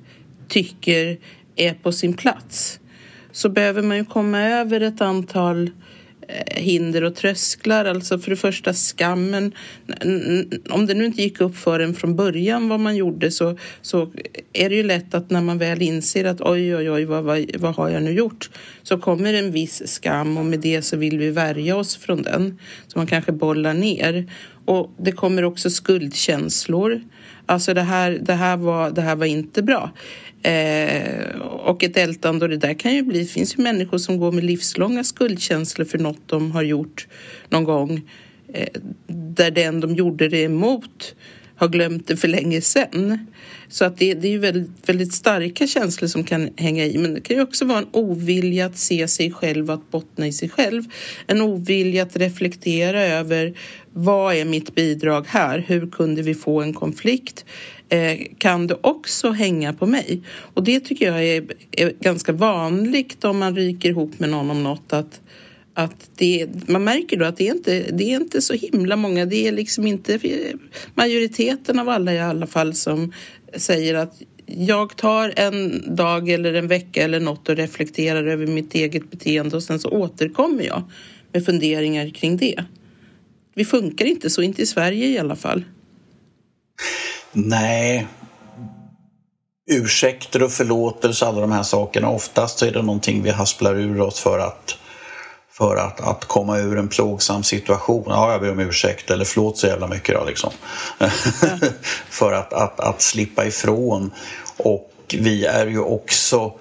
tycker 0.47 1.17
är 1.56 1.73
på 1.73 1.91
sin 1.91 2.13
plats 2.13 2.80
så 3.38 3.50
behöver 3.50 3.82
man 3.82 3.97
ju 3.97 4.06
komma 4.06 4.41
över 4.41 4.82
ett 4.82 5.02
antal 5.02 5.69
eh, 6.28 6.63
hinder 6.63 7.04
och 7.04 7.15
trösklar. 7.15 7.86
Alltså 7.86 8.19
för 8.19 8.30
det 8.30 8.36
första 8.36 8.73
skammen. 8.73 9.52
Om 10.69 10.86
det 10.86 10.93
nu 10.93 11.06
inte 11.06 11.21
gick 11.21 11.41
upp 11.41 11.56
för 11.56 11.80
en 11.80 11.93
från 11.93 12.15
början 12.15 12.69
vad 12.69 12.80
man 12.80 12.95
gjorde 12.95 13.32
så, 13.32 13.58
så 13.82 14.12
är 14.54 14.69
det 14.69 14.76
ju 14.76 14.84
lätt 14.84 15.13
att 15.13 15.30
när 15.30 15.41
man 15.41 15.58
väl 15.58 15.82
inser 15.82 16.26
att 16.26 16.41
oj, 16.41 16.76
oj, 16.76 16.91
oj, 16.91 17.06
vad, 17.06 17.23
vad, 17.23 17.45
vad 17.60 17.76
har 17.76 17.89
jag 17.89 18.04
nu 18.04 18.12
gjort? 18.12 18.50
Så 18.84 18.97
kommer 18.97 19.34
en 19.34 19.52
viss 19.52 19.88
skam 19.88 20.38
och 20.38 20.45
med 20.45 20.60
det 20.60 20.82
så 20.82 20.97
vill 20.97 21.17
vi 21.19 21.30
värja 21.30 21.78
oss 21.78 21.97
från 21.97 22.21
den. 22.21 22.60
Så 22.88 23.00
man 23.00 23.08
kanske 23.08 23.32
bollar 23.32 23.73
ner. 23.73 24.26
Och 24.68 24.92
det 24.98 25.12
kommer 25.12 25.44
också 25.44 25.70
skuldkänslor. 25.70 27.02
Alltså 27.46 27.74
det 27.74 27.82
här, 27.82 28.12
det 28.22 28.34
här, 28.34 28.58
var, 28.58 28.92
det 28.92 29.02
här 29.02 29.16
var 29.16 29.26
inte 29.26 29.64
bra. 29.64 29.92
Eh, 30.44 31.40
och 31.42 31.84
ett 31.84 31.98
ältande 31.98 32.46
och 32.46 32.50
det 32.50 32.58
där 32.58 32.74
kan 32.74 32.96
ju 32.96 33.02
bli, 33.02 33.20
det 33.20 33.26
finns 33.26 33.58
ju 33.58 33.64
människor 33.64 33.98
som 33.98 34.18
går 34.18 34.32
med 34.32 34.44
livslånga 34.44 35.04
skuldkänslor 35.04 35.86
för 35.86 35.98
något 35.98 36.22
de 36.26 36.52
har 36.52 36.64
gjort 36.64 37.08
någon 37.50 37.64
gång. 37.64 38.02
Eh, 38.54 38.68
där 39.08 39.52
den 39.52 39.80
de 39.80 39.96
gjorde 39.96 40.28
det 40.28 40.44
emot 40.44 41.16
har 41.58 41.67
glömt 41.67 42.08
det 42.08 42.17
för 42.17 42.28
länge 42.28 42.62
sedan. 42.62 43.28
Så 43.70 43.86
att 43.86 43.98
det, 43.98 44.13
det 44.13 44.28
är 44.28 44.32
ju 44.32 44.39
väldigt, 44.39 44.89
väldigt 44.89 45.13
starka 45.13 45.67
känslor 45.67 46.08
som 46.08 46.24
kan 46.24 46.50
hänga 46.56 46.86
i. 46.86 46.98
Men 46.98 47.13
det 47.13 47.22
kan 47.22 47.36
ju 47.36 47.41
också 47.41 47.65
vara 47.65 47.78
en 47.78 47.88
ovilja 47.91 48.65
att 48.65 48.78
se 48.78 49.08
sig 49.08 49.32
själv, 49.32 49.72
att 49.72 49.91
bottna 49.91 50.28
i 50.28 50.34
sig 50.34 50.50
själv. 50.50 50.84
En 51.28 51.41
ovilja 51.41 52.04
att 52.04 52.15
reflektera 52.17 53.02
över 53.04 53.54
vad 53.93 54.36
är 54.36 54.46
mitt 54.46 54.76
bidrag 54.76 55.26
här? 55.28 55.63
Hur 55.67 55.89
kunde 55.89 56.22
vi 56.22 56.36
få 56.36 56.62
en 56.62 56.74
konflikt? 56.74 57.46
Eh, 57.89 58.17
kan 58.38 58.67
det 58.67 58.78
också 58.82 59.32
hänga 59.32 59.74
på 59.74 59.86
mig? 59.86 60.22
Och 60.54 60.63
det 60.63 60.80
tycker 60.80 61.06
jag 61.06 61.26
är, 61.26 61.46
är 61.72 61.93
ganska 62.00 62.32
vanligt 62.32 63.24
om 63.24 63.38
man 63.38 63.56
ryker 63.56 63.89
ihop 63.89 64.20
med 64.20 64.30
någon 64.30 64.52
om 64.52 64.63
något. 64.63 64.93
Att, 64.93 65.22
att 65.78 66.10
det, 66.16 66.48
man 66.68 66.84
märker 66.84 67.18
då 67.18 67.26
att 67.26 67.38
det 67.38 67.48
är, 67.48 67.52
inte, 67.52 67.92
det 67.92 68.04
är 68.04 68.16
inte 68.16 68.42
så 68.42 68.54
himla 68.54 68.96
många, 68.96 69.26
det 69.26 69.48
är 69.48 69.52
liksom 69.52 69.88
inte 69.88 70.20
majoriteten 70.96 71.80
av 71.80 71.90
alla 71.90 72.13
i 72.13 72.20
alla 72.20 72.48
fall 72.48 72.74
som 72.74 73.13
säger 73.56 73.96
att 73.96 74.22
jag 74.46 74.96
tar 74.96 75.34
en 75.36 75.84
dag 75.96 76.30
eller 76.30 76.54
en 76.54 76.68
vecka 76.68 77.04
eller 77.04 77.20
något 77.20 77.50
och 77.50 77.56
reflekterar 77.56 78.24
över 78.28 78.48
mitt 78.48 78.74
eget 78.74 79.12
beteende 79.12 79.56
och 79.56 79.63
sen 79.63 79.80
så 79.80 79.90
återkommer 79.90 80.63
jag 80.63 80.84
med 81.32 81.46
funderingar 81.46 82.10
kring 82.10 82.38
det. 82.38 82.63
Vi 83.54 83.66
funkar 83.66 84.06
inte 84.06 84.30
så, 84.30 84.42
inte 84.42 84.62
i 84.62 84.66
Sverige 84.66 85.08
i 85.08 85.20
alla 85.20 85.36
fall. 85.36 85.63
Nej. 87.34 88.08
Ursäkter 89.72 90.44
och 90.44 90.52
förlåtelse, 90.52 91.26
alla 91.26 91.42
de 91.42 91.52
här 91.52 91.63
sakerna. 91.63 92.10
Oftast 92.10 92.62
är 92.62 92.72
det 92.72 92.82
någonting 92.82 93.24
vi 93.24 93.30
hasplar 93.30 93.76
ur 93.76 94.02
oss 94.02 94.20
för 94.20 94.40
att 94.40 94.78
för 95.58 95.76
att, 95.76 96.02
att 96.02 96.26
komma 96.26 96.58
ur 96.58 96.78
en 96.78 96.88
plågsam 96.88 97.43
situation. 97.43 98.04
Ja, 98.08 98.32
jag 98.32 98.41
ber 98.41 98.52
om 98.52 98.60
ursäkt 98.60 99.12
eller 99.12 99.26
förlåt 99.26 99.58
så 99.58 99.67
jävla 99.67 99.88
mycket 99.88 100.15
då 100.15 100.26
liksom. 100.26 100.52
Ja. 100.98 101.10
för 102.10 102.34
att, 102.34 102.54
att, 102.54 102.80
att 102.80 103.02
slippa 103.02 103.46
ifrån. 103.46 104.12
Och 104.58 104.91
vi 105.13 105.46
är 105.46 105.67
ju 105.67 105.80
också 105.80 106.54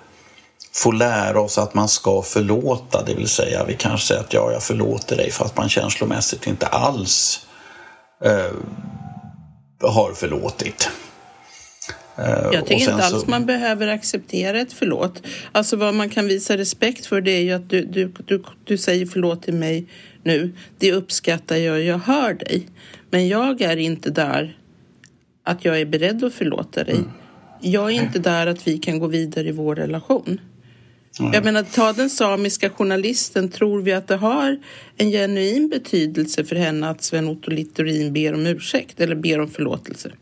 får 0.75 0.93
lära 0.93 1.41
oss 1.41 1.59
att 1.59 1.75
man 1.75 1.89
ska 1.89 2.23
förlåta, 2.23 3.03
det 3.03 3.15
vill 3.15 3.29
säga 3.29 3.65
vi 3.65 3.75
kanske 3.75 4.07
säger 4.07 4.21
att 4.21 4.33
ja, 4.33 4.53
jag 4.53 4.63
förlåter 4.63 5.17
dig 5.17 5.31
fast 5.31 5.57
man 5.57 5.69
känslomässigt 5.69 6.47
inte 6.47 6.67
alls 6.67 7.47
eh, 8.25 8.53
har 9.81 10.13
förlåtit. 10.13 10.91
Eh, 12.19 12.49
jag 12.53 12.67
tycker 12.67 12.91
inte 12.91 12.95
alls 12.95 13.23
så... 13.23 13.31
man 13.31 13.47
behöver 13.47 13.89
acceptera 13.89 14.61
ett 14.61 14.73
förlåt. 14.73 15.23
Alltså 15.53 15.77
vad 15.77 15.95
man 15.95 16.09
kan 16.09 16.27
visa 16.27 16.57
respekt 16.57 17.07
för 17.07 17.21
det 17.21 17.31
är 17.31 17.43
ju 17.43 17.53
att 17.53 17.71
du, 17.71 17.85
du, 17.85 18.13
du, 18.27 18.43
du 18.65 18.79
säger 18.79 19.07
förlåt 19.07 19.43
till 19.43 19.55
mig 19.55 19.87
nu. 20.23 20.53
Det 20.79 20.93
uppskattar 20.93 21.57
jag, 21.57 21.83
jag 21.83 21.99
hör 21.99 22.35
dig. 22.35 22.67
Men 23.11 23.29
jag 23.29 23.61
är 23.61 23.77
inte 23.77 24.11
där 24.11 24.59
att 25.45 25.65
jag 25.65 25.81
är 25.81 25.87
beredd 25.87 26.25
att 26.25 26.35
förlåta 26.35 26.85
dig. 26.85 26.95
Mm. 26.95 27.11
Jag 27.61 27.91
är 27.91 28.03
inte 28.03 28.19
där 28.19 28.47
att 28.47 28.69
vi 28.69 28.79
kan 28.79 28.99
gå 28.99 29.07
vidare 29.07 29.49
i 29.49 29.53
vår 29.53 29.75
relation. 29.75 30.41
Mm. 31.21 31.33
Jag 31.33 31.45
menar, 31.45 31.63
ta 31.63 31.93
den 31.93 32.11
samiska 32.11 32.71
journalisten. 32.71 33.49
Tror 33.49 33.83
vi 33.83 33.93
att 33.93 34.09
det 34.09 34.17
har 34.17 34.59
en 34.97 35.11
genuin 35.11 35.69
betydelse 35.69 36.45
för 36.45 36.57
henne 36.57 36.89
att 36.89 37.03
Sven-Otto 37.03 37.51
Littorin 37.51 38.13
ber 38.13 38.35
om 38.35 38.47
ursäkt 38.47 39.01
eller 39.01 39.15
ber 39.15 39.41
om 39.41 39.49
förlåtelse? 39.49 40.13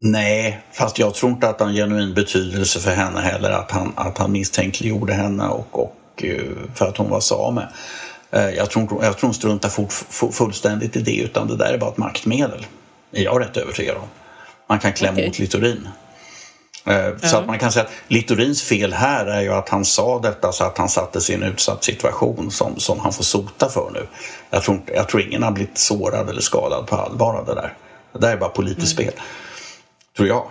Nej, 0.00 0.60
fast 0.72 0.98
jag 0.98 1.14
tror 1.14 1.32
inte 1.32 1.48
att 1.48 1.60
en 1.60 1.74
genuin 1.74 2.14
betydelse 2.14 2.80
för 2.80 2.90
henne 2.90 3.20
heller 3.20 3.50
att 3.50 3.70
han, 3.70 3.92
att 3.96 4.18
han 4.18 4.32
misstänkliggjorde 4.32 5.12
henne 5.12 5.48
och, 5.48 5.84
och 5.84 6.24
eh, 6.24 6.40
för 6.74 6.88
att 6.88 6.96
hon 6.96 7.10
var 7.10 7.20
same. 7.20 7.68
Eh, 8.30 8.50
jag 8.50 8.70
tror, 8.70 9.04
jag 9.04 9.18
tror 9.18 9.28
hon 9.28 9.34
struntar 9.34 9.68
fort, 9.68 9.92
fullständigt 10.32 10.96
i 10.96 11.00
det 11.00 11.16
utan 11.16 11.48
det 11.48 11.56
där 11.56 11.72
är 11.72 11.78
bara 11.78 11.90
ett 11.90 11.96
maktmedel. 11.96 12.66
är 13.12 13.22
jag 13.22 13.40
rätt 13.40 13.56
övertygad 13.56 13.96
om. 13.96 14.08
Man 14.68 14.78
kan 14.78 14.92
klämma 14.92 15.18
okay. 15.18 15.28
åt 15.28 15.38
Littorin. 15.38 15.88
Eh, 16.86 17.16
så 17.22 17.36
att 17.36 17.46
man 17.46 17.58
kan 17.58 17.72
säga 17.72 17.84
att 17.84 17.92
Littorins 18.08 18.62
fel 18.62 18.92
här 18.92 19.26
är 19.26 19.40
ju 19.40 19.52
att 19.52 19.68
han 19.68 19.84
sa 19.84 20.18
detta 20.18 20.52
så 20.52 20.64
att 20.64 20.78
han 20.78 20.88
satte 20.88 21.20
sig 21.20 21.34
i 21.34 21.38
en 21.38 21.44
utsatt 21.44 21.84
situation 21.84 22.50
som, 22.50 22.78
som 22.78 23.00
han 23.00 23.12
får 23.12 23.24
sota 23.24 23.68
för 23.68 23.90
nu. 23.94 24.06
Jag 24.50 24.62
tror, 24.62 24.80
jag 24.94 25.08
tror 25.08 25.22
ingen 25.22 25.42
har 25.42 25.50
blivit 25.50 25.78
sårad 25.78 26.30
eller 26.30 26.40
skadad 26.40 26.86
på 26.86 26.96
allvar 26.96 27.34
av 27.34 27.46
det 27.46 27.54
där. 27.54 27.74
Det 28.12 28.18
där 28.18 28.32
är 28.32 28.36
bara 28.36 28.50
politiskt 28.50 28.98
mm. 28.98 29.10
spel. 29.10 29.22
Tror 30.16 30.28
jag. 30.28 30.50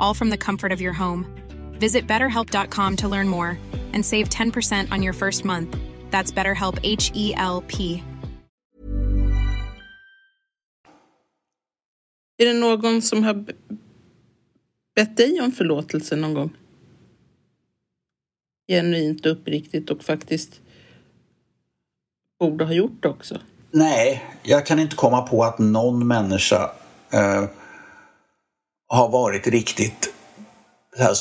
all 0.00 0.14
from 0.14 0.30
the 0.30 0.38
comfort 0.38 0.72
of 0.72 0.80
your 0.80 0.92
home. 0.94 1.26
Visit 1.78 2.06
betterhelp.com 2.08 2.96
to 2.96 3.08
learn 3.08 3.28
more 3.28 3.58
and 3.92 4.04
save 4.04 4.28
10% 4.28 4.92
on 4.92 5.02
your 5.02 5.12
first 5.12 5.44
month. 5.44 5.76
That's 6.10 6.32
BetterHelp 6.32 6.78
H 6.82 7.12
E 7.14 7.34
L 7.36 7.62
P. 7.66 8.02
Är 12.38 12.46
det 12.46 12.52
någon 12.52 13.02
som 13.02 13.24
har 13.24 13.44
bett 14.94 15.16
dig 15.16 15.40
om 15.40 15.52
förlåtelse 15.52 16.16
någon 16.16 16.34
gång? 16.34 16.56
Genuint 18.68 19.26
uppriktigt 19.26 19.90
och 19.90 20.02
faktiskt 20.02 20.60
borde 22.38 22.64
ha 22.64 22.72
gjort 22.72 23.02
det 23.02 23.08
också? 23.08 23.38
Nej, 23.70 24.24
jag 24.42 24.66
kan 24.66 24.78
inte 24.78 24.96
komma 24.96 25.22
på 25.22 25.44
att 25.44 25.58
någon 25.58 26.06
människa 26.06 26.70
eh, 27.12 27.44
har 28.90 29.08
varit 29.08 29.46
riktigt 29.46 30.14
här, 30.98 31.16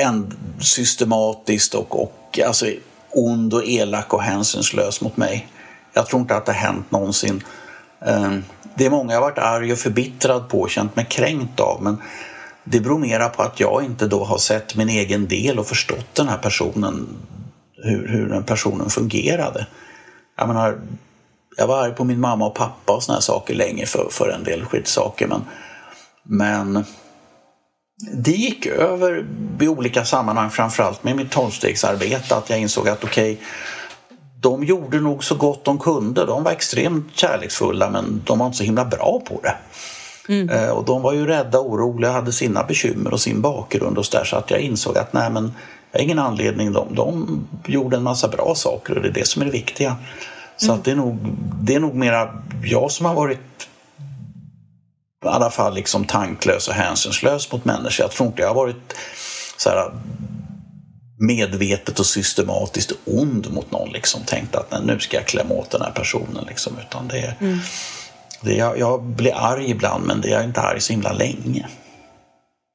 en, 0.00 0.36
systematiskt 0.60 1.74
och, 1.74 2.02
och 2.02 2.38
alltså, 2.46 2.66
ond 3.10 3.54
och 3.54 3.64
elak 3.66 4.14
och 4.14 4.22
hänsynslös 4.22 5.00
mot 5.00 5.16
mig. 5.16 5.48
Jag 5.92 6.06
tror 6.06 6.22
inte 6.22 6.36
att 6.36 6.46
det 6.46 6.52
har 6.52 6.60
hänt 6.60 6.90
någonsin. 6.90 7.42
Ehm, 8.06 8.44
det 8.74 8.86
är 8.86 8.90
många 8.90 9.12
jag 9.12 9.20
varit 9.20 9.38
arg 9.38 9.72
och 9.72 9.78
förbittrad 9.78 10.48
på 10.48 10.60
och 10.60 10.70
känt 10.70 10.96
mig 10.96 11.06
kränkt 11.10 11.60
av 11.60 11.82
men 11.82 12.02
det 12.64 12.80
beror 12.80 12.98
mera 12.98 13.28
på 13.28 13.42
att 13.42 13.60
jag 13.60 13.84
inte 13.84 14.06
då 14.06 14.24
har 14.24 14.38
sett 14.38 14.76
min 14.76 14.88
egen 14.88 15.28
del 15.28 15.58
och 15.58 15.66
förstått 15.66 16.14
den 16.14 16.28
här 16.28 16.38
personen, 16.38 17.08
hur, 17.76 18.08
hur 18.08 18.28
den 18.28 18.44
personen 18.44 18.90
fungerade. 18.90 19.66
Jag 20.36 20.48
menar, 20.48 20.80
jag 21.56 21.66
var 21.66 21.82
arg 21.82 21.94
på 21.94 22.04
min 22.04 22.20
mamma 22.20 22.46
och 22.46 22.54
pappa 22.54 22.92
och 22.92 23.02
såna 23.02 23.16
här 23.16 23.22
saker 23.22 23.54
länge 23.54 23.86
för, 23.86 24.08
för 24.10 24.28
en 24.28 24.44
del 24.44 24.64
skitsaker. 24.64 25.26
Men, 25.26 25.44
men 26.28 26.84
det 28.12 28.30
gick 28.30 28.66
över 28.66 29.26
i 29.60 29.68
olika 29.68 30.04
sammanhang, 30.04 30.50
framförallt 30.50 31.04
med 31.04 31.16
mitt 31.16 31.30
tolvstegsarbete, 31.30 32.36
att 32.36 32.50
jag 32.50 32.60
insåg 32.60 32.88
att 32.88 33.04
okej, 33.04 33.32
okay, 33.32 33.44
de 34.40 34.64
gjorde 34.64 35.00
nog 35.00 35.24
så 35.24 35.34
gott 35.34 35.64
de 35.64 35.78
kunde. 35.78 36.26
De 36.26 36.44
var 36.44 36.52
extremt 36.52 37.16
kärleksfulla 37.16 37.90
men 37.90 38.22
de 38.24 38.38
var 38.38 38.46
inte 38.46 38.58
så 38.58 38.64
himla 38.64 38.84
bra 38.84 39.22
på 39.24 39.40
det. 39.42 39.56
Mm. 40.28 40.48
Eh, 40.48 40.70
och 40.70 40.84
de 40.84 41.02
var 41.02 41.12
ju 41.12 41.26
rädda, 41.26 41.60
oroliga, 41.60 42.10
hade 42.10 42.32
sina 42.32 42.64
bekymmer 42.64 43.12
och 43.12 43.20
sin 43.20 43.40
bakgrund 43.40 43.98
och 43.98 44.06
så 44.06 44.18
där 44.18 44.24
så 44.24 44.36
att 44.36 44.50
jag 44.50 44.60
insåg 44.60 44.98
att 44.98 45.12
nej 45.12 45.30
men 45.30 45.52
jag 45.92 45.98
har 45.98 46.04
ingen 46.04 46.18
anledning. 46.18 46.72
De, 46.72 46.94
de 46.94 47.40
gjorde 47.66 47.96
en 47.96 48.02
massa 48.02 48.28
bra 48.28 48.54
saker 48.54 48.96
och 48.96 49.02
det 49.02 49.08
är 49.08 49.12
det 49.12 49.26
som 49.26 49.42
är 49.42 49.46
det 49.46 49.52
viktiga. 49.52 49.96
Så 50.56 50.66
mm. 50.66 50.78
att 50.78 50.84
det, 50.84 50.90
är 50.90 50.96
nog, 50.96 51.18
det 51.62 51.74
är 51.74 51.80
nog 51.80 51.94
mera 51.94 52.42
jag 52.64 52.90
som 52.90 53.06
har 53.06 53.14
varit 53.14 53.67
i 55.24 55.28
alla 55.28 55.50
fall 55.50 55.74
liksom 55.74 56.04
tanklös 56.04 56.68
och 56.68 56.74
hänsynslös 56.74 57.52
mot 57.52 57.64
människor. 57.64 58.04
Jag 58.04 58.10
tror 58.10 58.26
inte 58.26 58.42
jag 58.42 58.48
har 58.48 58.54
varit 58.54 58.96
så 59.56 59.68
här, 59.70 59.92
medvetet 61.18 61.98
och 61.98 62.06
systematiskt 62.06 62.92
ond 63.04 63.52
mot 63.52 63.70
någon. 63.70 63.90
Liksom, 63.92 64.20
tänkt 64.26 64.56
att 64.56 64.84
nu 64.84 64.98
ska 64.98 65.16
jag 65.16 65.26
klämma 65.26 65.54
åt 65.54 65.70
den 65.70 65.82
här 65.82 65.90
personen. 65.90 66.44
Liksom, 66.48 66.72
utan 66.86 67.08
det, 67.08 67.36
mm. 67.40 67.58
det, 68.42 68.54
jag, 68.54 68.78
jag 68.78 69.02
blir 69.02 69.34
arg 69.34 69.70
ibland 69.70 70.06
men 70.06 70.20
det 70.20 70.28
är 70.28 70.32
jag 70.32 70.44
inte 70.44 70.60
arg 70.60 70.80
så 70.80 70.92
himla 70.92 71.12
länge. 71.12 71.68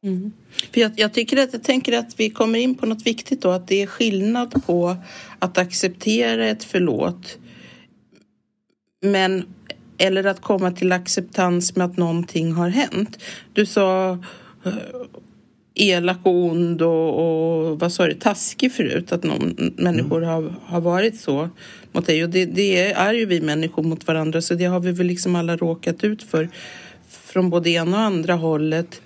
Mm. 0.03 0.31
För 0.73 0.81
jag, 0.81 0.91
jag, 0.95 1.13
tycker 1.13 1.37
att, 1.37 1.53
jag 1.53 1.63
tänker 1.63 1.97
att 1.97 2.19
vi 2.19 2.29
kommer 2.29 2.59
in 2.59 2.75
på 2.75 2.85
något 2.85 3.05
viktigt 3.05 3.41
då, 3.41 3.51
att 3.51 3.67
det 3.67 3.81
är 3.81 3.87
skillnad 3.87 4.65
på 4.65 4.97
att 5.39 5.57
acceptera 5.57 6.47
ett 6.47 6.63
förlåt 6.63 7.37
men, 9.03 9.45
eller 9.97 10.23
att 10.23 10.41
komma 10.41 10.71
till 10.71 10.91
acceptans 10.91 11.75
med 11.75 11.85
att 11.85 11.97
någonting 11.97 12.51
har 12.51 12.69
hänt. 12.69 13.19
Du 13.53 13.65
sa 13.65 14.11
eh, 14.65 14.73
elak 15.75 16.17
och 16.23 16.45
ond 16.45 16.81
och, 16.81 17.69
och 17.69 17.79
vad 17.79 17.93
sa 17.93 18.07
du, 18.07 18.13
taskig 18.13 18.71
förut, 18.71 19.11
att 19.11 19.23
någon, 19.23 19.73
människor 19.77 20.17
mm. 20.17 20.29
har, 20.29 20.55
har 20.65 20.81
varit 20.81 21.19
så 21.19 21.49
mot 21.91 22.05
dig. 22.05 22.23
Och 22.23 22.29
det, 22.29 22.45
det, 22.45 22.91
är 22.91 23.13
ju 23.13 23.25
vi 23.25 23.41
människor 23.41 23.83
mot 23.83 24.07
varandra, 24.07 24.41
så 24.41 24.55
det 24.55 24.65
har 24.65 24.79
vi 24.79 24.91
väl 24.91 25.07
liksom 25.07 25.35
alla 25.35 25.57
råkat 25.57 26.03
ut 26.03 26.23
för 26.23 26.49
från 27.09 27.49
både 27.49 27.69
ena 27.69 27.97
och 27.97 28.03
andra 28.03 28.33
hållet. 28.33 29.01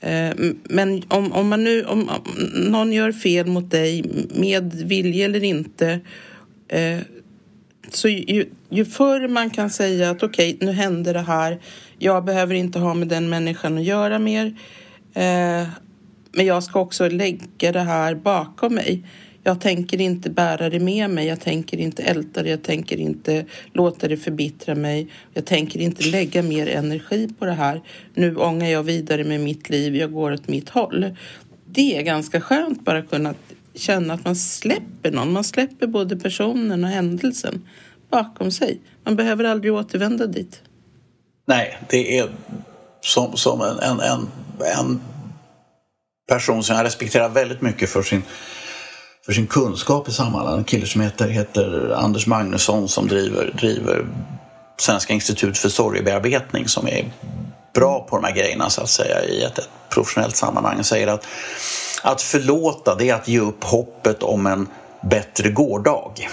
Eh, 0.00 0.30
men 0.64 1.02
om, 1.08 1.32
om, 1.32 1.48
man 1.48 1.64
nu, 1.64 1.84
om 1.84 2.10
någon 2.54 2.92
gör 2.92 3.12
fel 3.12 3.46
mot 3.46 3.70
dig, 3.70 4.04
med 4.34 4.72
vilja 4.74 5.24
eller 5.24 5.44
inte, 5.44 6.00
eh, 6.68 6.98
så 7.96 8.08
ju, 8.08 8.46
ju 8.70 8.84
förr 8.84 9.28
man 9.28 9.50
kan 9.50 9.70
säga 9.70 10.10
att 10.10 10.22
okej, 10.22 10.54
okay, 10.54 10.66
nu 10.66 10.72
hände 10.72 11.12
det 11.12 11.20
här, 11.20 11.60
jag 11.98 12.24
behöver 12.24 12.54
inte 12.54 12.78
ha 12.78 12.94
med 12.94 13.08
den 13.08 13.30
människan 13.30 13.78
att 13.78 13.84
göra 13.84 14.18
mer, 14.18 14.46
eh, 15.14 15.66
men 16.32 16.46
jag 16.46 16.62
ska 16.62 16.80
också 16.80 17.08
lägga 17.08 17.72
det 17.72 17.80
här 17.80 18.14
bakom 18.14 18.74
mig. 18.74 19.04
Jag 19.44 19.60
tänker 19.60 20.00
inte 20.00 20.30
bära 20.30 20.70
det 20.70 20.80
med 20.80 21.10
mig, 21.10 21.26
jag 21.26 21.40
tänker 21.40 21.78
inte 21.78 22.02
älta 22.02 22.42
det, 22.42 22.50
jag 22.50 22.62
tänker 22.62 22.96
inte 22.96 23.44
låta 23.72 24.08
det 24.08 24.16
förbittra 24.16 24.74
mig. 24.74 25.08
Jag 25.34 25.44
tänker 25.44 25.80
inte 25.80 26.08
lägga 26.08 26.42
mer 26.42 26.66
energi 26.66 27.28
på 27.38 27.44
det 27.44 27.52
här. 27.52 27.82
Nu 28.14 28.36
ångar 28.36 28.68
jag 28.68 28.82
vidare 28.82 29.24
med 29.24 29.40
mitt 29.40 29.70
liv, 29.70 29.96
jag 29.96 30.12
går 30.12 30.32
åt 30.32 30.48
mitt 30.48 30.68
håll. 30.68 31.16
Det 31.66 31.98
är 31.98 32.02
ganska 32.02 32.40
skönt 32.40 32.84
bara 32.84 33.02
kunna 33.02 33.34
känna 33.74 34.14
att 34.14 34.24
man 34.24 34.36
släpper 34.36 35.10
någon. 35.10 35.32
Man 35.32 35.44
släpper 35.44 35.86
både 35.86 36.16
personen 36.16 36.84
och 36.84 36.90
händelsen 36.90 37.68
bakom 38.10 38.50
sig. 38.50 38.80
Man 39.04 39.16
behöver 39.16 39.44
aldrig 39.44 39.72
återvända 39.72 40.26
dit. 40.26 40.62
Nej, 41.46 41.78
det 41.88 42.18
är 42.18 42.30
som, 43.00 43.36
som 43.36 43.60
en, 43.60 43.78
en, 43.78 44.00
en, 44.00 44.28
en 44.78 45.00
person 46.28 46.62
som 46.62 46.76
jag 46.76 46.84
respekterar 46.84 47.28
väldigt 47.28 47.60
mycket 47.60 47.90
för 47.90 48.02
sin 48.02 48.22
för 49.26 49.32
sin 49.32 49.46
kunskap 49.46 50.08
i 50.08 50.12
sammanhanget. 50.12 50.58
En 50.58 50.64
kille 50.64 50.86
som 50.86 51.00
heter, 51.00 51.28
heter 51.28 51.94
Anders 51.94 52.26
Magnusson 52.26 52.88
som 52.88 53.08
driver, 53.08 53.54
driver 53.58 54.06
Svenska 54.78 55.12
institut 55.12 55.58
för 55.58 55.68
sorgebearbetning 55.68 56.68
som 56.68 56.86
är 56.86 57.12
bra 57.74 58.06
på 58.10 58.16
de 58.16 58.24
här 58.24 58.34
grejerna 58.34 58.70
så 58.70 58.82
att 58.82 58.90
säga 58.90 59.24
i 59.24 59.44
ett, 59.44 59.58
ett 59.58 59.68
professionellt 59.88 60.36
sammanhang. 60.36 60.84
säger 60.84 61.06
att 61.06 61.26
att 62.02 62.22
förlåta 62.22 62.94
det 62.94 63.10
är 63.10 63.14
att 63.14 63.28
ge 63.28 63.40
upp 63.40 63.64
hoppet 63.64 64.22
om 64.22 64.46
en 64.46 64.68
bättre 65.00 65.50
gårdag. 65.50 66.28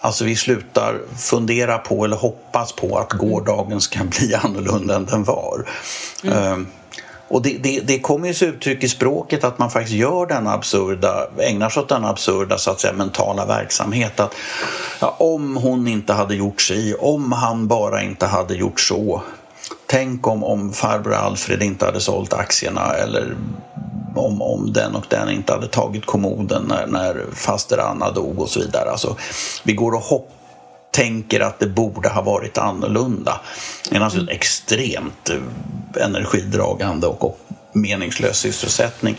Alltså 0.00 0.24
vi 0.24 0.36
slutar 0.36 1.00
fundera 1.16 1.78
på 1.78 2.04
eller 2.04 2.16
hoppas 2.16 2.72
på 2.72 2.98
att 2.98 3.12
gårdagen 3.12 3.80
ska 3.80 3.98
bli 4.04 4.34
annorlunda 4.42 4.96
än 4.96 5.04
den 5.04 5.24
var. 5.24 5.68
Mm. 6.24 6.38
Ehm, 6.38 6.66
och 7.28 7.42
det, 7.42 7.58
det, 7.60 7.80
det 7.80 7.98
kommer 7.98 8.28
ju 8.28 8.34
sig 8.34 8.48
uttryck 8.48 8.84
i 8.84 8.88
språket 8.88 9.44
att 9.44 9.58
man 9.58 9.70
faktiskt 9.70 9.96
gör 9.96 10.26
den 10.26 10.46
absurda, 10.46 11.28
ägnar 11.38 11.68
sig 11.68 11.82
åt 11.82 11.88
den 11.88 12.04
absurda 12.04 12.58
så 12.58 12.70
att 12.70 12.80
säga, 12.80 12.92
mentala 12.92 13.46
verksamhet. 13.46 14.20
Att, 14.20 14.34
ja, 15.00 15.16
om 15.18 15.56
hon 15.56 15.88
inte 15.88 16.12
hade 16.12 16.34
gjort 16.34 16.60
sig, 16.60 16.94
om 16.94 17.32
han 17.32 17.68
bara 17.68 18.02
inte 18.02 18.26
hade 18.26 18.54
gjort 18.54 18.80
så. 18.80 19.22
Tänk 19.90 20.26
om, 20.26 20.44
om 20.44 20.72
farbror 20.72 21.14
Alfred 21.14 21.62
inte 21.62 21.84
hade 21.84 22.00
sålt 22.00 22.32
aktierna 22.32 22.94
eller 22.94 23.36
om, 24.16 24.42
om 24.42 24.72
den 24.72 24.94
och 24.94 25.04
den 25.08 25.30
inte 25.30 25.52
hade 25.52 25.68
tagit 25.68 26.06
kommoden 26.06 26.62
när, 26.68 26.86
när 26.86 27.24
faster 27.34 27.78
Anna 27.78 28.10
dog 28.10 28.40
och 28.40 28.48
så 28.48 28.60
vidare. 28.60 28.90
Alltså, 28.90 29.16
vi 29.64 29.72
går 29.72 29.92
och 29.92 30.00
hopp, 30.00 30.30
tänker 30.92 31.40
att 31.40 31.58
det 31.58 31.66
borde 31.66 32.08
ha 32.08 32.22
varit 32.22 32.58
annorlunda. 32.58 33.40
Det 33.90 33.96
är 33.96 34.00
alltså 34.00 34.18
naturligtvis 34.18 34.36
extremt 34.36 35.30
eh, 35.30 35.36
energidragande 36.04 37.06
energidragande 37.06 37.06
och 37.06 37.40
meningslös 37.72 38.38
sysselsättning. 38.38 39.16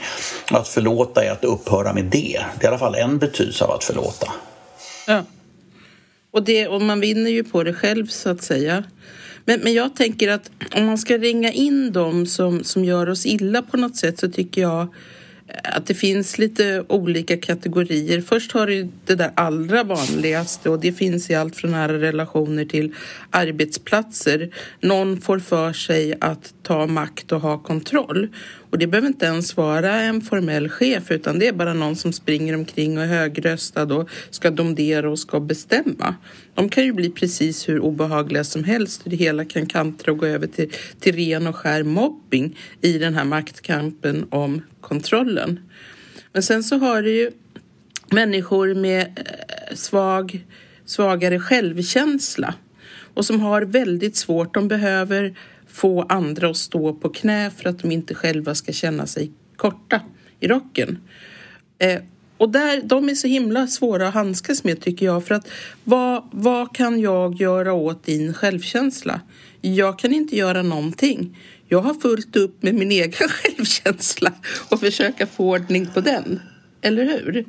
Att 0.52 0.68
förlåta 0.68 1.24
är 1.24 1.32
att 1.32 1.44
upphöra 1.44 1.94
med 1.94 2.06
det. 2.06 2.42
Det 2.60 2.62
är 2.62 2.64
i 2.64 2.68
alla 2.68 2.78
fall 2.78 2.96
en 2.96 3.18
betydelse 3.18 3.64
av 3.64 3.72
att 3.72 3.84
förlåta. 3.84 4.32
Ja. 5.08 5.24
Och, 6.32 6.44
det, 6.44 6.68
och 6.68 6.82
man 6.82 7.00
vinner 7.00 7.30
ju 7.30 7.44
på 7.44 7.64
det 7.64 7.74
själv 7.74 8.08
så 8.08 8.30
att 8.30 8.42
säga. 8.42 8.84
Men, 9.46 9.60
men 9.60 9.74
jag 9.74 9.96
tänker 9.96 10.30
att 10.30 10.52
om 10.76 10.86
man 10.86 10.98
ska 10.98 11.18
ringa 11.18 11.52
in 11.52 11.92
dem 11.92 12.26
som, 12.26 12.64
som 12.64 12.86
gör 12.86 13.10
oss 13.10 13.26
illa 13.26 13.62
på 13.62 13.78
något 13.78 13.96
sätt 13.96 14.20
så 14.20 14.32
tycker 14.32 14.62
jag 14.62 14.88
att 15.64 15.86
det 15.86 15.94
finns 15.94 16.38
lite 16.38 16.84
olika 16.88 17.38
kategorier. 17.38 18.22
Först 18.22 18.52
har 18.52 18.68
du 18.68 18.88
det 19.06 19.16
där 19.16 19.32
allra 19.36 19.84
vanligaste 19.84 20.70
och 20.70 20.80
det 20.80 20.92
finns 20.92 21.30
i 21.30 21.36
allt 21.36 21.56
från 21.56 21.72
nära 21.72 22.00
relationer 22.00 22.66
till 22.66 22.96
arbetsplatser. 23.30 24.50
Någon 24.80 25.22
får 25.22 25.40
för 25.40 25.74
sig 25.74 26.16
att 26.22 26.54
ta 26.64 26.88
makt 26.88 27.32
och 27.32 27.42
ha 27.42 27.58
kontroll. 27.58 28.30
Och 28.72 28.78
det 28.78 28.88
behöver 28.88 29.08
inte 29.08 29.26
ens 29.26 29.58
vara 29.58 30.02
en 30.02 30.22
formell 30.22 30.70
chef 30.70 31.12
utan 31.12 31.40
det 31.40 31.48
är 31.48 31.54
bara 31.54 31.74
någon 31.74 31.96
som 31.96 32.14
springer 32.14 32.56
omkring 32.56 32.98
och 32.98 33.04
är 33.04 33.08
högröstad 33.08 33.94
och 33.94 34.10
ska 34.30 34.52
domdera 34.52 35.10
och 35.10 35.20
ska 35.20 35.40
bestämma. 35.40 36.16
De 36.54 36.70
kan 36.70 36.84
ju 36.84 36.94
bli 36.94 37.10
precis 37.10 37.70
hur 37.70 37.80
obehagliga 37.80 38.44
som 38.44 38.64
helst 38.64 39.04
och 39.04 39.10
det 39.10 39.16
hela 39.16 39.46
kan 39.46 39.66
kantra 39.66 40.12
och 40.12 40.18
gå 40.18 40.26
över 40.26 40.48
till, 40.48 40.72
till 41.00 41.16
ren 41.16 41.48
och 41.48 41.56
skär 41.56 41.84
mobbing 41.84 42.58
i 42.82 42.98
den 42.98 43.14
här 43.14 43.26
maktkampen 43.26 44.28
om 44.30 44.62
kontrollen. 44.82 45.60
Men 46.34 46.44
sen 46.44 46.64
så 46.64 46.78
har 46.78 47.02
du 47.02 47.12
ju 47.12 47.32
människor 48.10 48.74
med 48.74 49.02
eh, 49.02 49.76
svag, 49.76 50.46
svagare 50.86 51.40
självkänsla 51.40 52.54
och 53.14 53.26
som 53.26 53.42
har 53.42 53.62
väldigt 53.62 54.16
svårt. 54.16 54.54
De 54.54 54.68
behöver 54.68 55.36
få 55.74 56.02
andra 56.02 56.50
att 56.50 56.58
stå 56.58 56.94
på 56.94 57.10
knä 57.10 57.52
för 57.58 57.70
att 57.70 57.80
de 57.80 57.92
inte 57.92 58.16
själva 58.16 58.56
ska 58.56 58.72
känna 58.72 59.08
sig 59.08 59.32
korta 59.56 60.02
i 60.40 60.48
rocken. 60.48 60.98
Eh, 61.80 62.02
och 62.38 62.50
där, 62.50 62.82
de 62.84 63.10
är 63.10 63.16
så 63.16 63.28
himla 63.28 63.68
svåra 63.68 64.08
att 64.08 64.14
handskas 64.14 64.64
med 64.64 64.82
tycker 64.82 65.06
jag. 65.06 65.26
För 65.26 65.36
att 65.36 65.48
vad, 65.84 66.30
vad 66.32 66.76
kan 66.76 67.00
jag 67.00 67.36
göra 67.36 67.74
åt 67.74 68.04
din 68.04 68.34
självkänsla? 68.34 69.22
Jag 69.62 70.00
kan 70.00 70.14
inte 70.14 70.36
göra 70.36 70.62
någonting. 70.62 71.38
Jag 71.68 71.82
har 71.82 71.94
fullt 71.94 72.36
upp 72.36 72.64
med 72.64 72.76
min 72.76 72.92
egen 72.92 73.12
självkänsla 73.30 74.34
och 74.70 74.80
försöka 74.80 75.28
få 75.28 75.50
ordning 75.52 75.88
på 75.94 76.02
den. 76.02 76.40
Eller 76.82 77.06
hur? 77.06 77.46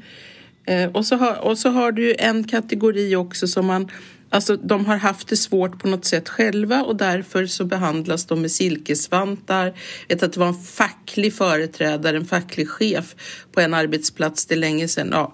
Eh, 0.64 0.90
och, 0.90 1.06
så 1.06 1.16
har, 1.16 1.44
och 1.44 1.58
så 1.58 1.68
har 1.68 1.92
du 1.92 2.14
en 2.18 2.44
kategori 2.44 3.16
också 3.16 3.46
som 3.48 3.66
man 3.66 3.88
Alltså 4.32 4.56
de 4.56 4.86
har 4.86 4.96
haft 4.96 5.28
det 5.28 5.36
svårt 5.36 5.78
på 5.78 5.88
något 5.88 6.04
sätt 6.04 6.28
själva 6.28 6.82
och 6.82 6.96
därför 6.96 7.46
så 7.46 7.64
behandlas 7.64 8.26
de 8.26 8.40
med 8.40 8.50
silkesvantar. 8.50 9.66
Jag 10.08 10.16
vet 10.16 10.22
att 10.22 10.32
det 10.32 10.40
var 10.40 10.46
en 10.46 10.54
facklig 10.54 11.34
företrädare, 11.34 12.16
en 12.16 12.24
facklig 12.24 12.68
chef 12.68 13.14
på 13.52 13.60
en 13.60 13.74
arbetsplats 13.74 14.46
det 14.46 14.56
länge 14.56 14.88
sedan. 14.88 15.08
Ja, 15.12 15.32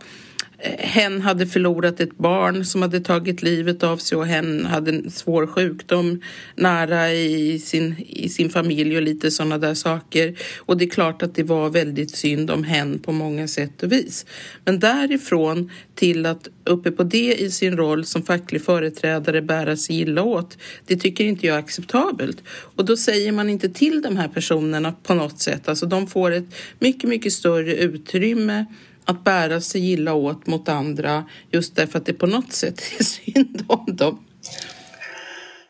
hen 0.79 1.21
hade 1.21 1.47
förlorat 1.47 2.01
ett 2.01 2.19
barn 2.19 2.65
som 2.65 2.83
hade 2.83 3.01
tagit 3.01 3.43
livet 3.43 3.83
av 3.83 3.97
sig 3.97 4.19
och 4.19 4.27
hen 4.27 4.67
hade 4.67 4.91
en 4.91 5.11
svår 5.11 5.47
sjukdom 5.47 6.23
nära 6.57 7.13
i 7.13 7.59
sin, 7.59 7.95
i 7.99 8.29
sin 8.29 8.51
familj 8.51 8.97
och 8.97 9.03
lite 9.03 9.31
sådana 9.31 9.59
där 9.59 9.75
saker. 9.75 10.39
Och 10.59 10.77
det 10.77 10.85
är 10.85 10.91
klart 10.91 11.23
att 11.23 11.35
det 11.35 11.43
var 11.43 11.71
väldigt 11.71 12.11
synd 12.11 12.51
om 12.51 12.65
hen 12.65 12.99
på 12.99 13.13
många 13.13 13.49
sätt 13.49 13.83
och 13.83 13.93
vis. 13.93 14.27
Men 14.65 14.79
därifrån 14.79 15.71
till 15.95 16.27
att 16.27 16.49
uppe 16.65 16.91
på 16.91 17.03
det 17.03 17.35
i 17.35 17.51
sin 17.51 17.77
roll 17.77 18.05
som 18.05 18.23
facklig 18.23 18.63
företrädare 18.63 19.43
bära 19.43 19.77
sig 19.77 20.01
illa 20.01 20.23
åt, 20.23 20.59
det 20.87 20.97
tycker 20.97 21.25
inte 21.25 21.47
jag 21.47 21.55
är 21.55 21.61
acceptabelt. 21.61 22.43
Och 22.49 22.85
då 22.85 22.97
säger 22.97 23.33
man 23.33 23.51
inte 23.51 23.69
till 23.69 24.03
de 24.03 24.17
här 24.17 24.29
personerna 24.29 24.95
på 25.03 25.15
något 25.15 25.41
sätt, 25.41 25.69
alltså 25.69 25.87
de 25.87 26.07
får 26.07 26.31
ett 26.31 26.55
mycket, 26.79 27.11
mycket 27.11 27.33
större 27.33 27.75
utrymme 27.75 28.67
att 29.09 29.25
bära 29.25 29.61
sig 29.61 29.93
illa 29.93 30.15
åt 30.15 30.47
mot 30.47 30.69
andra 30.69 31.25
just 31.51 31.77
därför 31.77 31.99
att 31.99 32.07
det 32.07 32.13
på 32.13 32.27
något 32.27 32.53
sätt 32.53 32.81
är 32.99 33.05
synd 33.05 33.65
om 33.69 33.87
dem. 33.87 34.19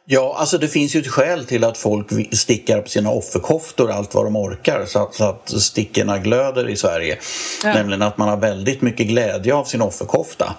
Ja, 0.04 0.36
alltså 0.38 0.58
det 0.58 0.68
finns 0.68 0.96
ju 0.96 1.00
ett 1.00 1.08
skäl 1.08 1.44
till 1.44 1.64
att 1.64 1.78
folk 1.78 2.36
stickar 2.36 2.80
på 2.80 2.88
sina 2.88 3.10
offerkoftor 3.10 3.90
allt 3.90 4.14
vad 4.14 4.26
de 4.26 4.36
orkar 4.36 4.84
så 4.86 5.02
att, 5.02 5.14
så 5.14 5.24
att 5.24 5.50
stickorna 5.62 6.18
glöder 6.18 6.68
i 6.68 6.76
Sverige. 6.76 7.18
Ja. 7.64 7.74
Nämligen 7.74 8.02
att 8.02 8.18
man 8.18 8.28
har 8.28 8.36
väldigt 8.36 8.82
mycket 8.82 9.06
glädje 9.06 9.54
av 9.54 9.64
sin 9.64 9.82
offerkofta. 9.82 10.54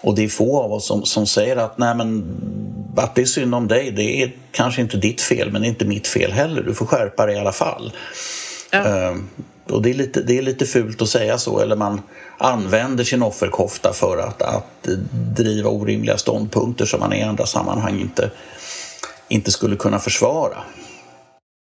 Och 0.00 0.14
det 0.14 0.24
är 0.24 0.28
få 0.28 0.62
av 0.62 0.72
oss 0.72 0.86
som, 0.86 1.04
som 1.04 1.26
säger 1.26 1.56
att 1.56 1.78
nej 1.78 1.94
men 1.94 2.24
att 2.96 3.14
det 3.14 3.22
är 3.22 3.26
synd 3.26 3.54
om 3.54 3.68
dig, 3.68 3.90
det 3.90 4.22
är 4.22 4.32
kanske 4.50 4.80
inte 4.80 4.96
ditt 4.96 5.20
fel 5.20 5.52
men 5.52 5.62
det 5.62 5.66
är 5.66 5.70
inte 5.70 5.84
mitt 5.84 6.06
fel 6.06 6.32
heller. 6.32 6.62
Du 6.62 6.74
får 6.74 6.86
skärpa 6.86 7.26
dig 7.26 7.36
i 7.36 7.38
alla 7.38 7.52
fall. 7.52 7.92
Ja. 8.70 9.14
Och 9.68 9.82
det 9.82 9.90
är, 9.90 9.94
lite, 9.94 10.22
det 10.22 10.38
är 10.38 10.42
lite 10.42 10.66
fult 10.66 11.02
att 11.02 11.08
säga 11.08 11.38
så, 11.38 11.60
eller 11.60 11.76
man 11.76 12.00
använder 12.38 13.04
sin 13.04 13.22
offerkofta 13.22 13.92
för 13.92 14.18
att, 14.18 14.42
att 14.42 14.88
driva 15.36 15.70
orimliga 15.70 16.18
ståndpunkter 16.18 16.84
som 16.84 17.00
man 17.00 17.12
i 17.12 17.22
andra 17.22 17.46
sammanhang 17.46 18.00
inte, 18.00 18.30
inte 19.28 19.50
skulle 19.50 19.76
kunna 19.76 19.98
försvara. 19.98 20.58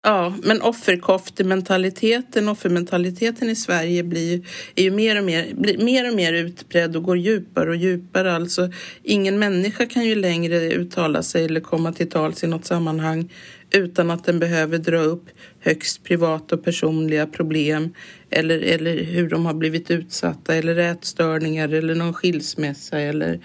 Ja, 0.03 0.33
men 0.43 0.61
offerkoftementaliteten, 0.61 2.49
offermentaliteten 2.49 3.49
i 3.49 3.55
Sverige 3.55 4.03
blir, 4.03 4.47
är 4.75 4.83
ju 4.83 4.91
mer 4.91 5.17
och 5.17 5.23
mer, 5.23 5.53
blir 5.55 5.77
mer 5.77 6.09
och 6.09 6.15
mer 6.15 6.33
utbredd 6.33 6.95
och 6.95 7.03
går 7.03 7.17
djupare 7.17 7.69
och 7.69 7.75
djupare. 7.75 8.35
Alltså, 8.35 8.71
ingen 9.03 9.39
människa 9.39 9.85
kan 9.85 10.05
ju 10.05 10.15
längre 10.15 10.71
uttala 10.71 11.23
sig 11.23 11.45
eller 11.45 11.59
komma 11.59 11.93
till 11.93 12.09
tals 12.09 12.43
i 12.43 12.47
något 12.47 12.65
sammanhang 12.65 13.29
utan 13.71 14.11
att 14.11 14.25
den 14.25 14.39
behöver 14.39 14.77
dra 14.77 14.97
upp 14.97 15.25
högst 15.60 16.03
privata 16.03 16.55
och 16.55 16.64
personliga 16.64 17.28
problem 17.28 17.93
eller, 18.30 18.60
eller 18.60 19.03
hur 19.03 19.30
de 19.30 19.45
har 19.45 19.53
blivit 19.53 19.91
utsatta 19.91 20.55
eller 20.55 20.78
ätstörningar 20.78 21.70
eller 21.70 21.95
någon 21.95 22.14
skilsmässa 22.14 22.99
eller 22.99 23.39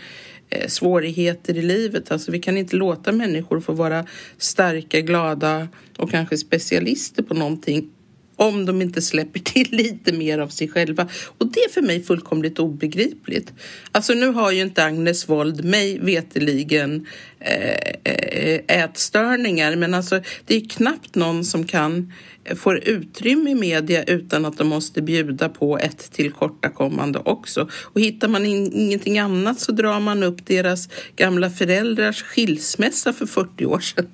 eh, 0.51 0.69
svårigheter 0.69 1.57
i 1.57 1.63
livet. 1.63 2.11
Alltså 2.11 2.33
vi 2.33 2.39
kan 2.39 2.57
inte 2.57 2.77
låta 2.77 3.13
människor 3.13 3.61
få 3.61 3.73
vara 3.73 4.07
starka, 4.39 5.01
glada 5.01 5.69
och 5.99 6.11
kanske 6.11 6.39
specialister 6.39 7.23
på 7.23 7.35
någonting 7.35 7.91
om 8.37 8.67
de 8.67 8.83
inte 8.83 9.03
släpper 9.03 9.41
till 9.41 9.69
lite 9.71 10.13
mer 10.13 10.39
av 10.39 10.49
sig 10.49 10.69
själva. 10.69 11.09
Och 11.39 11.53
det 11.53 11.61
är 11.61 11.69
för 11.69 11.83
mig 11.83 12.03
fullkomligt 12.03 12.59
obegripligt. 12.59 13.53
Alltså 13.93 14.15
nu 14.15 14.27
har 14.27 14.51
ju 14.53 14.63
inte 14.63 14.85
Agnes 14.85 15.29
Wold 15.29 15.65
mig 15.65 15.99
veteligen 15.99 17.07
eh, 17.41 18.13
eh, 18.13 18.61
ätstörningar 18.69 19.77
men 19.77 19.95
alltså 19.95 20.21
det 20.47 20.57
är 20.57 20.69
knappt 20.69 21.15
någon 21.15 21.45
som 21.45 21.67
kan 21.67 22.13
få 22.57 22.75
utrymme 22.75 23.51
i 23.51 23.55
media 23.55 24.05
utan 24.05 24.45
att 24.45 24.59
de 24.59 24.69
måste 24.69 25.03
bjuda 25.03 25.49
på 25.49 25.79
ett 25.79 26.13
tillkortakommande 26.13 27.19
också. 27.25 27.69
Och 27.83 28.01
hittar 28.01 28.29
man 28.29 28.47
in, 28.47 28.73
ingenting 28.73 29.19
annat 29.19 29.61
så 29.61 29.73
drar 29.73 30.01
man 30.01 30.23
upp 30.23 30.47
deras 30.47 30.89
gamla 31.17 31.51
föräldrars 31.51 32.23
skilsmässa 32.23 33.13
för 33.13 33.27
40 33.27 33.67
år 33.67 33.81
sedan. 33.81 34.07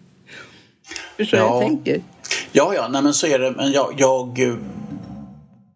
Förstår 1.16 1.38
ja. 1.38 1.46
jag 1.46 1.68
tänker? 1.68 2.02
Ja, 2.52 2.74
ja, 2.74 2.88
nej 2.88 3.02
men 3.02 3.14
så 3.14 3.26
är 3.26 3.38
det. 3.38 3.50
Men 3.50 3.72
jag, 3.72 3.94
jag 3.96 4.38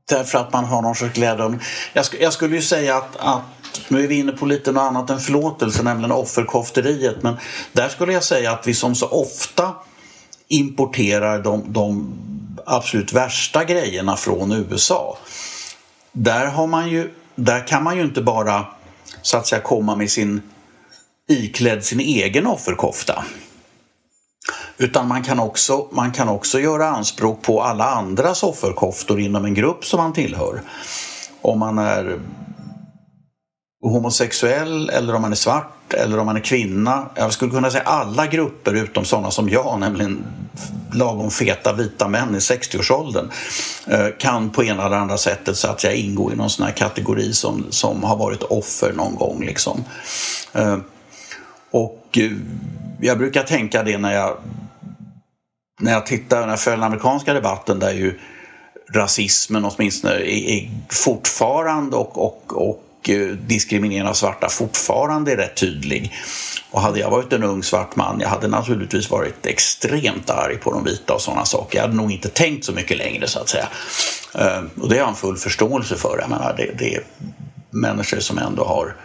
därför 0.08 0.38
att 0.38 0.52
man 0.52 0.64
har 0.64 0.82
någon 0.82 0.94
sorts 0.94 1.14
glädje. 1.14 1.58
Jag, 1.92 2.06
jag 2.20 2.32
skulle 2.32 2.56
ju 2.56 2.62
säga 2.62 2.96
att, 2.96 3.16
att 3.16 3.42
nu 3.88 4.04
är 4.04 4.08
vi 4.08 4.14
inne 4.14 4.32
på 4.32 4.46
lite 4.46 4.72
något 4.72 4.80
annat 4.80 5.10
än 5.10 5.20
förlåtelse, 5.20 5.82
nämligen 5.82 6.12
offerkofteriet. 6.12 7.22
Men 7.22 7.36
där 7.72 7.88
skulle 7.88 8.12
jag 8.12 8.24
säga 8.24 8.52
att 8.52 8.66
vi 8.66 8.74
som 8.74 8.94
så 8.94 9.06
ofta 9.06 9.72
importerar 10.48 11.42
de, 11.42 11.72
de 11.72 12.14
absolut 12.66 13.12
värsta 13.12 13.64
grejerna 13.64 14.16
från 14.16 14.52
USA. 14.52 15.18
Där, 16.12 16.46
har 16.46 16.66
man 16.66 16.88
ju, 16.88 17.10
där 17.34 17.66
kan 17.66 17.82
man 17.82 17.96
ju 17.96 18.02
inte 18.02 18.22
bara 18.22 18.66
så 19.22 19.36
att 19.36 19.46
säga 19.46 19.62
komma 19.62 19.96
med 19.96 20.10
sin 20.10 20.42
iklädd 21.28 21.84
sin 21.84 22.00
egen 22.00 22.46
offerkofta. 22.46 23.24
Utan 24.78 25.08
man 25.08 25.22
kan, 25.22 25.40
också, 25.40 25.86
man 25.90 26.12
kan 26.12 26.28
också 26.28 26.60
göra 26.60 26.88
anspråk 26.88 27.42
på 27.42 27.62
alla 27.62 27.84
andras 27.84 28.42
offerkoftor 28.42 29.20
inom 29.20 29.44
en 29.44 29.54
grupp 29.54 29.84
som 29.84 30.00
man 30.00 30.12
tillhör. 30.12 30.62
Om 31.42 31.58
man 31.58 31.78
är 31.78 32.20
homosexuell 33.82 34.88
eller 34.88 35.14
om 35.14 35.22
man 35.22 35.32
är 35.32 35.36
svart 35.36 35.94
eller 35.94 36.18
om 36.18 36.26
man 36.26 36.36
är 36.36 36.40
kvinna. 36.40 37.06
Jag 37.14 37.32
skulle 37.32 37.50
kunna 37.50 37.70
säga 37.70 37.82
alla 37.82 38.26
grupper 38.26 38.74
utom 38.74 39.04
sådana 39.04 39.30
som 39.30 39.48
jag, 39.48 39.80
nämligen 39.80 40.24
lagom 40.92 41.30
feta 41.30 41.72
vita 41.72 42.08
män 42.08 42.34
i 42.34 42.38
60-årsåldern 42.38 43.30
eh, 43.86 44.06
kan 44.18 44.50
på 44.50 44.64
ena 44.64 44.86
eller 44.86 44.96
andra 44.96 45.18
sättet 45.18 45.56
så 45.56 45.68
att 45.68 45.84
jag 45.84 45.94
ingår 45.94 46.32
i 46.32 46.36
någon 46.36 46.50
sån 46.50 46.66
här 46.66 46.72
kategori 46.72 47.32
som, 47.32 47.66
som 47.70 48.04
har 48.04 48.16
varit 48.16 48.42
offer 48.42 48.92
någon 48.92 49.14
gång. 49.14 49.44
Liksom. 49.44 49.84
Eh, 50.52 50.78
och 51.70 52.03
och 52.14 52.18
eh, 52.18 52.32
jag 53.00 53.18
brukar 53.18 53.42
tänka 53.42 53.82
det 53.82 53.98
när 53.98 54.14
jag 54.14 54.36
när 55.80 55.92
jag 55.92 56.06
tittar, 56.06 56.40
när 56.40 56.48
jag 56.48 56.60
följer 56.60 56.76
den 56.76 56.86
amerikanska 56.86 57.32
debatten 57.32 57.78
där 57.78 57.92
ju 57.92 58.18
rasismen 58.92 59.64
åtminstone 59.64 60.14
är, 60.14 60.48
är 60.48 60.70
fortfarande 60.88 61.96
och, 61.96 62.26
och, 62.26 62.70
och 62.70 63.10
eh, 63.10 63.28
diskrimineringen 63.28 64.06
av 64.06 64.14
svarta 64.14 64.48
fortfarande 64.48 65.32
är 65.32 65.36
rätt 65.36 65.56
tydlig. 65.56 66.12
Och 66.70 66.80
hade 66.80 67.00
jag 67.00 67.10
varit 67.10 67.32
en 67.32 67.42
ung 67.42 67.62
svart 67.62 67.96
man, 67.96 68.20
jag 68.20 68.28
hade 68.28 68.48
naturligtvis 68.48 69.10
varit 69.10 69.46
extremt 69.46 70.30
arg 70.30 70.56
på 70.56 70.72
de 70.72 70.84
vita 70.84 71.14
och 71.14 71.20
sådana 71.20 71.44
saker. 71.44 71.78
Jag 71.78 71.82
hade 71.82 71.96
nog 71.96 72.12
inte 72.12 72.28
tänkt 72.28 72.64
så 72.64 72.72
mycket 72.72 72.98
längre 72.98 73.28
så 73.28 73.38
att 73.40 73.48
säga. 73.48 73.68
Eh, 74.34 74.62
och 74.80 74.88
det 74.88 74.94
har 74.94 75.00
jag 75.00 75.08
en 75.08 75.14
full 75.14 75.36
förståelse 75.36 75.96
för. 75.96 76.18
Jag 76.20 76.30
menar, 76.30 76.54
det, 76.56 76.78
det 76.78 76.94
är 76.94 77.02
människor 77.70 78.20
som 78.20 78.38
ändå 78.38 78.64
har 78.64 78.96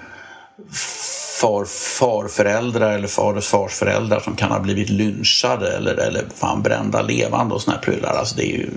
far, 1.41 1.65
farföräldrar 1.65 2.93
eller 2.93 3.07
faders 3.07 3.47
farsföräldrar 3.47 4.19
som 4.19 4.35
kan 4.35 4.51
ha 4.51 4.59
blivit 4.59 4.89
lynchade 4.89 5.77
eller, 5.77 5.95
eller 5.95 6.23
fan 6.35 6.61
brända 6.61 7.01
levande 7.01 7.55
och 7.55 7.61
såna 7.61 7.77
här 7.77 7.83
prylar. 7.83 8.13
Alltså 8.13 8.35
det 8.35 8.43
är 8.43 8.57
ju, 8.57 8.69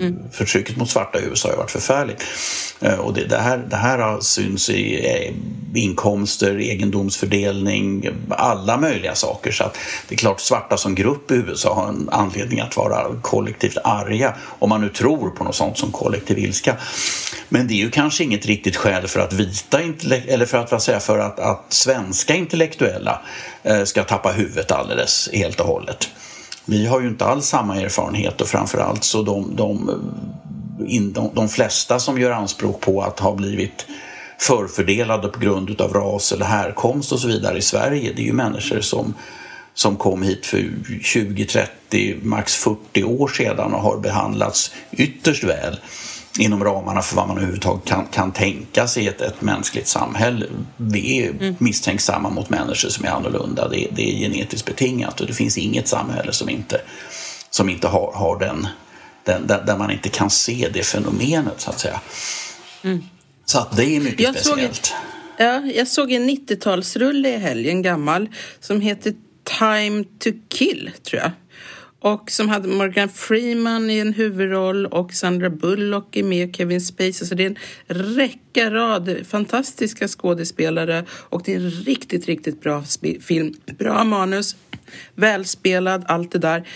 mm. 0.00 0.18
Förtrycket 0.32 0.76
mot 0.76 0.90
svarta 0.90 1.20
i 1.20 1.24
USA 1.24 1.48
har 1.48 1.56
varit 1.56 1.70
förfärligt. 1.70 2.22
Eh, 2.80 2.98
och 2.98 3.14
det, 3.14 3.24
det, 3.24 3.38
här, 3.38 3.58
det 3.70 3.76
här 3.76 3.98
har 3.98 4.20
syns 4.20 4.70
i 4.70 5.06
eh, 5.06 5.34
inkomster, 5.74 6.60
egendomsfördelning, 6.60 8.08
alla 8.30 8.76
möjliga 8.76 9.14
saker. 9.14 9.52
Så 9.52 9.64
att 9.64 9.78
det 10.08 10.14
är 10.14 10.18
klart, 10.18 10.40
svarta 10.40 10.76
som 10.76 10.94
grupp 10.94 11.30
i 11.30 11.34
USA 11.34 11.74
har 11.74 11.88
en 11.88 12.08
anledning 12.12 12.60
att 12.60 12.76
vara 12.76 13.06
kollektivt 13.22 13.76
arga 13.84 14.34
om 14.58 14.68
man 14.68 14.80
nu 14.80 14.88
tror 14.88 15.30
på 15.30 15.44
något 15.44 15.54
sånt 15.54 15.78
som 15.78 15.92
kollektiv 15.92 16.38
ilska. 16.38 16.76
Men 17.48 17.68
det 17.68 17.74
är 17.74 17.78
ju 17.78 17.90
kanske 17.90 18.24
inget 18.24 18.46
riktigt 18.46 18.76
skäl 18.76 19.08
för 19.08 19.20
att 19.20 19.32
vita, 19.32 19.80
eller 20.26 20.46
för 20.46 20.58
att, 20.58 20.72
vad 20.72 20.82
säga, 20.82 21.00
för 21.00 21.18
att, 21.18 21.40
att 21.40 21.64
svenska 21.68 21.95
svenska 21.96 22.34
intellektuella 22.34 23.20
eh, 23.62 23.84
ska 23.84 24.04
tappa 24.04 24.32
huvudet 24.32 24.72
alldeles 24.72 25.28
helt 25.32 25.60
och 25.60 25.66
hållet. 25.66 26.08
Vi 26.64 26.86
har 26.86 27.00
ju 27.00 27.08
inte 27.08 27.24
alls 27.24 27.46
samma 27.46 27.76
erfarenhet 27.76 28.40
och 28.40 28.48
framförallt 28.48 29.04
så 29.04 29.22
de, 29.22 29.56
de, 29.56 29.88
eh, 30.88 31.02
de, 31.02 31.30
de 31.34 31.48
flesta 31.48 31.98
som 31.98 32.20
gör 32.20 32.30
anspråk 32.30 32.80
på 32.80 33.02
att 33.02 33.20
ha 33.20 33.34
blivit 33.34 33.86
förfördelade 34.38 35.28
på 35.28 35.40
grund 35.40 35.80
av 35.80 35.92
ras 35.92 36.32
eller 36.32 36.44
härkomst 36.44 37.12
och 37.12 37.20
så 37.20 37.28
vidare 37.28 37.58
i 37.58 37.62
Sverige, 37.62 38.12
det 38.16 38.22
är 38.22 38.26
ju 38.26 38.32
människor 38.32 38.80
som 38.80 39.14
som 39.74 39.96
kom 39.96 40.22
hit 40.22 40.46
för 40.46 40.70
20, 41.02 41.44
30, 41.44 42.16
max 42.22 42.56
40 42.56 43.04
år 43.04 43.28
sedan 43.28 43.74
och 43.74 43.80
har 43.80 43.98
behandlats 43.98 44.72
ytterst 44.92 45.44
väl 45.44 45.80
inom 46.38 46.64
ramarna 46.64 47.02
för 47.02 47.16
vad 47.16 47.28
man 47.28 47.36
överhuvudtaget 47.36 47.84
kan, 47.84 48.06
kan 48.06 48.32
tänka 48.32 48.86
sig 48.86 49.04
i 49.04 49.08
ett, 49.08 49.20
ett 49.20 49.42
mänskligt 49.42 49.88
samhälle. 49.88 50.46
Vi 50.76 51.22
är 51.22 51.30
mm. 51.30 51.54
misstänksamma 51.58 52.30
mot 52.30 52.50
människor 52.50 52.88
som 52.88 53.04
är 53.04 53.08
annorlunda. 53.08 53.68
Det, 53.68 53.88
det 53.92 54.02
är 54.10 54.18
genetiskt 54.18 54.66
betingat 54.66 55.20
och 55.20 55.26
det 55.26 55.32
finns 55.32 55.58
inget 55.58 55.88
samhälle 55.88 56.32
som 56.32 56.48
inte, 56.48 56.80
som 57.50 57.68
inte 57.68 57.88
har, 57.88 58.12
har 58.12 58.38
den, 58.38 58.66
den 59.24 59.46
där, 59.46 59.64
där, 59.64 59.76
man 59.76 59.90
inte 59.90 60.08
kan 60.08 60.30
se 60.30 60.68
det 60.72 60.82
fenomenet 60.82 61.60
så 61.60 61.70
att 61.70 61.80
säga. 61.80 62.00
Mm. 62.82 63.02
Så 63.44 63.58
att 63.58 63.76
det 63.76 63.84
är 63.84 64.00
mycket 64.00 64.20
jag 64.20 64.34
speciellt. 64.34 64.86
Såg, 64.86 64.96
ja, 65.38 65.60
jag 65.60 65.88
såg 65.88 66.12
en 66.12 66.30
90-talsrulle 66.30 67.28
i 67.28 67.38
helgen, 67.38 67.82
gammal, 67.82 68.28
som 68.60 68.80
heter 68.80 69.14
Time 69.58 70.04
to 70.04 70.30
kill, 70.48 70.90
tror 71.02 71.22
jag 71.22 71.30
och 72.00 72.30
som 72.30 72.48
hade 72.48 72.68
Morgan 72.68 73.08
Freeman 73.08 73.90
i 73.90 73.98
en 73.98 74.12
huvudroll 74.12 74.86
och 74.86 75.12
Sandra 75.12 75.50
Bullock 75.50 76.16
är 76.16 76.22
med, 76.22 76.56
Kevin 76.56 76.80
Spacey. 76.80 77.12
Så 77.12 77.34
det 77.34 77.44
är 77.44 77.46
en 77.46 77.56
räcka 78.16 78.70
rad 78.70 79.16
fantastiska 79.28 80.08
skådespelare 80.08 81.04
och 81.10 81.42
det 81.44 81.54
är 81.54 81.56
en 81.56 81.70
riktigt, 81.70 82.26
riktigt 82.26 82.60
bra 82.60 82.84
film. 83.20 83.54
Bra 83.78 84.04
manus, 84.04 84.56
välspelad, 85.14 86.04
allt 86.08 86.32
det 86.32 86.38
där. 86.38 86.68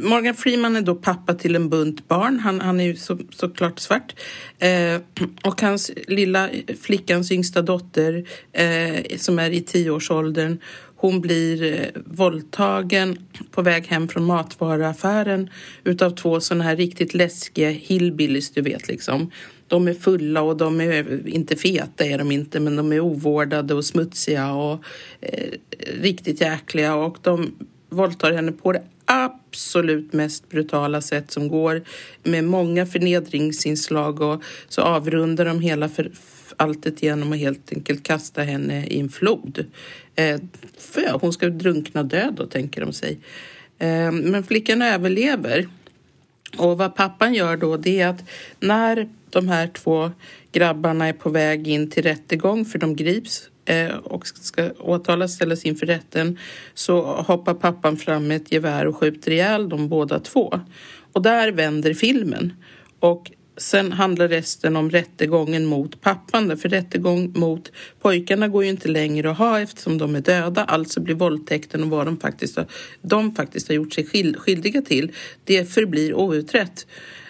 Morgan 0.00 0.34
Freeman 0.34 0.76
är 0.76 0.80
då 0.80 0.94
pappa 0.94 1.34
till 1.34 1.56
en 1.56 1.68
bunt 1.68 2.08
barn. 2.08 2.38
Han, 2.38 2.60
han 2.60 2.80
är 2.80 2.84
ju 2.84 2.96
så, 2.96 3.18
såklart 3.30 3.78
svart. 3.78 4.14
Eh, 4.58 5.00
och 5.44 5.62
hans 5.62 5.90
lilla 6.06 6.48
flickans 6.82 7.32
yngsta 7.32 7.62
dotter 7.62 8.26
eh, 8.52 9.16
som 9.16 9.38
är 9.38 9.50
i 9.50 9.60
tioårsåldern 9.60 10.58
hon 11.00 11.20
blir 11.20 11.62
eh, 11.62 12.02
våldtagen 12.04 13.18
på 13.50 13.62
väg 13.62 13.86
hem 13.86 14.08
från 14.08 14.24
matvaruaffären 14.24 15.50
utav 15.84 16.10
två 16.10 16.40
sådana 16.40 16.64
här 16.64 16.76
riktigt 16.76 17.14
läskiga 17.14 17.70
hillbillies, 17.70 18.50
du 18.50 18.62
vet 18.62 18.88
liksom. 18.88 19.30
De 19.66 19.88
är 19.88 19.94
fulla 19.94 20.42
och 20.42 20.56
de 20.56 20.80
är 20.80 21.12
eh, 21.12 21.34
inte 21.34 21.56
feta 21.56 22.04
är 22.04 22.18
de 22.18 22.32
inte, 22.32 22.60
men 22.60 22.76
de 22.76 22.92
är 22.92 23.00
ovårdade 23.00 23.74
och 23.74 23.84
smutsiga 23.84 24.52
och 24.52 24.84
eh, 25.20 25.50
riktigt 26.00 26.40
jäkliga 26.40 26.94
och 26.94 27.18
de 27.22 27.54
våldtar 27.88 28.32
henne 28.32 28.52
på 28.52 28.72
det 28.72 28.82
absolut 29.04 30.12
mest 30.12 30.48
brutala 30.48 31.00
sätt 31.00 31.30
som 31.30 31.48
går 31.48 31.82
med 32.22 32.44
många 32.44 32.86
förnedringsinslag 32.86 34.20
och 34.20 34.42
så 34.68 34.82
avrundar 34.82 35.44
de 35.44 35.60
hela 35.60 35.88
för, 35.88 36.10
alltet 36.58 37.02
genom 37.02 37.32
att 37.32 37.38
helt 37.38 37.72
enkelt 37.72 38.02
kasta 38.02 38.42
henne 38.42 38.86
i 38.86 39.00
en 39.00 39.08
flod. 39.08 39.66
Eh, 40.14 40.40
för 40.78 41.18
hon 41.20 41.32
ska 41.32 41.48
drunkna 41.48 42.02
död 42.02 42.34
då, 42.34 42.46
tänker 42.46 42.80
de 42.80 42.92
sig. 42.92 43.18
Eh, 43.78 44.12
men 44.12 44.44
flickan 44.44 44.82
överlever. 44.82 45.68
Och 46.56 46.78
vad 46.78 46.94
pappan 46.94 47.34
gör 47.34 47.56
då, 47.56 47.76
det 47.76 48.00
är 48.00 48.08
att 48.08 48.24
när 48.60 49.08
de 49.30 49.48
här 49.48 49.66
två 49.66 50.10
grabbarna 50.52 51.06
är 51.06 51.12
på 51.12 51.30
väg 51.30 51.68
in 51.68 51.90
till 51.90 52.02
rättegång, 52.02 52.64
för 52.64 52.78
de 52.78 52.96
grips 52.96 53.50
eh, 53.64 53.94
och 53.94 54.26
ska 54.26 54.70
åtalas, 54.70 55.34
ställas 55.34 55.64
inför 55.64 55.86
rätten, 55.86 56.38
så 56.74 57.02
hoppar 57.02 57.54
pappan 57.54 57.96
fram 57.96 58.26
med 58.26 58.36
ett 58.36 58.52
gevär 58.52 58.86
och 58.86 58.96
skjuter 58.96 59.30
ihjäl 59.30 59.68
dem 59.68 59.88
båda 59.88 60.18
två. 60.18 60.60
Och 61.12 61.22
där 61.22 61.52
vänder 61.52 61.94
filmen. 61.94 62.52
Och 63.00 63.30
Sen 63.58 63.92
handlar 63.92 64.28
resten 64.28 64.76
om 64.76 64.90
rättegången 64.90 65.66
mot 65.66 66.00
pappan. 66.00 66.58
För 66.58 66.68
rättegång 66.68 67.32
mot 67.34 67.72
pojkarna 68.00 68.48
går 68.48 68.64
ju 68.64 68.70
inte 68.70 68.88
längre 68.88 69.30
att 69.30 69.38
ha 69.38 69.60
eftersom 69.60 69.98
de 69.98 70.14
är 70.14 70.20
döda. 70.20 70.64
Alltså 70.64 71.00
blir 71.00 71.14
våldtäkten 71.14 71.82
och 71.82 71.88
vad 71.90 72.06
de 72.06 72.20
faktiskt 72.20 72.56
har, 72.56 72.66
de 73.02 73.34
faktiskt 73.34 73.68
har 73.68 73.74
gjort 73.74 73.92
sig 73.92 74.06
skyldiga 74.38 74.82
till, 74.82 75.12
det 75.44 75.72
förblir 75.72 76.14
outrett. 76.14 76.86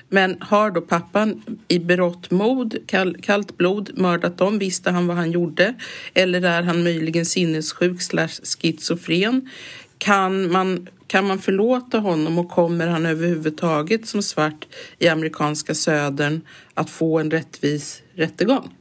Men 0.08 0.36
har 0.40 0.70
då 0.70 0.80
pappan 0.80 1.42
i 1.68 1.78
berått 1.78 2.30
mod, 2.30 2.76
kall, 2.86 3.16
kallt 3.22 3.56
blod, 3.56 3.90
mördat 3.94 4.38
dem? 4.38 4.58
Visste 4.58 4.90
han 4.90 5.06
vad 5.06 5.16
han 5.16 5.30
gjorde? 5.30 5.74
Eller 6.14 6.42
är 6.42 6.62
han 6.62 6.82
möjligen 6.82 7.26
sinnessjuk 7.26 8.02
slash 8.02 8.28
schizofren? 8.28 9.50
Kan 9.98 10.52
man 10.52 10.88
kan 11.08 11.26
man 11.26 11.38
förlåta 11.38 11.98
honom 11.98 12.38
och 12.38 12.50
kommer 12.50 12.86
han 12.86 13.06
överhuvudtaget 13.06 14.08
som 14.08 14.22
svart 14.22 14.66
i 14.98 15.08
amerikanska 15.08 15.74
södern 15.74 16.40
att 16.74 16.90
få 16.90 17.18
en 17.18 17.30
rättvis 17.30 18.02
rättegång? 18.14 18.74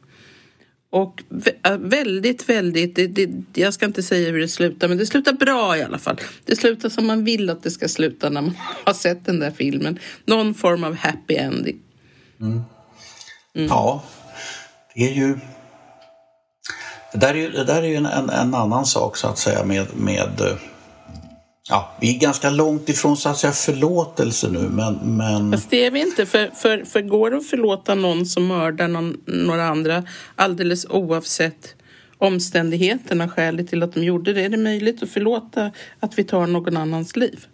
Och 0.90 1.24
väldigt, 1.80 2.50
väldigt, 2.50 2.96
det, 2.96 3.08
det, 3.08 3.30
jag 3.54 3.74
ska 3.74 3.86
inte 3.86 4.04
säga 4.04 4.32
hur 4.32 4.40
det 4.40 4.48
slutar, 4.48 4.88
men 4.88 4.98
det 4.98 5.06
slutar 5.06 5.34
bra 5.34 5.78
i 5.78 5.84
alla 5.84 5.98
fall. 5.98 6.18
Det 6.46 6.56
slutar 6.56 6.90
som 6.90 7.08
man 7.08 7.24
vill 7.24 7.50
att 7.50 7.64
det 7.64 7.72
ska 7.72 7.88
sluta 7.88 8.30
när 8.30 8.42
man 8.42 8.58
har 8.86 8.94
sett 8.94 9.26
den 9.26 9.40
där 9.40 9.52
filmen. 9.52 10.00
Någon 10.26 10.54
form 10.54 10.84
av 10.84 10.96
happy 10.96 11.36
ending. 11.36 11.80
Mm. 12.42 12.62
Mm. 13.56 13.68
Ja, 13.68 14.04
det 14.96 15.10
är 15.10 15.14
ju... 15.14 15.40
Det 17.14 17.18
där 17.18 17.34
är 17.34 17.38
ju, 17.38 17.50
det 17.50 17.64
där 17.64 17.84
är 17.84 17.88
ju 17.88 17.96
en, 17.96 18.06
en, 18.06 18.30
en, 18.30 18.56
annan 18.56 18.86
sak 18.86 19.18
så 19.18 19.28
att 19.28 19.38
säga 19.38 19.64
med, 19.64 19.86
med 19.96 20.58
Ja, 21.70 21.92
vi 22.00 22.16
är 22.16 22.20
ganska 22.20 22.50
långt 22.50 22.90
ifrån 22.90 23.18
så 23.18 23.30
att 23.30 23.38
säga 23.38 23.54
förlåtelse 23.54 24.48
nu 24.50 24.60
men... 24.60 25.18
men... 25.18 25.52
Fast 25.52 25.70
det 25.70 25.86
är 25.86 25.92
vi 25.92 26.02
inte, 26.02 26.26
för, 26.26 26.52
för, 26.56 26.86
för 26.86 27.02
går 27.02 27.32
det 27.32 27.38
att 27.38 27.48
förlåta 27.48 27.96
någon 27.96 28.26
som 28.26 28.48
mördar 28.48 28.88
någon, 28.88 29.18
några 29.26 29.68
andra 29.68 30.04
alldeles 30.36 30.86
oavsett 30.90 31.76
omständigheterna, 32.18 33.30
skälet 33.30 33.68
till 33.68 33.84
att 33.84 33.94
de 33.94 34.04
gjorde 34.04 34.34
det? 34.34 34.46
Är 34.46 34.50
det 34.50 34.58
möjligt 34.58 35.04
att 35.04 35.10
förlåta 35.10 35.72
att 36.00 36.20
vi 36.20 36.24
tar 36.24 36.48
någon 36.48 36.78
annans 36.78 37.16
liv? 37.16 37.46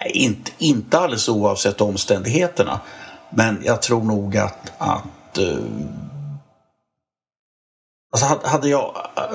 Nej, 0.00 0.10
inte, 0.14 0.50
inte 0.58 0.98
alldeles 0.98 1.28
oavsett 1.28 1.80
omständigheterna. 1.80 2.80
Men 3.30 3.62
jag 3.64 3.82
tror 3.82 4.02
nog 4.04 4.36
att, 4.36 4.72
att 4.78 5.38
uh... 5.38 5.58
Alltså 8.12 8.48
hade 8.48 8.68
jag, 8.68 8.94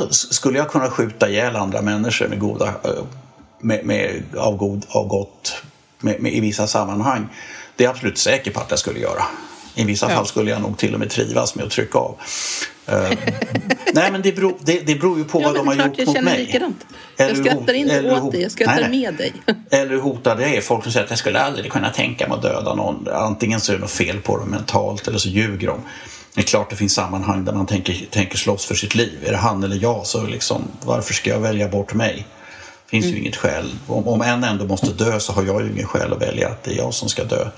skulle 0.10 0.58
jag 0.58 0.70
kunna 0.70 0.90
skjuta 0.90 1.30
ihjäl 1.30 1.56
andra 1.56 1.82
människor 1.82 2.28
med 2.28 2.40
goda 2.40 2.66
uh, 2.66 3.04
med, 3.64 3.86
med, 3.86 4.24
av, 4.38 4.58
god, 4.58 4.86
av 4.90 5.08
gott 5.08 5.62
med, 6.00 6.22
med, 6.22 6.34
i 6.34 6.40
vissa 6.40 6.68
sammanhang. 6.68 7.28
Det 7.76 7.84
är 7.84 7.86
jag 7.86 7.92
absolut 7.92 8.18
säker 8.18 8.52
på 8.52 8.60
att 8.60 8.70
jag 8.70 8.80
skulle 8.80 9.00
göra. 9.00 9.24
I 9.76 9.84
vissa 9.84 10.10
ja. 10.10 10.16
fall 10.16 10.26
skulle 10.26 10.52
jag 10.52 10.62
nog 10.62 10.78
till 10.78 10.94
och 10.94 11.00
med 11.00 11.10
trivas 11.10 11.56
med 11.56 11.66
att 11.66 11.72
trycka 11.72 11.98
av. 12.00 12.18
Uh, 12.92 12.96
nej 13.94 14.12
men 14.12 14.22
det 14.22 14.32
beror, 14.32 14.54
det, 14.60 14.80
det 14.80 14.96
beror 14.96 15.18
ju 15.18 15.24
på 15.24 15.42
ja, 15.42 15.48
vad 15.48 15.56
de 15.56 15.68
har 15.68 15.76
gjort 15.76 16.08
mot 16.08 16.22
mig. 16.22 16.46
Likadant. 16.46 16.86
Jag 17.18 17.38
skrattar 17.38 17.74
inte 17.74 18.12
åt 18.12 18.32
dig, 18.32 18.42
jag 18.42 18.52
skrattar 18.52 18.82
nej, 18.82 18.90
med 18.90 19.14
dig. 19.14 19.34
eller 19.70 19.92
hur 19.92 20.00
hotade 20.00 20.42
jag 20.42 20.56
är. 20.56 20.62
Folk 20.62 20.84
som 20.84 20.92
säger 20.92 21.04
att 21.04 21.10
jag 21.10 21.20
skulle 21.20 21.40
aldrig 21.40 21.72
kunna 21.72 21.90
tänka 21.90 22.28
mig 22.28 22.36
att 22.36 22.42
döda 22.42 22.76
någon. 22.76 23.08
Antingen 23.14 23.60
så 23.60 23.72
är 23.72 23.76
det 23.76 23.82
något 23.82 23.92
fel 23.92 24.22
på 24.22 24.38
dem 24.38 24.50
mentalt 24.50 25.08
eller 25.08 25.18
så 25.18 25.30
ljuger 25.30 25.68
de. 25.68 25.82
Det 26.36 26.42
är 26.42 26.46
klart 26.46 26.70
det 26.70 26.76
finns 26.76 26.94
sammanhang 26.94 27.46
där 27.46 27.54
man 27.54 27.66
tänker, 27.66 28.06
tänker 28.10 28.38
slåss 28.38 28.66
för 28.66 28.76
sitt 28.76 28.96
liv. 28.96 29.20
Är 29.26 29.32
det 29.32 29.38
han 29.38 29.64
eller 29.64 29.76
jag 29.82 30.06
så 30.06 30.24
liksom, 30.24 30.62
varför 30.86 31.14
ska 31.14 31.30
jag 31.30 31.40
välja 31.40 31.68
bort 31.68 31.94
mig? 31.94 32.26
Finns 32.88 33.06
mm. 33.06 33.16
ju 33.16 33.22
inget 33.22 33.36
skäl. 33.36 33.72
Om, 33.88 34.08
om 34.08 34.22
en 34.22 34.44
ändå 34.44 34.66
måste 34.66 34.92
dö 34.92 35.20
så 35.20 35.34
har 35.34 35.44
jag 35.44 35.62
ju 35.62 35.72
ingen 35.72 35.88
skäl 35.88 36.14
att 36.14 36.22
välja 36.22 36.50
att 36.50 36.64
det 36.64 36.72
är 36.72 36.78
jag 36.78 36.94
som 36.94 37.10
ska 37.10 37.24
dö 37.24 37.50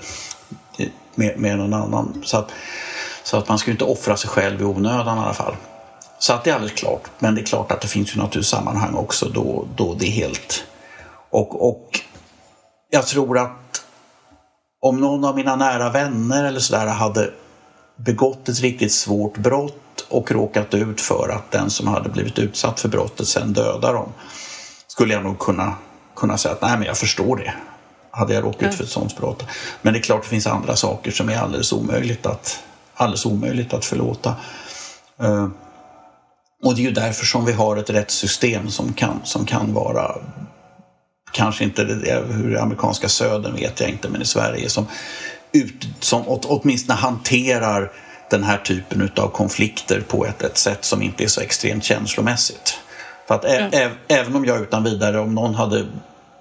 med, 1.14 1.38
med 1.38 1.58
någon 1.58 1.74
annan. 1.74 2.22
Så 2.24 2.38
att, 2.38 2.50
så 3.24 3.36
att 3.36 3.48
man 3.48 3.58
ska 3.58 3.70
ju 3.70 3.72
inte 3.72 3.84
offra 3.84 4.16
sig 4.16 4.30
själv 4.30 4.60
i 4.60 4.64
onödan 4.64 5.18
i 5.18 5.20
alla 5.20 5.34
fall. 5.34 5.56
Så 6.18 6.32
att 6.32 6.44
det 6.44 6.50
är 6.50 6.54
alldeles 6.54 6.78
klart. 6.78 7.10
Men 7.18 7.34
det 7.34 7.40
är 7.40 7.46
klart 7.46 7.72
att 7.72 7.80
det 7.80 7.88
finns 7.88 8.16
ju 8.16 8.18
naturligtvis 8.18 8.50
sammanhang 8.50 8.94
också 8.94 9.28
då, 9.28 9.66
då 9.76 9.94
det 9.94 10.06
är 10.06 10.10
helt... 10.10 10.64
Och, 11.30 11.68
och 11.68 12.00
jag 12.90 13.06
tror 13.06 13.38
att 13.38 13.84
om 14.80 15.00
någon 15.00 15.24
av 15.24 15.36
mina 15.36 15.56
nära 15.56 15.90
vänner 15.90 16.44
eller 16.44 16.60
sådär 16.60 16.86
hade 16.86 17.30
begått 17.96 18.48
ett 18.48 18.60
riktigt 18.60 18.92
svårt 18.92 19.36
brott 19.36 20.06
och 20.08 20.30
råkat 20.30 20.74
ut 20.74 21.00
för 21.00 21.28
att 21.28 21.50
den 21.50 21.70
som 21.70 21.86
hade 21.86 22.08
blivit 22.08 22.38
utsatt 22.38 22.80
för 22.80 22.88
brottet 22.88 23.26
sen 23.26 23.52
dödar 23.52 23.94
dem 23.94 24.12
skulle 24.96 25.14
jag 25.14 25.22
nog 25.22 25.38
kunna, 25.38 25.74
kunna 26.14 26.38
säga 26.38 26.54
att 26.54 26.62
nej, 26.62 26.78
men 26.78 26.86
jag 26.86 26.98
förstår 26.98 27.36
det. 27.36 27.54
Hade 28.10 28.34
jag 28.34 28.44
råkat 28.44 28.62
ut 28.62 28.74
för 28.74 28.84
ett 28.84 28.90
sånt 28.90 29.16
brott. 29.16 29.44
Men 29.82 29.92
det 29.92 29.98
är 29.98 30.02
klart 30.02 30.22
det 30.22 30.28
finns 30.28 30.46
andra 30.46 30.76
saker 30.76 31.10
som 31.10 31.28
är 31.28 31.38
alldeles 31.38 31.72
omöjligt 31.72 32.26
att, 32.26 32.62
alldeles 32.94 33.26
omöjligt 33.26 33.74
att 33.74 33.84
förlåta. 33.84 34.34
Uh, 35.22 35.48
och 36.64 36.74
det 36.74 36.80
är 36.80 36.84
ju 36.84 36.90
därför 36.90 37.26
som 37.26 37.44
vi 37.44 37.52
har 37.52 37.76
ett 37.76 37.90
rättssystem 37.90 38.70
som 38.70 38.92
kan, 38.92 39.20
som 39.24 39.46
kan 39.46 39.74
vara 39.74 40.16
kanske 41.32 41.64
inte 41.64 41.84
det, 41.84 42.24
hur 42.30 42.50
det 42.50 42.62
amerikanska 42.62 43.08
södern 43.08 43.54
vet 43.54 43.80
jag 43.80 43.90
inte, 43.90 44.08
men 44.08 44.22
i 44.22 44.26
Sverige 44.26 44.68
som, 44.68 44.86
ut, 45.52 45.86
som 46.00 46.22
åtminstone 46.26 46.98
hanterar 46.98 47.92
den 48.30 48.44
här 48.44 48.58
typen 48.58 49.10
av 49.16 49.28
konflikter 49.28 50.00
på 50.08 50.26
ett, 50.26 50.42
ett 50.42 50.58
sätt 50.58 50.84
som 50.84 51.02
inte 51.02 51.24
är 51.24 51.28
så 51.28 51.40
extremt 51.40 51.84
känslomässigt. 51.84 52.78
För 53.28 53.34
att 53.34 53.44
ja. 53.44 53.90
även 54.08 54.36
om 54.36 54.44
jag 54.44 54.60
utan 54.60 54.84
vidare, 54.84 55.18
om 55.20 55.34
någon 55.34 55.54
hade 55.54 55.86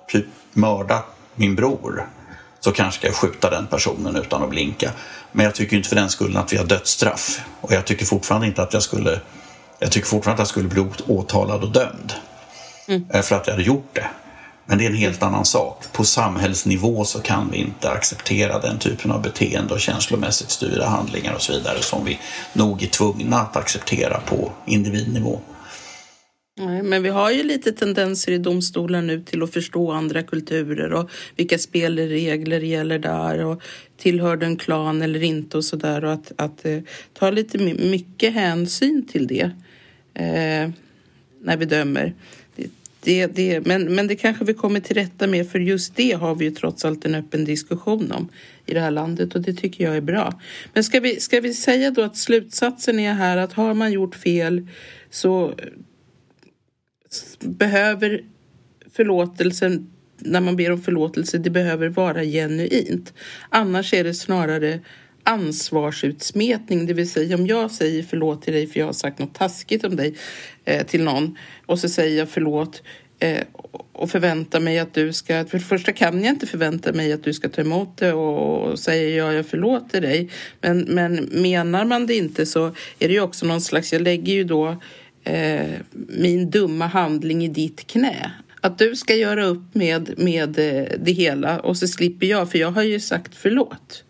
typ 0.08 0.26
mördat 0.54 1.06
min 1.36 1.56
bror 1.56 2.10
så 2.60 2.72
kanske 2.72 3.00
ska 3.00 3.08
jag 3.08 3.16
skjuta 3.16 3.50
den 3.50 3.68
personen 3.68 4.16
utan 4.16 4.44
att 4.44 4.50
blinka. 4.50 4.92
Men 5.32 5.46
jag 5.46 5.56
tycker 5.56 5.78
inte 5.78 5.90
för 5.90 5.96
den 5.96 6.10
skullen 6.10 6.38
att 6.38 6.54
vi 6.54 6.58
har 6.58 6.66
dödsstraff. 6.66 7.42
Och 7.62 7.72
jag 7.72 7.86
tycker 7.86 8.06
fortfarande 8.06 8.48
inte 8.48 8.62
att 8.64 8.74
jag 8.74 8.84
skulle 8.84 9.20
jag 9.80 9.92
tycker 9.92 10.08
fortfarande 10.08 10.42
att 10.42 10.48
jag 10.48 10.48
skulle 10.48 10.70
bli 10.70 10.86
åtalad 11.08 11.64
och 11.64 11.72
dömd. 11.72 12.14
Mm. 12.88 13.06
Eh, 13.14 13.22
för 13.22 13.36
att 13.36 13.48
jag 13.48 13.54
hade 13.54 13.66
gjort 13.66 13.90
det. 13.94 14.08
Men 14.66 14.78
det 14.78 14.86
är 14.86 14.90
en 14.90 14.96
helt 14.96 15.24
annan 15.24 15.46
sak. 15.46 15.84
På 15.92 16.04
samhällsnivå 16.04 17.06
så 17.06 17.20
kan 17.20 17.50
vi 17.52 17.58
inte 17.58 17.90
acceptera 17.92 18.60
den 18.60 18.80
typen 18.80 19.12
av 19.12 19.22
beteende 19.22 19.74
och 19.74 19.80
känslomässigt 19.80 20.52
styrda 20.52 20.90
handlingar 20.90 21.34
och 21.34 21.42
så 21.42 21.54
vidare 21.54 21.82
som 21.82 22.06
vi 22.06 22.20
nog 22.54 22.84
är 22.84 22.88
tvungna 22.88 23.40
att 23.40 23.56
acceptera 23.56 24.20
på 24.26 24.52
individnivå. 24.66 25.40
Nej, 26.58 26.84
men 26.84 27.03
vi 27.03 27.10
har 27.10 27.32
ju 27.32 27.43
lite 27.43 27.72
tendenser 27.72 28.32
i 28.32 28.38
domstolen 28.38 29.08
nu 29.08 29.22
till 29.22 29.43
att 29.43 29.53
förstå 29.53 29.91
andra 29.91 30.24
kulturer 30.24 30.93
och 30.93 31.10
vilka 31.36 31.58
spelregler 31.58 32.60
gäller 32.60 32.99
där 32.99 33.45
och 33.45 33.62
tillhör 33.97 34.38
du 34.38 34.45
en 34.45 34.58
klan 34.58 35.01
eller 35.01 35.24
inte 35.24 35.58
och 35.58 35.66
sådär 35.66 36.06
och 36.06 36.14
att, 36.14 36.32
att 36.36 36.66
eh, 36.66 36.80
ta 37.14 37.30
lite 37.30 37.58
mycket 37.58 38.34
hänsyn 38.34 39.08
till 39.08 39.28
det 39.28 39.51
eh, 40.14 40.70
när 41.41 41.58
vi 41.58 41.66
dömer. 41.66 42.14
Det 42.56 42.70
det, 43.01 43.28
det, 43.28 43.66
men, 43.66 43.95
men 43.95 44.08
det 44.08 44.16
kanske 44.16 44.45
vi 44.45 44.53
kommer 44.53 44.80
till 44.80 44.95
rätta 44.95 45.28
med 45.28 45.51
för 45.51 45.60
just 45.60 45.95
det 45.95 46.12
har 46.12 46.36
vi 46.36 46.45
ju 46.45 46.51
trots 46.51 46.86
allt 46.86 47.06
en 47.06 47.16
öppen 47.16 47.45
diskussion 47.45 48.12
om 48.12 48.30
i 48.66 48.74
det 48.74 48.80
här 48.80 48.91
landet 48.91 49.36
och 49.36 49.41
det 49.41 49.53
tycker 49.53 49.84
jag 49.84 49.97
är 49.97 50.01
bra. 50.01 50.41
Men 50.74 50.84
ska 50.84 50.99
vi, 50.99 51.20
ska 51.20 51.39
vi 51.39 51.53
säga 51.53 51.91
då 51.91 52.01
att 52.01 52.18
slutsatsen 52.18 52.99
är 52.99 53.14
här 53.14 53.38
att 53.38 53.53
har 53.53 53.74
man 53.74 53.91
gjort 53.91 54.16
fel 54.16 54.68
så 55.10 55.53
behöver 57.39 58.22
förlåtelsen 58.91 59.91
när 60.18 60.41
man 60.41 60.55
ber 60.55 60.72
om 60.72 60.82
förlåtelse, 60.82 61.38
det 61.38 61.49
behöver 61.49 61.89
vara 61.89 62.24
genuint. 62.24 63.13
Annars 63.49 63.93
är 63.93 64.03
det 64.03 64.13
snarare 64.13 64.80
ansvarsutsmetning, 65.24 66.86
det 66.86 66.93
vill 66.93 67.09
säga 67.09 67.36
om 67.36 67.47
jag 67.47 67.72
säger 67.72 68.03
förlåt 68.03 68.41
till 68.41 68.53
dig 68.53 68.68
för 68.68 68.80
jag 68.80 68.86
har 68.86 68.93
sagt 68.93 69.20
något 69.20 69.34
taskigt 69.34 69.84
om 69.84 69.95
dig 69.95 70.16
eh, 70.66 70.86
till 70.86 71.03
någon 71.03 71.38
och 71.66 71.80
så 71.80 71.89
säger 71.89 72.18
jag 72.18 72.30
förlåt 72.30 72.84
eh, 73.20 73.43
och 73.91 74.09
förväntar 74.09 74.59
mig 74.59 74.80
att 74.80 74.93
du 74.93 75.13
ska, 75.13 75.45
för 75.45 75.57
det 75.57 75.63
första 75.63 75.91
kan 75.91 76.24
jag 76.24 76.34
inte 76.34 76.47
förvänta 76.47 76.93
mig 76.93 77.13
att 77.13 77.24
du 77.24 77.34
ska 77.34 77.49
ta 77.49 77.61
emot 77.61 77.97
det 77.97 78.13
och, 78.13 78.72
och 78.72 78.80
säga 78.80 79.09
ja, 79.09 79.34
jag 79.34 79.45
förlåter 79.45 80.01
dig. 80.01 80.30
Men, 80.61 80.80
men 80.80 81.30
menar 81.32 81.86
man 81.86 82.07
det 82.07 82.16
inte 82.16 82.45
så 82.45 82.66
är 82.99 83.07
det 83.07 83.13
ju 83.13 83.22
också 83.22 83.45
någon 83.45 83.61
slags, 83.61 83.93
jag 83.93 84.01
lägger 84.01 84.34
ju 84.34 84.43
då 84.43 84.82
eh, 85.26 85.80
min 85.91 86.49
dumma 86.49 86.88
handling 86.88 87.43
i 87.43 87.47
ditt 87.47 87.88
knä. 87.88 88.32
Att 88.61 88.78
du 88.78 88.95
ska 88.95 89.15
göra 89.15 89.45
upp 89.45 89.76
med, 89.76 90.13
med 90.17 90.59
eh, 90.59 90.99
det 90.99 91.11
hela 91.11 91.59
och 91.59 91.78
så 91.78 91.88
slipper 91.88 92.26
jag, 92.28 92.51
för 92.51 92.57
jag 92.57 92.71
har 92.71 92.84
ju 92.84 92.99
sagt 92.99 93.32
förlåt. 93.36 94.03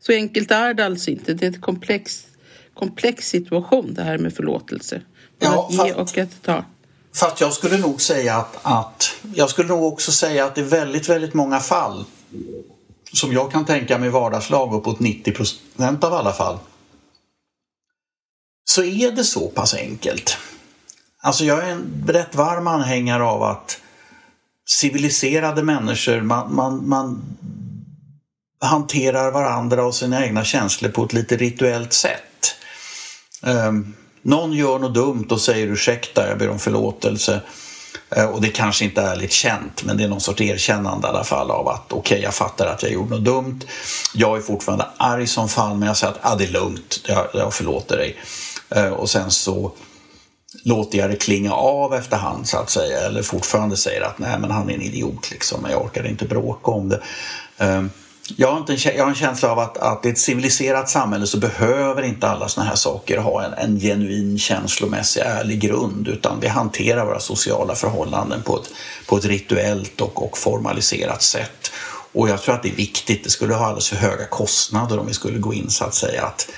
Så 0.00 0.12
enkelt 0.12 0.50
är 0.50 0.74
det 0.74 0.86
alltså 0.86 1.10
inte. 1.10 1.34
Det 1.34 1.46
är 1.46 1.54
en 1.54 1.60
komplex, 1.60 2.26
komplex 2.74 3.28
situation 3.28 3.94
det 3.94 4.02
här 4.02 4.18
med 4.18 4.34
förlåtelse. 4.34 5.00
Ja, 5.38 5.68
att 5.68 5.86
ge 5.86 5.92
och 5.92 6.18
att 6.18 6.42
ta. 6.42 6.64
Fast 7.14 7.40
jag 7.40 7.52
skulle 7.52 7.78
nog 7.78 8.00
säga 8.00 8.36
att, 8.36 8.58
att 8.62 9.14
jag 9.34 9.50
skulle 9.50 9.68
nog 9.68 9.84
också 9.84 10.12
säga 10.12 10.44
att 10.44 10.54
det 10.54 10.60
är 10.60 10.64
väldigt, 10.64 11.08
väldigt 11.08 11.34
många 11.34 11.60
fall 11.60 12.04
som 13.12 13.32
jag 13.32 13.52
kan 13.52 13.64
tänka 13.64 13.98
mig 13.98 14.08
vardagslag 14.08 14.74
uppåt 14.74 15.00
90 15.00 15.32
procent 15.32 16.04
av 16.04 16.14
alla 16.14 16.32
fall 16.32 16.58
så 18.68 18.84
är 18.84 19.12
det 19.12 19.24
så 19.24 19.48
pass 19.48 19.74
enkelt. 19.74 20.36
Alltså 21.22 21.44
jag 21.44 21.64
är 21.64 21.70
en 21.70 22.04
rätt 22.06 22.34
varm 22.34 22.66
anhängare 22.66 23.24
av 23.24 23.42
att 23.42 23.80
civiliserade 24.68 25.62
människor, 25.62 26.20
man, 26.20 26.54
man, 26.54 26.88
man 26.88 27.22
hanterar 28.60 29.30
varandra 29.30 29.86
och 29.86 29.94
sina 29.94 30.24
egna 30.24 30.44
känslor 30.44 30.90
på 30.90 31.04
ett 31.04 31.12
lite 31.12 31.36
rituellt 31.36 31.92
sätt. 31.92 32.54
Um, 33.42 33.94
någon 34.22 34.52
gör 34.52 34.78
något 34.78 34.94
dumt 34.94 35.26
och 35.30 35.40
säger 35.40 35.66
ursäkta, 35.66 36.28
jag 36.28 36.38
ber 36.38 36.50
om 36.50 36.58
förlåtelse. 36.58 37.40
Uh, 38.16 38.24
och 38.24 38.40
det 38.40 38.48
kanske 38.48 38.84
inte 38.84 39.00
är 39.00 39.12
ärligt 39.12 39.32
känt, 39.32 39.84
men 39.84 39.96
det 39.96 40.04
är 40.04 40.08
någon 40.08 40.20
sorts 40.20 40.40
erkännande 40.40 41.06
i 41.06 41.10
alla 41.10 41.24
fall 41.24 41.50
av 41.50 41.68
att 41.68 41.92
okej, 41.92 41.98
okay, 41.98 42.20
jag 42.22 42.34
fattar 42.34 42.66
att 42.66 42.82
jag 42.82 42.92
gjorde 42.92 43.10
något 43.10 43.24
dumt. 43.24 43.60
Jag 44.14 44.36
är 44.36 44.42
fortfarande 44.42 44.86
arg 44.96 45.26
som 45.26 45.48
fan, 45.48 45.78
men 45.78 45.88
jag 45.88 45.96
säger 45.96 46.12
att 46.12 46.18
ah, 46.22 46.36
det 46.36 46.44
är 46.44 46.52
lugnt, 46.52 47.00
jag, 47.06 47.26
jag 47.32 47.54
förlåter 47.54 47.96
dig. 47.96 48.16
Uh, 48.76 48.92
och 48.92 49.10
sen 49.10 49.30
så 49.30 49.72
låter 50.62 50.98
jag 50.98 51.10
det 51.10 51.16
klinga 51.16 51.52
av 51.52 51.94
efterhand 51.94 52.48
så 52.48 52.58
att 52.58 52.70
säga 52.70 53.00
eller 53.00 53.22
fortfarande 53.22 53.76
säger 53.76 54.02
att 54.02 54.18
nej 54.18 54.38
men 54.38 54.50
han 54.50 54.70
är 54.70 54.74
en 54.74 54.82
idiot 54.82 55.30
liksom, 55.30 55.62
men 55.62 55.70
jag 55.70 55.84
orkar 55.84 56.06
inte 56.06 56.24
bråka 56.24 56.70
om 56.70 56.88
det. 56.88 57.00
Ehm, 57.58 57.90
jag 58.36 58.52
har, 58.52 58.58
inte 58.58 58.72
en, 58.72 58.78
jag 58.96 59.04
har 59.04 59.10
en 59.10 59.14
känsla 59.14 59.52
av 59.52 59.58
att, 59.58 59.78
att 59.78 60.06
i 60.06 60.08
ett 60.08 60.18
civiliserat 60.18 60.88
samhälle 60.88 61.26
så 61.26 61.38
behöver 61.38 62.02
inte 62.02 62.28
alla 62.28 62.48
såna 62.48 62.66
här 62.66 62.74
saker 62.74 63.18
ha 63.18 63.44
en, 63.44 63.52
en 63.52 63.80
genuin 63.80 64.38
känslomässig 64.38 65.20
ärlig 65.20 65.60
grund 65.60 66.08
utan 66.08 66.40
vi 66.40 66.48
hanterar 66.48 67.06
våra 67.06 67.20
sociala 67.20 67.74
förhållanden 67.74 68.42
på 68.42 68.56
ett, 68.56 68.70
på 69.06 69.16
ett 69.16 69.24
rituellt 69.24 70.00
och, 70.00 70.24
och 70.24 70.38
formaliserat 70.38 71.22
sätt. 71.22 71.70
Och 72.12 72.28
jag 72.28 72.42
tror 72.42 72.54
att 72.54 72.62
det 72.62 72.68
är 72.68 72.76
viktigt, 72.76 73.24
det 73.24 73.30
skulle 73.30 73.54
ha 73.54 73.66
alldeles 73.66 73.88
för 73.88 73.96
höga 73.96 74.26
kostnader 74.26 74.98
om 74.98 75.06
vi 75.06 75.14
skulle 75.14 75.38
gå 75.38 75.54
in 75.54 75.70
så 75.70 75.84
att 75.84 75.94
säga 75.94 76.24
att 76.24 76.48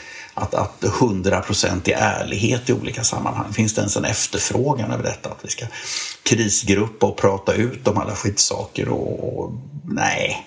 att, 0.41 0.55
att 0.55 0.83
100% 0.83 1.89
i 1.89 1.93
ärlighet 1.93 2.71
i 2.71 2.73
olika 2.73 3.05
sammanhang. 3.05 3.53
Finns 3.53 3.75
det 3.75 3.81
ens 3.81 3.97
en 3.97 4.05
efterfrågan 4.05 4.91
över 4.91 5.03
detta? 5.03 5.31
Att 5.31 5.45
vi 5.45 5.49
ska 5.49 5.67
krisgruppa 6.23 7.07
och 7.07 7.17
prata 7.17 7.55
ut 7.55 7.89
om 7.89 7.99
alla 7.99 8.15
skitsaker 8.15 8.89
och, 8.89 9.39
och 9.39 9.53
nej. 9.85 10.47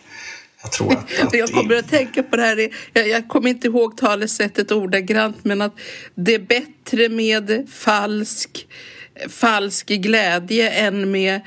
Jag, 0.62 0.72
tror 0.72 0.92
att, 0.92 1.20
att 1.28 1.34
jag 1.34 1.50
kommer 1.50 1.76
att 1.76 1.90
tänka 1.90 2.24
på 2.24 2.36
det 2.36 2.42
här, 2.42 2.70
jag, 2.94 3.08
jag 3.08 3.28
kommer 3.28 3.50
inte 3.50 3.68
ihåg 3.68 3.98
talesättet 3.98 4.72
ordagrant, 4.72 5.38
men 5.44 5.62
att 5.62 5.74
det 6.16 6.34
är 6.34 6.40
bättre 6.40 7.10
med 7.10 7.68
falsk, 7.74 8.68
falsk 9.30 9.88
glädje 9.88 10.70
än 10.70 11.12
med 11.12 11.42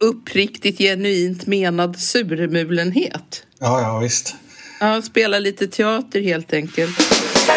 uppriktigt 0.00 0.78
genuint 0.78 1.46
menad 1.46 1.98
surmulenhet. 1.98 3.46
Ja, 3.58 3.80
ja 3.80 3.98
visst. 3.98 4.34
Ja, 4.80 5.02
spela 5.02 5.38
lite 5.38 5.66
teater 5.66 6.20
helt 6.20 6.52
enkelt. 6.52 7.25
Ska 7.46 7.54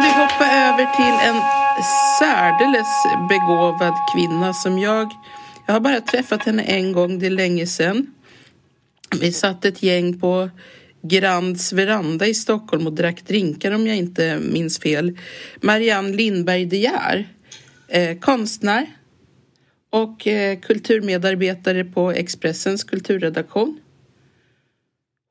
vi 0.00 0.08
hoppa 0.08 0.46
över 0.46 0.96
till 0.96 1.28
en 1.28 1.42
särdeles 2.18 3.06
begåvad 3.28 3.94
kvinna 4.14 4.52
som 4.52 4.78
jag... 4.78 5.10
Jag 5.66 5.74
har 5.74 5.80
bara 5.80 6.00
träffat 6.00 6.44
henne 6.44 6.62
en 6.62 6.92
gång, 6.92 7.18
det 7.18 7.26
är 7.26 7.30
länge 7.30 7.66
sedan. 7.66 8.06
Vi 9.20 9.32
satt 9.32 9.64
ett 9.64 9.82
gäng 9.82 10.20
på 10.20 10.50
Grands 11.02 11.72
veranda 11.72 12.26
i 12.26 12.34
Stockholm 12.34 12.86
och 12.86 12.92
drack 12.92 13.24
drinkar 13.26 13.72
om 13.72 13.86
jag 13.86 13.96
inte 13.96 14.38
minns 14.38 14.78
fel. 14.78 15.18
Marianne 15.60 16.16
Lindberg 16.16 16.64
De 16.64 16.76
Geer, 16.76 17.28
eh, 17.88 18.18
konstnär 18.18 18.86
och 19.90 20.26
eh, 20.26 20.58
kulturmedarbetare 20.60 21.84
på 21.84 22.10
Expressens 22.10 22.84
kulturredaktion. 22.84 23.80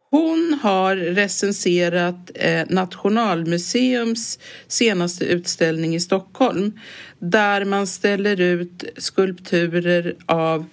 Hon 0.10 0.60
har 0.62 0.96
recenserat 0.96 2.32
eh, 2.36 2.66
Nationalmuseums 2.70 4.40
senaste 4.68 5.26
utställning 5.26 5.96
i 5.96 6.00
Stockholm 6.00 6.80
där 7.20 7.66
man 7.66 7.88
ställer 7.88 8.42
ut 8.42 8.84
skulpturer 8.98 10.16
av 10.26 10.66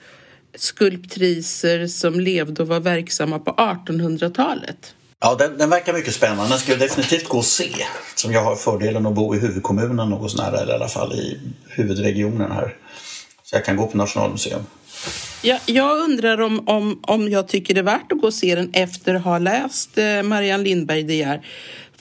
skulptriser 0.57 1.87
som 1.87 2.21
levde 2.21 2.63
och 2.63 2.69
var 2.69 2.81
verksamma 2.81 3.39
på 3.39 3.51
1800-talet. 3.51 4.95
Ja, 5.21 5.35
den, 5.35 5.59
den, 5.59 5.71
verkar 5.71 5.93
mycket 5.93 6.15
spännande. 6.15 6.49
Den 6.49 6.59
ska 6.59 6.77
definitivt 6.77 7.29
gå 7.29 7.39
att 7.39 7.45
se. 7.45 7.73
Som 8.15 8.33
jag 8.33 8.45
har 8.45 8.57
fördelen 8.57 9.07
att 9.07 9.15
bo 9.15 9.35
i 9.35 9.39
huvudkommunen 9.39 10.11
något 10.11 10.37
nära, 10.37 10.61
eller 10.61 10.73
i 10.73 10.77
alla 10.77 10.89
fall 10.89 11.13
i 11.13 11.41
huvudregionen 11.69 12.53
här. 12.53 12.77
Så 13.43 13.57
jag 13.57 13.65
kan 13.65 13.77
gå 13.77 13.87
på 13.87 13.97
Nationalmuseum. 13.97 14.63
Ja, 15.43 15.59
jag 15.67 15.99
undrar 15.99 16.41
om, 16.41 16.69
om, 16.69 17.01
om 17.03 17.29
jag 17.29 17.49
tycker 17.49 17.75
det 17.75 17.81
är 17.81 17.85
värt 17.85 18.13
att 18.13 18.21
gå 18.21 18.27
och 18.27 18.35
se 18.35 18.55
den 18.55 18.71
efter 18.73 19.15
att 19.15 19.23
ha 19.23 19.39
läst 19.39 19.99
eh, 19.99 20.23
Marianne 20.23 20.65
Lindberg 20.65 21.03
De. 21.03 21.39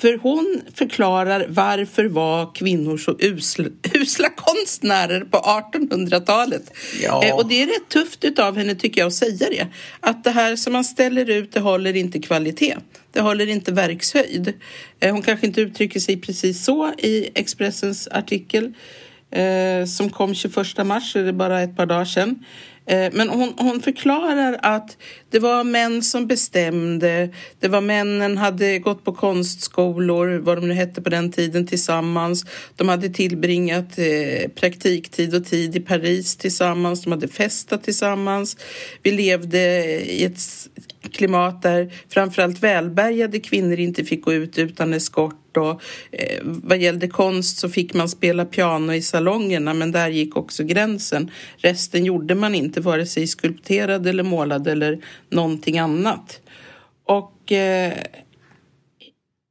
För 0.03 0.17
hon 0.17 0.61
förklarar 0.73 1.45
varför 1.49 2.05
var 2.05 2.55
kvinnor 2.55 2.97
så 2.97 3.15
usla, 3.19 3.65
usla 3.93 4.29
konstnärer 4.29 5.21
på 5.21 5.37
1800-talet. 5.37 6.71
Ja. 7.03 7.23
Eh, 7.23 7.35
och 7.35 7.47
det 7.47 7.61
är 7.61 7.65
rätt 7.67 7.89
tufft 7.89 8.39
av 8.39 8.57
henne 8.57 8.75
tycker 8.75 9.01
jag 9.01 9.07
att 9.07 9.13
säga 9.13 9.49
det. 9.49 9.67
Att 9.99 10.23
det 10.23 10.31
här 10.31 10.55
som 10.55 10.73
man 10.73 10.83
ställer 10.83 11.29
ut 11.29 11.51
det 11.51 11.59
håller 11.59 11.95
inte 11.95 12.19
kvalitet. 12.19 12.75
Det 13.11 13.21
håller 13.21 13.47
inte 13.47 13.71
verkshöjd. 13.71 14.53
Eh, 14.99 15.11
hon 15.11 15.21
kanske 15.21 15.47
inte 15.47 15.61
uttrycker 15.61 15.99
sig 15.99 16.21
precis 16.21 16.65
så 16.65 16.93
i 16.97 17.29
Expressens 17.35 18.07
artikel 18.07 18.73
eh, 19.31 19.85
som 19.85 20.09
kom 20.09 20.35
21 20.35 20.55
mars, 20.85 21.11
så 21.11 21.19
det 21.19 21.27
är 21.27 21.33
bara 21.33 21.61
ett 21.61 21.77
par 21.77 21.85
dagar 21.85 22.05
sedan. 22.05 22.45
Eh, 22.85 23.09
men 23.13 23.29
hon, 23.29 23.53
hon 23.57 23.81
förklarar 23.81 24.59
att 24.61 24.97
det 25.29 25.39
var 25.39 25.63
män 25.63 26.03
som 26.03 26.27
bestämde. 26.27 27.29
Det 27.59 27.67
var 27.67 27.81
männen 27.81 28.37
hade 28.37 28.79
gått 28.79 29.03
på 29.03 29.13
konstskolor, 29.13 30.37
vad 30.37 30.57
de 30.57 30.67
nu 30.67 30.73
hette 30.73 31.01
på 31.01 31.09
den 31.09 31.31
tiden, 31.31 31.67
tillsammans. 31.67 32.45
De 32.75 32.89
hade 32.89 33.09
tillbringat 33.09 33.97
eh, 33.97 34.49
praktiktid 34.55 35.35
och 35.35 35.45
tid 35.45 35.75
i 35.75 35.79
Paris 35.79 36.35
tillsammans. 36.35 37.03
De 37.03 37.11
hade 37.11 37.27
festat 37.27 37.83
tillsammans. 37.83 38.57
Vi 39.03 39.11
levde 39.11 39.59
i 40.11 40.23
ett 40.23 40.39
klimat 41.11 41.61
där 41.61 41.93
framförallt 42.09 42.63
välbärgade 42.63 43.39
kvinnor 43.39 43.79
inte 43.79 44.03
fick 44.03 44.21
gå 44.21 44.33
ut 44.33 44.57
utan 44.57 44.93
eskort 44.93 45.57
och 45.57 45.81
eh, 46.11 46.39
vad 46.43 46.77
gällde 46.77 47.07
konst 47.07 47.57
så 47.57 47.69
fick 47.69 47.93
man 47.93 48.09
spela 48.09 48.45
piano 48.45 48.93
i 48.93 49.01
salongerna 49.01 49.73
men 49.73 49.91
där 49.91 50.09
gick 50.09 50.37
också 50.37 50.63
gränsen. 50.63 51.31
Resten 51.57 52.05
gjorde 52.05 52.35
man 52.35 52.55
inte, 52.55 52.81
vare 52.81 53.05
sig 53.05 53.27
skulpterad 53.27 54.07
eller 54.07 54.23
målad 54.23 54.67
eller 54.67 54.99
någonting 55.29 55.79
annat. 55.79 56.41
Och 57.05 57.51
eh, 57.51 57.93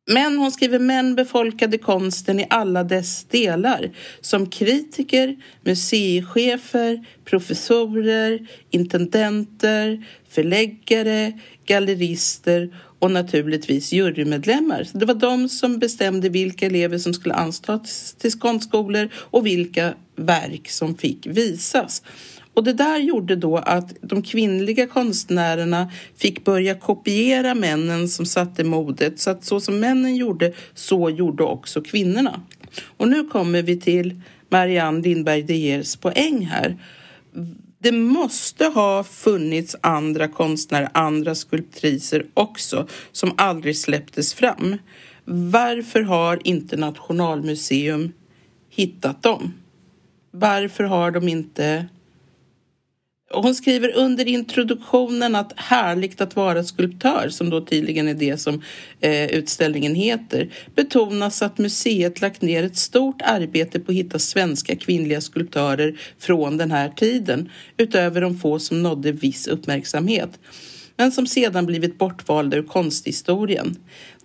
men 0.07 0.39
hon 0.39 0.53
skriver 0.53 0.79
män 0.79 1.15
befolkade 1.15 1.79
konsten 1.79 2.41
i 2.41 2.47
alla 2.51 2.85
dess 2.85 3.25
delar 3.25 3.91
som 4.21 4.51
kritiker, 4.51 5.37
museichefer, 5.65 7.07
professorer, 7.25 8.47
intendenter, 8.71 10.05
förläggare, 10.29 11.33
gallerister 11.67 12.75
och 12.99 13.11
naturligtvis 13.11 13.93
jurymedlemmar. 13.93 14.85
Så 14.85 14.99
det 14.99 15.07
var 15.07 15.15
de 15.15 15.49
som 15.49 15.79
bestämde 15.79 16.29
vilka 16.29 16.67
elever 16.67 16.99
som 16.99 17.15
skulle 17.15 17.35
anstas 17.35 18.15
till 18.19 18.33
konstskolor 18.33 19.09
och 19.15 19.47
vilka 19.47 19.95
verk 20.17 20.71
som 20.71 20.97
fick 20.97 21.27
visas. 21.27 22.03
Och 22.55 22.65
det 22.65 22.73
där 22.73 22.99
gjorde 22.99 23.37
då 23.37 23.57
att 23.57 23.95
de 24.01 24.23
kvinnliga 24.23 24.87
konstnärerna 24.87 25.91
fick 26.17 26.45
börja 26.45 26.75
kopiera 26.75 27.55
männen 27.55 28.09
som 28.09 28.27
satte 28.27 28.65
modet. 28.65 29.21
Så 29.21 29.31
att 29.31 29.45
så 29.45 29.61
som 29.61 29.81
männen 29.81 30.17
gjorde, 30.17 30.53
så 30.75 31.11
gjorde 31.11 31.43
också 31.43 31.83
kvinnorna. 31.83 32.43
Och 32.97 33.09
nu 33.09 33.25
kommer 33.25 33.63
vi 33.63 33.81
till 33.81 34.21
Marianne 34.49 35.01
Lindberg 35.01 35.43
de 35.43 35.55
Geers 35.55 35.97
poäng 35.97 36.47
här. 36.47 36.77
Det 37.79 37.93
måste 37.93 38.65
ha 38.65 39.05
funnits 39.05 39.77
andra 39.81 40.29
konstnärer, 40.29 40.89
andra 40.95 41.35
skulptriser 41.35 42.27
också, 42.35 42.89
som 43.13 43.33
aldrig 43.37 43.77
släpptes 43.77 44.35
fram. 44.35 44.77
Varför 45.25 46.03
har 46.03 46.41
inte 46.45 46.77
Nationalmuseum 46.77 48.13
hittat 48.71 49.23
dem? 49.23 49.53
Varför 50.31 50.85
har 50.85 51.11
de 51.11 51.29
inte 51.29 51.87
hon 53.33 53.55
skriver 53.55 53.97
under 53.97 54.29
introduktionen 54.29 55.35
att 55.35 55.53
härligt 55.57 56.21
att 56.21 56.37
vara 56.37 56.65
skulptör, 56.65 57.29
som 57.29 57.51
då 57.51 57.61
tydligen 57.61 58.09
är 58.09 58.15
det 58.15 58.37
som 58.37 58.63
eh, 59.01 59.27
utställningen 59.27 59.95
heter, 59.95 60.51
betonas 60.75 61.43
att 61.43 61.59
museet 61.59 62.21
lagt 62.21 62.43
ner 62.43 62.63
ett 62.63 62.77
stort 62.77 63.23
arbete 63.23 63.81
på 63.81 63.93
att 63.93 63.97
hitta 63.97 64.19
svenska 64.19 64.77
kvinnliga 64.77 65.21
skulptörer 65.21 66.01
från 66.19 66.57
den 66.57 66.71
här 66.71 66.89
tiden, 66.89 67.51
utöver 67.77 68.21
de 68.21 68.39
få 68.39 68.59
som 68.59 68.83
nådde 68.83 69.13
viss 69.13 69.47
uppmärksamhet 69.47 70.39
men 70.97 71.13
som 71.13 71.27
sedan 71.27 71.67
blivit 71.67 71.99
bortvalda 71.99 72.57
ur 72.57 72.63
konsthistorien. 72.63 73.77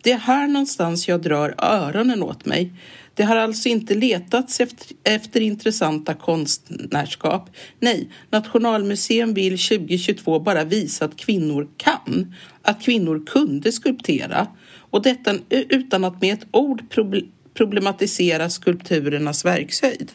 Det 0.01 0.11
är 0.11 0.17
här 0.17 0.47
någonstans 0.47 1.07
jag 1.07 1.21
drar 1.21 1.55
öronen 1.57 2.23
åt 2.23 2.45
mig. 2.45 2.73
Det 3.13 3.23
har 3.23 3.35
alltså 3.35 3.69
inte 3.69 3.95
letats 3.95 4.59
efter, 4.59 4.87
efter 5.03 5.41
intressanta 5.41 6.13
konstnärskap. 6.13 7.49
Nej, 7.79 8.09
Nationalmuseum 8.29 9.33
vill 9.33 9.59
2022 9.59 10.39
bara 10.39 10.63
visa 10.63 11.05
att 11.05 11.17
kvinnor 11.17 11.67
kan, 11.77 12.35
att 12.61 12.81
kvinnor 12.81 13.25
kunde 13.25 13.71
skulptera 13.71 14.47
och 14.91 15.01
detta 15.01 15.35
utan 15.49 16.03
att 16.03 16.21
med 16.21 16.33
ett 16.33 16.47
ord 16.51 16.83
problematisera 17.53 18.49
skulpturernas 18.49 19.45
verkshöjd. 19.45 20.11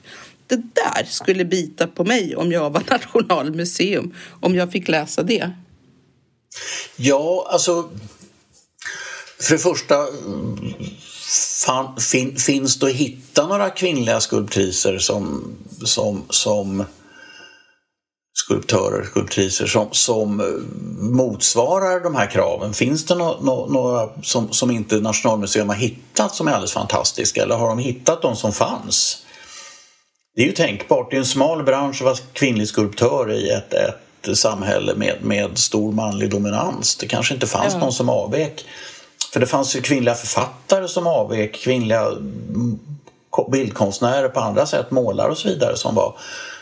Det 0.46 0.56
där 0.56 1.04
skulle 1.04 1.44
bita 1.44 1.86
på 1.86 2.04
mig 2.04 2.36
om 2.36 2.52
jag 2.52 2.70
var 2.70 2.82
Nationalmuseum, 2.90 4.14
om 4.40 4.54
jag 4.54 4.72
fick 4.72 4.88
läsa 4.88 5.22
det. 5.22 5.50
Ja, 6.96 7.48
alltså 7.50 7.90
för 9.42 9.52
det 9.52 9.58
första 9.58 10.06
fan, 11.64 11.96
fin, 12.00 12.36
finns 12.36 12.78
det 12.78 12.86
att 12.86 12.92
hitta 12.92 13.46
några 13.46 13.70
kvinnliga 13.70 14.20
skulptriser 14.20 14.98
som, 14.98 15.54
som, 15.84 16.22
som 16.30 16.84
skulptörer, 18.34 19.04
skulptriser 19.04 19.66
som, 19.66 19.88
som 19.92 20.60
motsvarar 20.98 22.00
de 22.00 22.14
här 22.14 22.26
kraven? 22.26 22.74
Finns 22.74 23.04
det 23.04 23.14
no, 23.14 23.38
no, 23.42 23.72
några 23.72 24.08
som, 24.22 24.52
som 24.52 24.70
inte 24.70 24.96
Nationalmuseum 24.96 25.68
har 25.68 25.76
hittat 25.76 26.34
som 26.34 26.48
är 26.48 26.52
alldeles 26.52 26.72
fantastiska 26.72 27.42
eller 27.42 27.54
har 27.54 27.68
de 27.68 27.78
hittat 27.78 28.22
de 28.22 28.36
som 28.36 28.52
fanns? 28.52 29.26
Det 30.34 30.42
är 30.42 30.46
ju 30.46 30.52
tänkbart. 30.52 31.10
Det 31.10 31.16
är 31.16 31.18
en 31.18 31.26
smal 31.26 31.62
bransch 31.62 31.96
att 31.96 32.04
vara 32.04 32.16
kvinnlig 32.32 32.68
skulptör 32.68 33.32
i 33.32 33.50
ett, 33.50 33.74
ett 33.74 34.38
samhälle 34.38 34.94
med, 34.94 35.16
med 35.22 35.58
stor 35.58 35.92
manlig 35.92 36.30
dominans. 36.30 36.96
Det 36.96 37.06
kanske 37.06 37.34
inte 37.34 37.46
fanns 37.46 37.74
ja. 37.74 37.80
någon 37.80 37.92
som 37.92 38.08
avvek. 38.08 38.64
För 39.32 39.40
det 39.40 39.46
fanns 39.46 39.76
ju 39.76 39.80
kvinnliga 39.80 40.14
författare 40.14 40.88
som 40.88 41.06
avvek, 41.06 41.54
kvinnliga 41.54 42.10
bildkonstnärer 43.52 44.28
på 44.28 44.40
andra 44.40 44.66
sätt, 44.66 44.90
målare 44.90 45.30
och 45.30 45.38
så 45.38 45.48
vidare 45.48 45.76
som 45.76 45.94
var, 45.94 46.16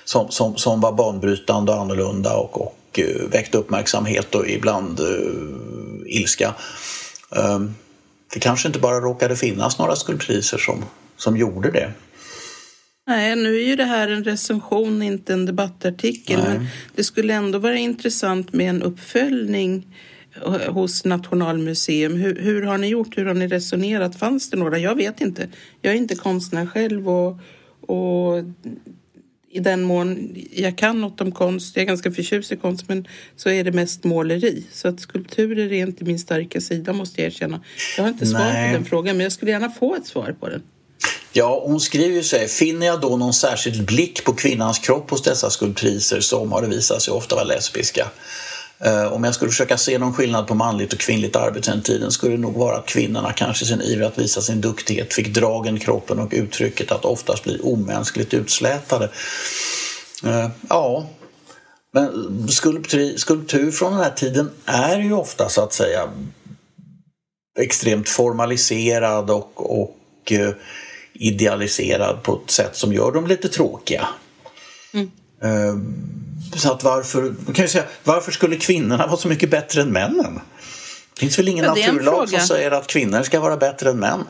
som, 0.05 0.31
som, 0.31 0.57
som 0.57 0.81
var 0.81 0.93
banbrytande 0.93 1.73
och 1.73 1.81
annorlunda 1.81 2.37
och, 2.37 2.61
och 2.61 2.99
uh, 2.99 3.31
väckte 3.31 3.59
uppmärksamhet 3.59 4.35
och 4.35 4.49
ibland 4.49 5.01
uh, 5.01 6.03
ilska. 6.07 6.55
Um, 7.31 7.75
det 8.35 8.41
kanske 8.41 8.69
inte 8.69 8.79
bara 8.79 9.01
råkade 9.01 9.37
finnas 9.37 9.79
några 9.79 9.97
skulptriser 9.97 10.59
som, 10.59 10.85
som 11.17 11.37
gjorde 11.37 11.71
det. 11.71 11.93
Nej, 13.07 13.37
nu 13.37 13.57
är 13.57 13.67
ju 13.67 13.77
det 13.77 13.85
här 13.85 14.09
en 14.09 14.25
recension, 14.25 15.03
inte 15.03 15.33
en 15.33 15.47
debattartikel. 15.47 16.41
Nej. 16.41 16.49
Men 16.49 16.67
det 16.95 17.05
skulle 17.05 17.35
ändå 17.35 17.59
vara 17.59 17.77
intressant 17.77 18.53
med 18.53 18.71
en 18.71 18.83
uppföljning 18.83 19.97
hos 20.69 21.05
Nationalmuseum. 21.05 22.17
Hur, 22.17 22.37
hur, 22.37 22.63
har 22.63 22.79
ni 22.79 22.89
gjort? 22.89 23.19
Hur 23.19 23.27
har 23.27 23.35
ni 23.35 23.49
resonerat? 23.49 24.17
Fanns 24.17 24.51
det 24.51 24.57
några? 24.57 24.79
Jag 24.79 24.95
vet 24.95 25.21
inte. 25.21 25.49
Jag 25.83 25.93
är 25.93 25.97
inte 25.97 26.15
konstnär 26.15 26.67
själv 26.67 27.09
och, 27.09 27.39
och 27.81 28.45
i 29.53 29.61
den 29.61 29.83
mån 29.83 30.37
jag 30.53 30.79
kan 30.79 31.01
något 31.01 31.21
om 31.21 31.33
konst, 31.33 31.77
jag 31.77 31.83
är 31.83 31.87
ganska 31.87 32.13
förtjust 32.13 32.53
i 32.53 32.57
konst, 32.57 32.89
men 32.89 33.09
så 33.37 33.51
är 33.51 33.65
det 33.65 33.73
mest 33.73 34.05
måleri. 34.05 34.65
Så 34.73 34.89
att 34.89 35.01
skulpturer 35.01 35.73
är 35.73 35.87
inte 35.87 36.05
min 36.05 36.19
starka 36.19 36.61
sida 36.61 36.93
måste 36.93 37.21
jag 37.21 37.27
erkänna. 37.27 37.61
Jag 37.97 38.05
har 38.05 38.09
inte 38.09 38.27
svar 38.27 38.41
Nej. 38.41 38.73
på 38.73 38.79
den 38.79 38.85
frågan, 38.85 39.17
men 39.17 39.25
jag 39.25 39.33
skulle 39.33 39.51
gärna 39.51 39.71
få 39.71 39.95
ett 39.95 40.07
svar 40.07 40.37
på 40.41 40.49
den. 40.49 40.63
Ja, 41.33 41.63
hon 41.67 41.81
skriver 41.81 42.15
ju 42.15 42.23
så 42.23 42.37
här, 42.37 42.47
finner 42.47 42.87
jag 42.87 43.01
då 43.01 43.17
någon 43.17 43.33
särskild 43.33 43.87
blick 43.87 44.25
på 44.25 44.33
kvinnans 44.33 44.79
kropp 44.79 45.11
hos 45.11 45.23
dessa 45.23 45.51
skulptriser 45.51 46.21
som 46.21 46.53
har 46.53 46.63
det 46.63 46.69
visat 46.69 47.03
sig 47.03 47.15
ofta 47.15 47.35
vara 47.35 47.45
lesbiska? 47.45 48.11
Eh, 48.85 49.13
om 49.13 49.25
jag 49.25 49.35
skulle 49.35 49.51
försöka 49.51 49.79
se 49.79 49.99
någon 49.99 50.13
skillnad 50.13 50.47
på 50.47 50.55
manligt 50.55 50.93
och 50.93 50.99
kvinnligt 50.99 51.37
arbete 51.37 51.71
den 51.71 51.83
tiden 51.83 52.11
skulle 52.11 52.37
det 52.37 52.43
nog 52.43 52.55
vara 52.55 52.77
att 52.77 52.87
kvinnorna 52.87 53.33
kanske 53.33 53.65
sin 53.65 53.81
iver 53.81 54.07
att 54.07 54.19
visa 54.19 54.41
sin 54.41 54.61
duktighet 54.61 55.15
fick 55.15 55.35
dragen 55.35 55.79
kroppen 55.79 56.19
och 56.19 56.29
uttrycket 56.33 56.93
att 56.93 57.05
oftast 57.05 57.45
bli 57.45 57.61
omänskligt 57.61 58.35
utslätade. 58.35 59.11
Eh, 60.25 60.49
ja, 60.69 61.07
men 61.93 62.49
skulptur, 62.49 63.17
skulptur 63.17 63.71
från 63.71 63.93
den 63.93 64.01
här 64.01 64.11
tiden 64.11 64.51
är 64.65 64.99
ju 64.99 65.13
ofta 65.13 65.49
så 65.49 65.63
att 65.63 65.73
säga 65.73 66.09
extremt 67.59 68.09
formaliserad 68.09 69.31
och, 69.31 69.81
och 69.81 70.33
eh, 70.33 70.55
idealiserad 71.13 72.23
på 72.23 72.41
ett 72.45 72.51
sätt 72.51 72.77
som 72.77 72.93
gör 72.93 73.13
dem 73.13 73.27
lite 73.27 73.49
tråkiga. 73.49 74.09
Mm. 74.93 75.11
Så 76.57 76.73
att 76.73 76.85
varför, 76.85 77.35
kan 77.45 77.55
jag 77.55 77.71
säga, 77.71 77.85
varför 78.05 78.33
skulle 78.33 78.57
kvinnorna 78.57 79.07
vara 79.07 79.17
så 79.17 79.29
mycket 79.29 79.51
bättre 79.51 79.83
än 79.83 79.93
männen? 79.93 80.41
Det 81.15 81.21
finns 81.21 81.39
väl 81.39 81.49
ingen 81.49 81.65
ja, 81.65 81.75
naturlag 81.75 82.29
som 82.29 82.41
säger 82.41 82.71
att 82.71 82.87
kvinnor 82.87 83.23
ska 83.23 83.41
vara 83.41 83.57
bättre 83.57 83.91
än 83.91 83.99
män? 83.99 84.25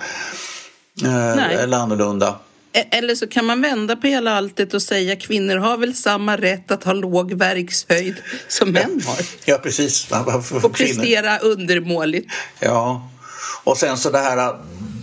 Eh, 1.04 1.62
eller 1.62 1.76
annorlunda. 1.76 2.38
E- 2.72 2.88
eller 2.90 3.14
så 3.14 3.26
kan 3.26 3.44
man 3.44 3.62
vända 3.62 3.96
på 3.96 4.06
hela 4.06 4.36
alltet 4.36 4.74
och 4.74 4.82
säga 4.82 5.12
att 5.12 5.20
kvinnor 5.20 5.56
har 5.56 5.76
väl 5.76 5.94
samma 5.94 6.36
rätt 6.36 6.70
att 6.70 6.84
ha 6.84 6.92
låg 6.92 7.32
verkshöjd 7.32 8.16
som 8.48 8.70
män 8.70 9.02
har. 9.06 9.16
Ja, 9.44 9.58
precis. 9.58 10.08
Och 10.62 10.72
prestera 10.72 11.38
undermåligt. 11.38 12.32
Ja, 12.60 13.10
och 13.64 13.76
sen 13.76 13.98
så 13.98 14.10
det 14.10 14.18
här 14.18 14.56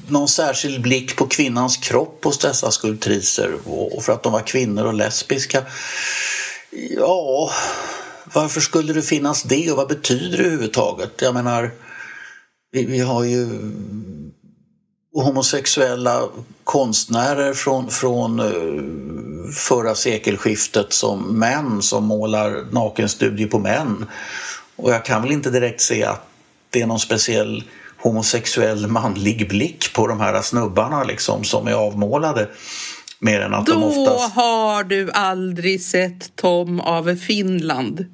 någon 0.09 0.27
särskild 0.27 0.81
blick 0.81 1.15
på 1.15 1.27
kvinnans 1.27 1.77
kropp 1.77 2.23
hos 2.23 2.37
dessa 2.37 2.71
skulptriser 2.71 3.51
och 3.65 4.03
för 4.03 4.13
att 4.13 4.23
de 4.23 4.31
var 4.33 4.41
kvinnor 4.41 4.85
och 4.85 4.93
lesbiska. 4.93 5.63
Ja, 6.71 7.51
varför 8.33 8.61
skulle 8.61 8.93
det 8.93 9.01
finnas 9.01 9.43
det 9.43 9.71
och 9.71 9.77
vad 9.77 9.87
betyder 9.87 10.37
det 10.37 10.43
överhuvudtaget? 10.43 11.21
Jag 11.21 11.33
menar, 11.33 11.71
vi, 12.71 12.85
vi 12.85 12.99
har 12.99 13.23
ju 13.23 13.47
homosexuella 15.13 16.23
konstnärer 16.63 17.53
från, 17.53 17.89
från 17.89 18.39
eh, 18.39 19.51
förra 19.53 19.95
sekelskiftet 19.95 20.93
som 20.93 21.39
män 21.39 21.81
som 21.81 22.05
målar 22.05 22.65
nakenstudier 22.71 23.47
på 23.47 23.59
män. 23.59 24.05
Och 24.75 24.91
jag 24.91 25.05
kan 25.05 25.21
väl 25.21 25.31
inte 25.31 25.49
direkt 25.49 25.81
se 25.81 26.03
att 26.03 26.27
det 26.69 26.81
är 26.81 26.87
någon 26.87 26.99
speciell 26.99 27.63
homosexuell 27.97 28.87
manlig 28.87 29.49
blick 29.49 29.93
på 29.93 30.07
de 30.07 30.19
här 30.19 30.41
snubbarna 30.41 31.03
liksom 31.03 31.43
som 31.43 31.67
är 31.67 31.73
avmålade. 31.73 32.49
Mer 33.19 33.39
än 33.39 33.53
att 33.53 33.65
Då 33.65 33.73
de 33.73 33.83
oftast... 33.83 34.35
har 34.35 34.83
du 34.83 35.11
aldrig 35.11 35.81
sett 35.81 36.35
Tom 36.35 36.79
av 36.79 37.15
Finland. 37.15 38.05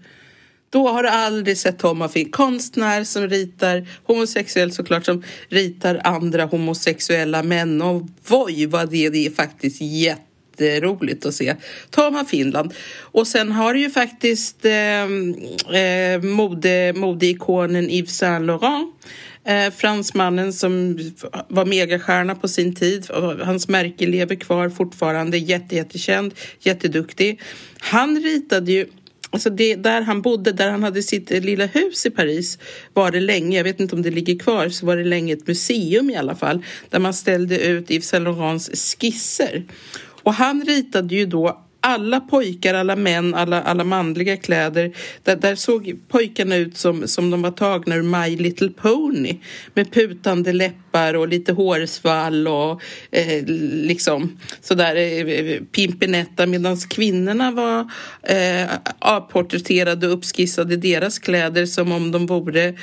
Då 0.70 0.88
har 0.88 1.04
du 1.04 1.10
aldrig 1.10 1.58
sett 1.58 1.80
Tom 1.80 2.02
av 2.02 2.10
Finland. 2.10 2.34
Konstnär 2.34 3.04
som 3.04 3.30
ritar, 3.30 3.88
homosexuell 4.04 4.72
såklart, 4.72 5.06
som 5.06 5.24
ritar 5.50 6.02
andra 6.04 6.46
homosexuella 6.46 7.44
män. 7.44 7.82
Och 7.82 8.02
voj 8.28 8.66
vad 8.66 8.90
det, 8.90 9.10
det 9.10 9.26
är 9.26 9.32
faktiskt 9.32 9.82
jätteroligt 9.82 11.26
att 11.26 11.34
se. 11.34 11.56
Tom 11.90 12.16
av 12.16 12.24
Finland. 12.24 12.74
Och 13.00 13.28
sen 13.28 13.52
har 13.52 13.74
du 13.74 13.80
ju 13.80 13.90
faktiskt 13.90 14.66
eh, 14.66 15.04
eh, 15.80 16.22
mode, 16.22 16.94
modeikonen 16.96 17.90
Yves 17.90 18.18
Saint 18.18 18.46
Laurent 18.46 18.96
Eh, 19.46 19.72
fransmannen 19.74 20.54
som 20.54 21.00
var 21.48 21.66
megastjärna 21.66 22.36
på 22.36 22.48
sin 22.48 22.76
tid. 22.76 23.08
Hans 23.42 23.68
märke 23.68 24.06
lever 24.06 24.36
kvar 24.36 24.70
fortfarande. 24.70 25.38
Jätte, 25.38 25.76
jättekänd, 25.76 26.34
jätteduktig. 26.60 27.42
Han 27.80 28.22
ritade 28.22 28.72
ju 28.72 28.88
Alltså 29.34 29.50
det, 29.50 29.76
där 29.76 30.02
han 30.02 30.22
bodde, 30.22 30.52
där 30.52 30.70
han 30.70 30.84
hade 30.84 31.04
sitt 31.04 31.30
lilla 31.30 31.66
hus 31.66 32.06
i 32.06 32.10
Paris 32.10 32.60
var 32.94 33.12
det 33.12 33.20
länge, 33.20 33.58
jag 33.58 33.64
vet 33.64 33.80
inte 33.80 33.96
om 33.96 34.02
det 34.02 34.12
ligger 34.12 34.40
kvar, 34.40 34.70
så 34.70 34.86
var 34.86 34.98
det 34.98 35.04
länge 35.04 35.34
ett 35.34 35.48
museum 35.48 36.10
i 36.10 36.16
alla 36.16 36.36
fall 36.36 36.66
där 36.90 37.00
man 37.00 37.14
ställde 37.14 37.60
ut 37.60 37.92
Yves 37.92 38.08
Saint 38.08 38.24
Laurents 38.24 38.96
skisser. 38.96 39.64
Och 40.24 40.34
han 40.34 40.66
ritade 40.66 41.16
ju 41.16 41.26
då 41.26 41.64
alla 41.86 42.20
pojkar, 42.20 42.74
alla 42.74 42.96
män, 42.96 43.34
alla, 43.34 43.62
alla 43.62 43.84
manliga 43.84 44.38
kläder. 44.38 44.92
Där, 45.24 45.36
där 45.36 45.56
såg 45.56 45.96
pojkarna 46.08 46.56
ut 46.56 46.78
som, 46.78 47.08
som 47.08 47.30
de 47.30 47.42
var 47.42 47.52
tagna 47.52 47.96
ur 47.96 48.02
My 48.02 48.38
Little 48.38 48.70
Pony. 48.70 49.38
Med 49.74 49.92
putande 49.92 50.54
läppar 50.54 51.14
och 51.14 51.28
lite 51.28 51.54
hårsvall 51.54 52.48
och 52.48 52.82
eh, 53.12 53.46
liksom 53.46 54.40
sådär 54.62 54.96
eh, 54.96 55.62
pimpinetta. 55.62 56.46
Medan 56.46 56.78
kvinnorna 56.78 57.52
var 57.52 57.92
eh, 58.24 58.70
avporträtterade 59.00 60.08
och 60.08 60.14
uppskissade 60.14 60.78
deras 60.78 61.20
kläder 61.20 61.66
som 61.66 61.92
om 61.92 62.12
de 62.12 62.26
vore 62.26 62.74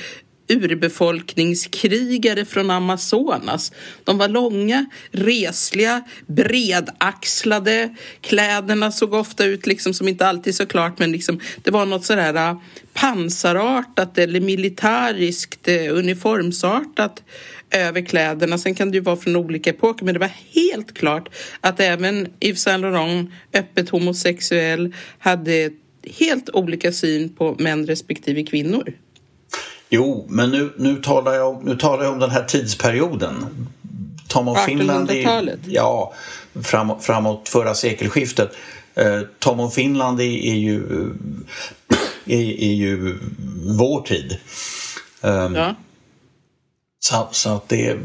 urbefolkningskrigare 0.50 2.44
från 2.44 2.70
Amazonas. 2.70 3.72
De 4.04 4.18
var 4.18 4.28
långa, 4.28 4.86
resliga, 5.10 6.02
bredaxlade. 6.26 7.94
Kläderna 8.20 8.92
såg 8.92 9.14
ofta 9.14 9.44
ut 9.44 9.66
liksom 9.66 9.94
som 9.94 10.08
inte 10.08 10.26
alltid 10.26 10.54
så 10.54 10.66
klart 10.66 10.98
men 10.98 11.12
liksom 11.12 11.40
det 11.62 11.70
var 11.70 11.86
något 11.86 12.04
sådär 12.04 12.34
äh, 12.34 12.56
pansarartat 12.92 14.18
eller 14.18 14.40
militäriskt 14.40 15.68
äh, 15.68 15.74
uniformsartat 15.74 17.22
över 17.70 18.00
kläderna. 18.00 18.58
Sen 18.58 18.74
kan 18.74 18.90
det 18.90 18.96
ju 18.96 19.02
vara 19.02 19.16
från 19.16 19.36
olika 19.36 19.70
epoker 19.70 20.04
men 20.04 20.14
det 20.14 20.20
var 20.20 20.32
helt 20.54 20.94
klart 20.94 21.28
att 21.60 21.80
även 21.80 22.28
Yves 22.40 22.62
Saint 22.62 22.82
Laurent, 22.82 23.30
öppet 23.52 23.88
homosexuell, 23.88 24.94
hade 25.18 25.70
helt 26.18 26.50
olika 26.50 26.92
syn 26.92 27.28
på 27.28 27.56
män 27.58 27.86
respektive 27.86 28.42
kvinnor. 28.42 28.92
Jo, 29.90 30.26
men 30.28 30.50
nu, 30.50 30.72
nu, 30.76 30.96
talar 30.96 31.34
jag 31.34 31.48
om, 31.48 31.64
nu 31.64 31.76
talar 31.76 32.04
jag 32.04 32.12
om 32.12 32.18
den 32.18 32.30
här 32.30 32.44
tidsperioden. 32.44 33.46
Tom 34.28 34.48
of 34.48 34.64
Finland 34.64 35.10
är, 35.10 35.58
Ja, 35.66 36.14
framåt, 36.62 37.04
framåt 37.04 37.48
förra 37.48 37.74
sekelskiftet. 37.74 38.52
Eh, 38.94 39.20
Tom 39.38 39.60
of 39.60 39.74
Finland 39.74 40.20
är, 40.20 40.24
är 40.24 40.54
ju, 40.54 41.10
är, 42.24 42.62
är, 42.62 42.74
ju 42.74 43.18
vår 43.78 44.02
tid. 44.02 44.36
Um, 45.20 45.54
ja. 45.54 45.74
Så, 46.98 47.28
så 47.30 47.50
att 47.50 47.68
det... 47.68 47.96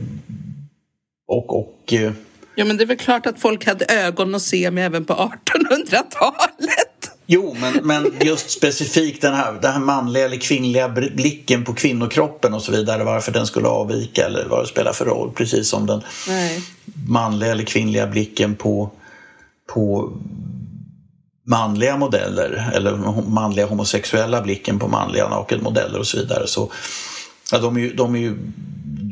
Och... 1.27 1.59
och 1.59 1.93
eh, 1.93 2.11
Ja, 2.57 2.65
men 2.65 2.77
det 2.77 2.83
är 2.83 2.85
väl 2.85 2.97
klart 2.97 3.25
att 3.25 3.39
folk 3.39 3.65
hade 3.65 3.85
ögon 3.85 4.35
att 4.35 4.41
se 4.41 4.71
med 4.71 4.85
även 4.85 5.05
på 5.05 5.13
1800-talet. 5.13 6.84
Jo, 7.27 7.55
men, 7.59 7.73
men 7.83 8.13
just 8.21 8.49
specifikt 8.49 9.21
den 9.21 9.33
här, 9.33 9.53
den 9.61 9.71
här 9.71 9.79
manliga 9.79 10.25
eller 10.25 10.37
kvinnliga 10.37 10.89
blicken 10.89 11.63
på 11.63 11.73
kvinnokroppen 11.73 12.53
och 12.53 12.61
så 12.61 12.71
vidare, 12.71 13.03
varför 13.03 13.31
den 13.31 13.47
skulle 13.47 13.67
avvika 13.67 14.25
eller 14.25 14.45
vad 14.45 14.63
det 14.63 14.67
spelar 14.67 14.93
för 14.93 15.05
roll. 15.05 15.31
Precis 15.31 15.69
som 15.69 15.85
den 15.85 16.01
Nej. 16.27 16.61
manliga 17.07 17.51
eller 17.51 17.63
kvinnliga 17.63 18.07
blicken 18.07 18.55
på, 18.55 18.89
på 19.73 20.13
manliga 21.45 21.97
modeller 21.97 22.71
eller 22.73 23.21
manliga 23.29 23.65
homosexuella 23.65 24.41
blicken 24.41 24.79
på 24.79 24.87
manliga 24.87 25.29
nakenmodeller 25.29 25.99
och 25.99 26.07
så 26.07 26.17
vidare. 26.17 26.47
Så, 26.47 26.71
ja, 27.51 27.57
de, 27.59 27.77
är 27.77 27.81
ju, 27.81 27.93
de 27.93 28.15
är 28.15 28.19
ju 28.19 28.37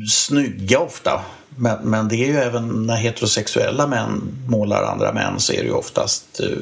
snygga 0.08 0.78
ofta 0.78 1.20
men, 1.56 1.78
men 1.82 2.08
det 2.08 2.16
är 2.16 2.26
ju 2.26 2.36
även 2.36 2.86
när 2.86 2.96
heterosexuella 2.96 3.86
män 3.86 4.22
målar 4.48 4.82
andra 4.82 5.12
män 5.12 5.40
så 5.40 5.52
är 5.52 5.56
det 5.56 5.66
ju 5.66 5.72
oftast 5.72 6.40
uh, 6.40 6.56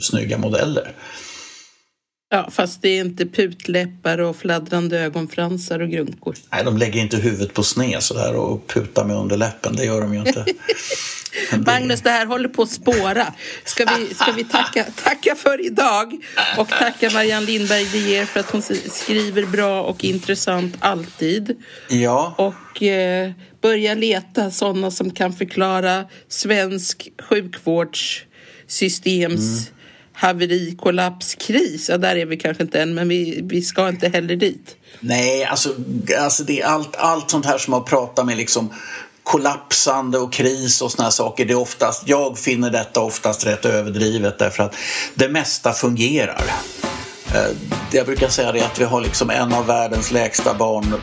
snygga 0.00 0.38
modeller. 0.38 0.92
Ja, 2.30 2.48
fast 2.50 2.82
det 2.82 2.88
är 2.88 3.00
inte 3.00 3.26
putläppar 3.26 4.18
och 4.18 4.36
fladdrande 4.36 5.00
ögonfransar 5.00 5.80
och 5.80 5.88
grunkor. 5.88 6.34
Nej, 6.52 6.64
de 6.64 6.78
lägger 6.78 7.00
inte 7.00 7.16
huvudet 7.16 7.54
på 7.54 7.62
sned 7.62 8.02
sådär 8.02 8.36
och 8.36 8.66
putar 8.66 9.04
med 9.04 9.16
underläppen. 9.16 9.76
Det 9.76 9.84
gör 9.84 10.00
de 10.00 10.14
ju 10.14 10.18
inte. 10.18 10.44
Magnus, 11.66 12.00
det 12.00 12.10
här 12.10 12.26
håller 12.26 12.48
på 12.48 12.62
att 12.62 12.70
spåra. 12.70 13.34
Ska 13.64 13.84
vi, 13.84 14.14
ska 14.14 14.32
vi 14.32 14.44
tacka, 14.44 14.84
tacka 15.04 15.34
för 15.34 15.66
idag 15.66 16.20
och 16.58 16.68
tacka 16.68 17.10
Marianne 17.10 17.46
Lindberg 17.46 17.88
de 17.92 17.98
ger 17.98 18.24
för 18.24 18.40
att 18.40 18.50
hon 18.50 18.62
skriver 18.62 19.46
bra 19.46 19.82
och 19.82 20.04
intressant 20.04 20.76
alltid. 20.78 21.62
Ja. 21.88 22.34
Och 22.38 22.82
eh, 22.82 23.30
börja 23.60 23.94
leta 23.94 24.50
sådana 24.50 24.90
som 24.90 25.10
kan 25.10 25.32
förklara 25.32 26.04
svensk 26.28 27.08
sjukvårdssystems 27.28 29.68
mm 29.68 29.77
haveri, 30.18 30.76
kollaps, 30.78 31.34
kris. 31.34 31.88
Ja, 31.88 31.98
där 31.98 32.16
är 32.16 32.26
vi 32.26 32.36
kanske 32.36 32.62
inte 32.62 32.82
än, 32.82 32.94
men 32.94 33.08
vi, 33.08 33.40
vi 33.42 33.62
ska 33.62 33.88
inte 33.88 34.08
heller 34.08 34.36
dit. 34.36 34.76
Nej, 35.00 35.44
alltså, 35.44 35.74
alltså 36.20 36.44
det 36.44 36.60
är 36.60 36.66
allt, 36.66 36.96
allt 36.96 37.30
sånt 37.30 37.46
här 37.46 37.58
som 37.58 37.72
har 37.72 37.80
pratat 37.80 38.26
med 38.26 38.36
liksom 38.36 38.72
kollapsande 39.22 40.18
och 40.18 40.32
kris 40.32 40.82
och 40.82 40.92
såna 40.92 41.04
här 41.04 41.10
saker. 41.10 41.44
Det 41.44 41.52
är 41.52 41.58
oftast, 41.58 42.02
jag 42.06 42.38
finner 42.38 42.70
detta 42.70 43.00
oftast 43.00 43.46
rätt 43.46 43.64
överdrivet 43.64 44.38
därför 44.38 44.62
att 44.62 44.74
det 45.14 45.28
mesta 45.28 45.72
fungerar. 45.72 46.44
Eh, 47.34 47.56
jag 47.92 48.06
brukar 48.06 48.28
säga 48.28 48.52
det 48.52 48.64
att 48.64 48.80
vi 48.80 48.84
har 48.84 49.00
liksom 49.00 49.30
en 49.30 49.52
av 49.52 49.66
världens 49.66 50.10
lägsta 50.10 50.54
barn 50.54 50.94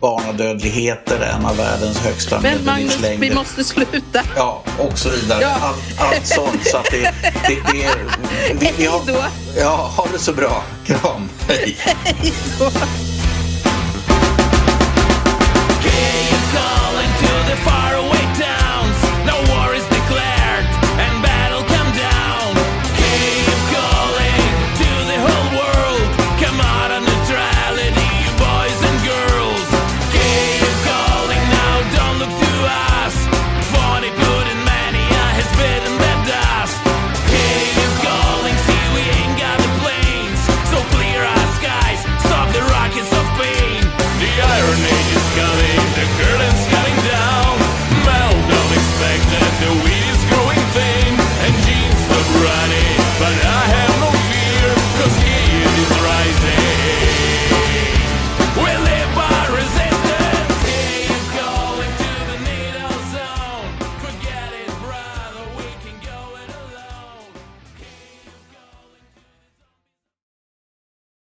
barnadödligheter, 0.00 1.20
en 1.20 1.46
av 1.46 1.56
världens 1.56 1.98
högsta 1.98 2.40
Men 2.40 2.64
Magnus, 2.64 2.98
vi 3.18 3.34
måste 3.34 3.64
sluta. 3.64 4.22
Ja, 4.36 4.62
och 4.78 4.98
så 4.98 5.08
vidare. 5.10 5.42
Ja. 5.42 5.56
Allt, 5.60 6.14
allt 6.14 6.26
sånt. 6.26 6.66
Så 6.66 6.76
att 6.76 6.86
det, 6.90 7.14
det, 7.22 7.58
det 7.72 7.84
är... 7.84 8.76
Vi, 8.78 8.86
har, 8.86 9.02
ja, 9.56 9.92
ha 9.96 10.06
det 10.12 10.18
så 10.18 10.32
bra. 10.32 10.62
Kram. 10.86 11.28
Hej. 11.48 11.76
Hej 11.78 12.32
då. 12.58 12.70
town 16.52 18.19